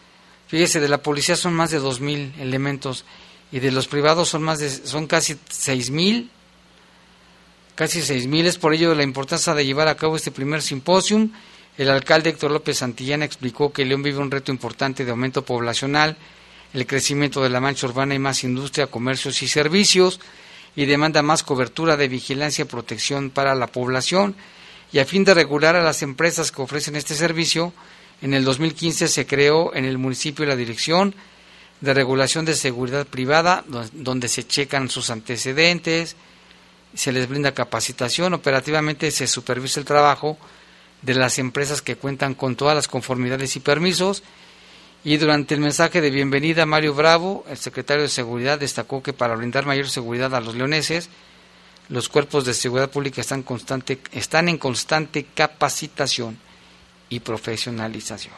Fíjese, 0.49 0.81
de 0.81 0.89
la 0.89 1.03
policía 1.03 1.37
son 1.37 1.53
más 1.53 1.70
de 1.70 1.83
2.000 1.83 2.41
elementos 2.41 3.05
y 3.53 3.61
de 3.61 3.73
los 3.73 3.89
privados 3.89 4.31
son 4.31 4.43
más 4.43 4.59
de 4.59 4.70
son 4.70 5.07
casi 5.07 5.35
6.000 5.35 6.31
casi 7.75 8.01
6.000 8.01 8.47
es 8.47 8.59
por 8.59 8.75
ello 8.75 8.95
la 8.95 9.03
importancia 9.03 9.55
de 9.55 9.64
llevar 9.64 9.89
a 9.89 9.97
cabo 9.97 10.16
este 10.16 10.31
primer 10.31 10.62
simposium. 10.62 11.31
El 11.79 11.91
alcalde 11.91 12.31
Héctor 12.31 12.51
López 12.51 12.79
Santillana 12.79 13.25
explicó 13.25 13.73
que 13.73 13.85
León 13.85 14.03
vive 14.03 14.18
un 14.18 14.31
reto 14.31 14.53
importante 14.53 15.05
de 15.05 15.11
aumento 15.11 15.45
poblacional, 15.45 16.16
el 16.75 16.87
crecimiento 16.87 17.43
de 17.43 17.51
la 17.51 17.61
mancha 17.61 17.87
urbana 17.87 18.14
y 18.14 18.18
más 18.18 18.45
industria, 18.45 18.87
comercios 18.87 19.43
y 19.43 19.49
servicios 19.49 20.20
y 20.75 20.87
demanda 20.87 21.23
más 21.23 21.43
cobertura 21.43 21.97
de 21.97 22.09
vigilancia 22.09 22.62
y 22.62 22.68
protección 22.68 23.31
para 23.31 23.55
la 23.55 23.66
población. 23.66 24.35
Y 24.93 24.99
a 24.99 25.07
fin 25.07 25.25
de 25.25 25.35
regular 25.35 25.77
a 25.77 25.83
las 25.83 26.03
empresas 26.03 26.53
que 26.53 26.62
ofrecen 26.62 26.97
este 26.97 27.14
servicio, 27.14 27.73
en 28.20 28.35
el 28.35 28.45
2015 28.45 29.09
se 29.09 29.27
creó 29.27 29.75
en 29.75 29.85
el 29.85 29.99
municipio 29.99 30.45
la 30.47 30.57
Dirección 30.57 31.14
de 31.81 31.95
Regulación 31.95 32.45
de 32.45 32.55
Seguridad 32.55 33.07
Privada, 33.07 33.64
donde 33.93 34.29
se 34.29 34.47
checan 34.47 34.89
sus 34.89 35.11
antecedentes, 35.11 36.16
se 36.95 37.12
les 37.12 37.28
brinda 37.28 37.55
capacitación, 37.55 38.34
operativamente 38.34 39.11
se 39.11 39.26
supervisa 39.26 39.80
el 39.80 39.86
trabajo 39.86 40.38
de 41.03 41.14
las 41.14 41.38
empresas 41.38 41.82
que 41.82 41.97
cuentan 41.97 42.34
con 42.34 42.57
todas 42.57 42.74
las 42.74 42.88
conformidades 42.88 43.57
y 43.57 43.61
permisos 43.61 44.22
y 45.05 45.16
durante 45.16 45.55
el 45.55 45.61
mensaje 45.61 46.01
de 46.01 46.11
bienvenida, 46.11 46.64
Mario 46.64 46.95
Bravo, 46.95 47.45
el 47.49 47.57
secretario 47.57 48.05
de 48.05 48.09
Seguridad, 48.09 48.61
destacó 48.61 49.03
que 49.03 49.12
para 49.12 49.34
brindar 49.34 49.66
mayor 49.66 49.88
seguridad 49.88 50.32
a 50.32 50.40
los 50.40 50.55
leoneses, 50.55 51.09
los 51.88 52.09
cuerpos 52.09 52.45
de 52.45 52.55
seguridad 52.55 52.88
pública 52.88 53.20
están, 53.20 53.43
constante, 53.43 53.99
están 54.12 54.49
en 54.49 54.59
constante 54.59 55.26
capacitación 55.34 56.38
y 57.09 57.18
profesionalización. 57.18 58.34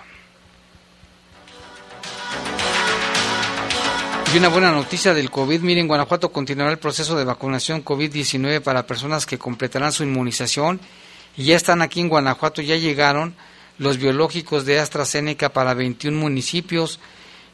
Y 4.35 4.37
una 4.37 4.49
buena 4.49 4.73
noticia 4.73 5.15
del 5.15 5.31
COVID, 5.31 5.61
miren, 5.61 5.87
Guanajuato 5.87 6.33
continuará 6.33 6.73
el 6.73 6.81
proceso 6.81 7.17
de 7.17 7.23
vacunación 7.23 7.85
COVID-19 7.85 8.63
para 8.63 8.85
personas 8.85 9.27
que 9.27 9.39
completarán 9.39 9.93
su 9.93 10.03
inmunización 10.03 10.81
y 11.37 11.45
ya 11.45 11.55
están 11.55 11.83
aquí 11.83 12.01
en 12.01 12.09
Guanajuato, 12.09 12.61
ya 12.61 12.75
llegaron 12.75 13.37
los 13.79 13.99
biológicos 13.99 14.65
de 14.65 14.81
AstraZeneca 14.81 15.51
para 15.51 15.75
21 15.75 16.19
municipios. 16.19 16.99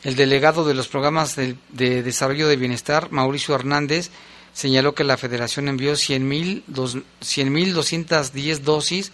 El 0.05 0.17
delegado 0.17 0.65
de 0.65 0.73
los 0.73 0.89
programas 0.89 1.37
de, 1.37 1.55
desarrollo 2.03 2.49
de 2.49 2.57
bienestar, 2.57 3.13
Mauricio 3.13 3.55
Hernández, 3.55 4.09
señaló 4.55 4.95
que 4.95 5.05
la 5.05 5.19
federación 5.19 5.69
envió 5.69 5.93
100.210 5.93 8.59
dosis 8.61 9.13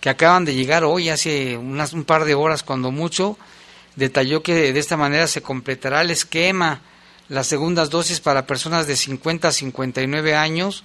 que 0.00 0.08
acaban 0.08 0.46
de 0.46 0.54
llegar 0.54 0.82
hoy, 0.82 1.10
hace 1.10 1.58
unas, 1.58 1.92
un 1.92 2.04
par 2.04 2.24
de 2.24 2.34
horas 2.34 2.62
cuando 2.62 2.90
mucho. 2.90 3.36
Detalló 3.96 4.42
que 4.42 4.72
de 4.72 4.78
esta 4.78 4.96
manera 4.96 5.26
se 5.26 5.42
completará 5.42 6.02
el 6.02 6.10
esquema, 6.10 6.80
las 7.28 7.46
segundas 7.46 7.90
dosis 7.90 8.20
para 8.20 8.46
personas 8.46 8.86
de 8.86 8.94
50 8.94 9.48
a 9.48 9.52
59 9.52 10.34
años 10.36 10.84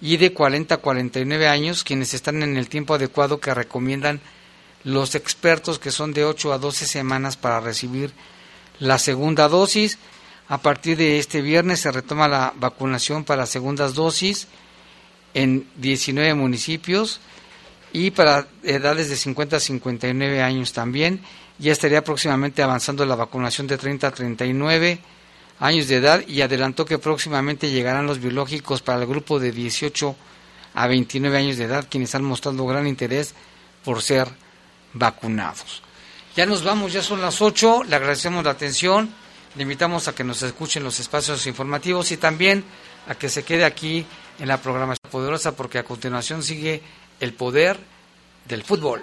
y 0.00 0.18
de 0.18 0.32
40 0.32 0.74
a 0.74 0.78
49 0.78 1.48
años, 1.48 1.82
quienes 1.82 2.12
están 2.12 2.42
en 2.42 2.56
el 2.56 2.68
tiempo 2.68 2.94
adecuado 2.94 3.40
que 3.40 3.54
recomiendan 3.54 4.20
los 4.84 5.14
expertos, 5.14 5.78
que 5.78 5.90
son 5.90 6.12
de 6.12 6.24
8 6.24 6.52
a 6.52 6.58
12 6.58 6.86
semanas 6.86 7.36
para 7.36 7.60
recibir 7.60 8.12
la 8.78 8.98
segunda 8.98 9.48
dosis. 9.48 9.98
A 10.48 10.58
partir 10.58 10.96
de 10.96 11.18
este 11.18 11.40
viernes 11.40 11.80
se 11.80 11.92
retoma 11.92 12.28
la 12.28 12.52
vacunación 12.56 13.24
para 13.24 13.46
segundas 13.46 13.94
dosis 13.94 14.48
en 15.34 15.66
19 15.76 16.34
municipios 16.34 17.20
y 17.92 18.10
para 18.10 18.48
edades 18.62 19.08
de 19.08 19.16
50 19.16 19.56
a 19.56 19.60
59 19.60 20.42
años 20.42 20.72
también. 20.72 21.20
Ya 21.58 21.72
estaría 21.72 22.02
próximamente 22.02 22.62
avanzando 22.62 23.04
la 23.06 23.14
vacunación 23.14 23.66
de 23.66 23.78
30 23.78 24.06
a 24.06 24.10
39 24.10 25.00
años 25.60 25.86
de 25.88 25.96
edad 25.96 26.26
y 26.26 26.40
adelantó 26.40 26.84
que 26.84 26.98
próximamente 26.98 27.70
llegarán 27.70 28.06
los 28.06 28.18
biológicos 28.18 28.82
para 28.82 29.00
el 29.00 29.06
grupo 29.06 29.38
de 29.38 29.52
18 29.52 30.16
a 30.74 30.86
29 30.86 31.38
años 31.38 31.56
de 31.56 31.64
edad, 31.64 31.86
quienes 31.88 32.14
han 32.14 32.24
mostrado 32.24 32.66
gran 32.66 32.86
interés 32.86 33.34
por 33.84 34.02
ser 34.02 34.28
vacunados. 34.92 35.82
Ya 36.34 36.46
nos 36.46 36.64
vamos, 36.64 36.92
ya 36.92 37.02
son 37.02 37.20
las 37.20 37.42
8, 37.42 37.84
le 37.84 37.96
agradecemos 37.96 38.44
la 38.44 38.52
atención, 38.52 39.10
le 39.54 39.62
invitamos 39.62 40.08
a 40.08 40.14
que 40.14 40.24
nos 40.24 40.42
escuchen 40.42 40.82
los 40.82 40.98
espacios 40.98 41.46
informativos 41.46 42.10
y 42.10 42.16
también 42.16 42.64
a 43.06 43.14
que 43.14 43.28
se 43.28 43.44
quede 43.44 43.64
aquí 43.64 44.06
en 44.38 44.48
la 44.48 44.56
programación 44.56 45.10
poderosa 45.10 45.54
porque 45.54 45.78
a 45.78 45.84
continuación 45.84 46.42
sigue 46.42 46.82
el 47.20 47.34
poder 47.34 47.78
del 48.48 48.64
fútbol. 48.64 49.02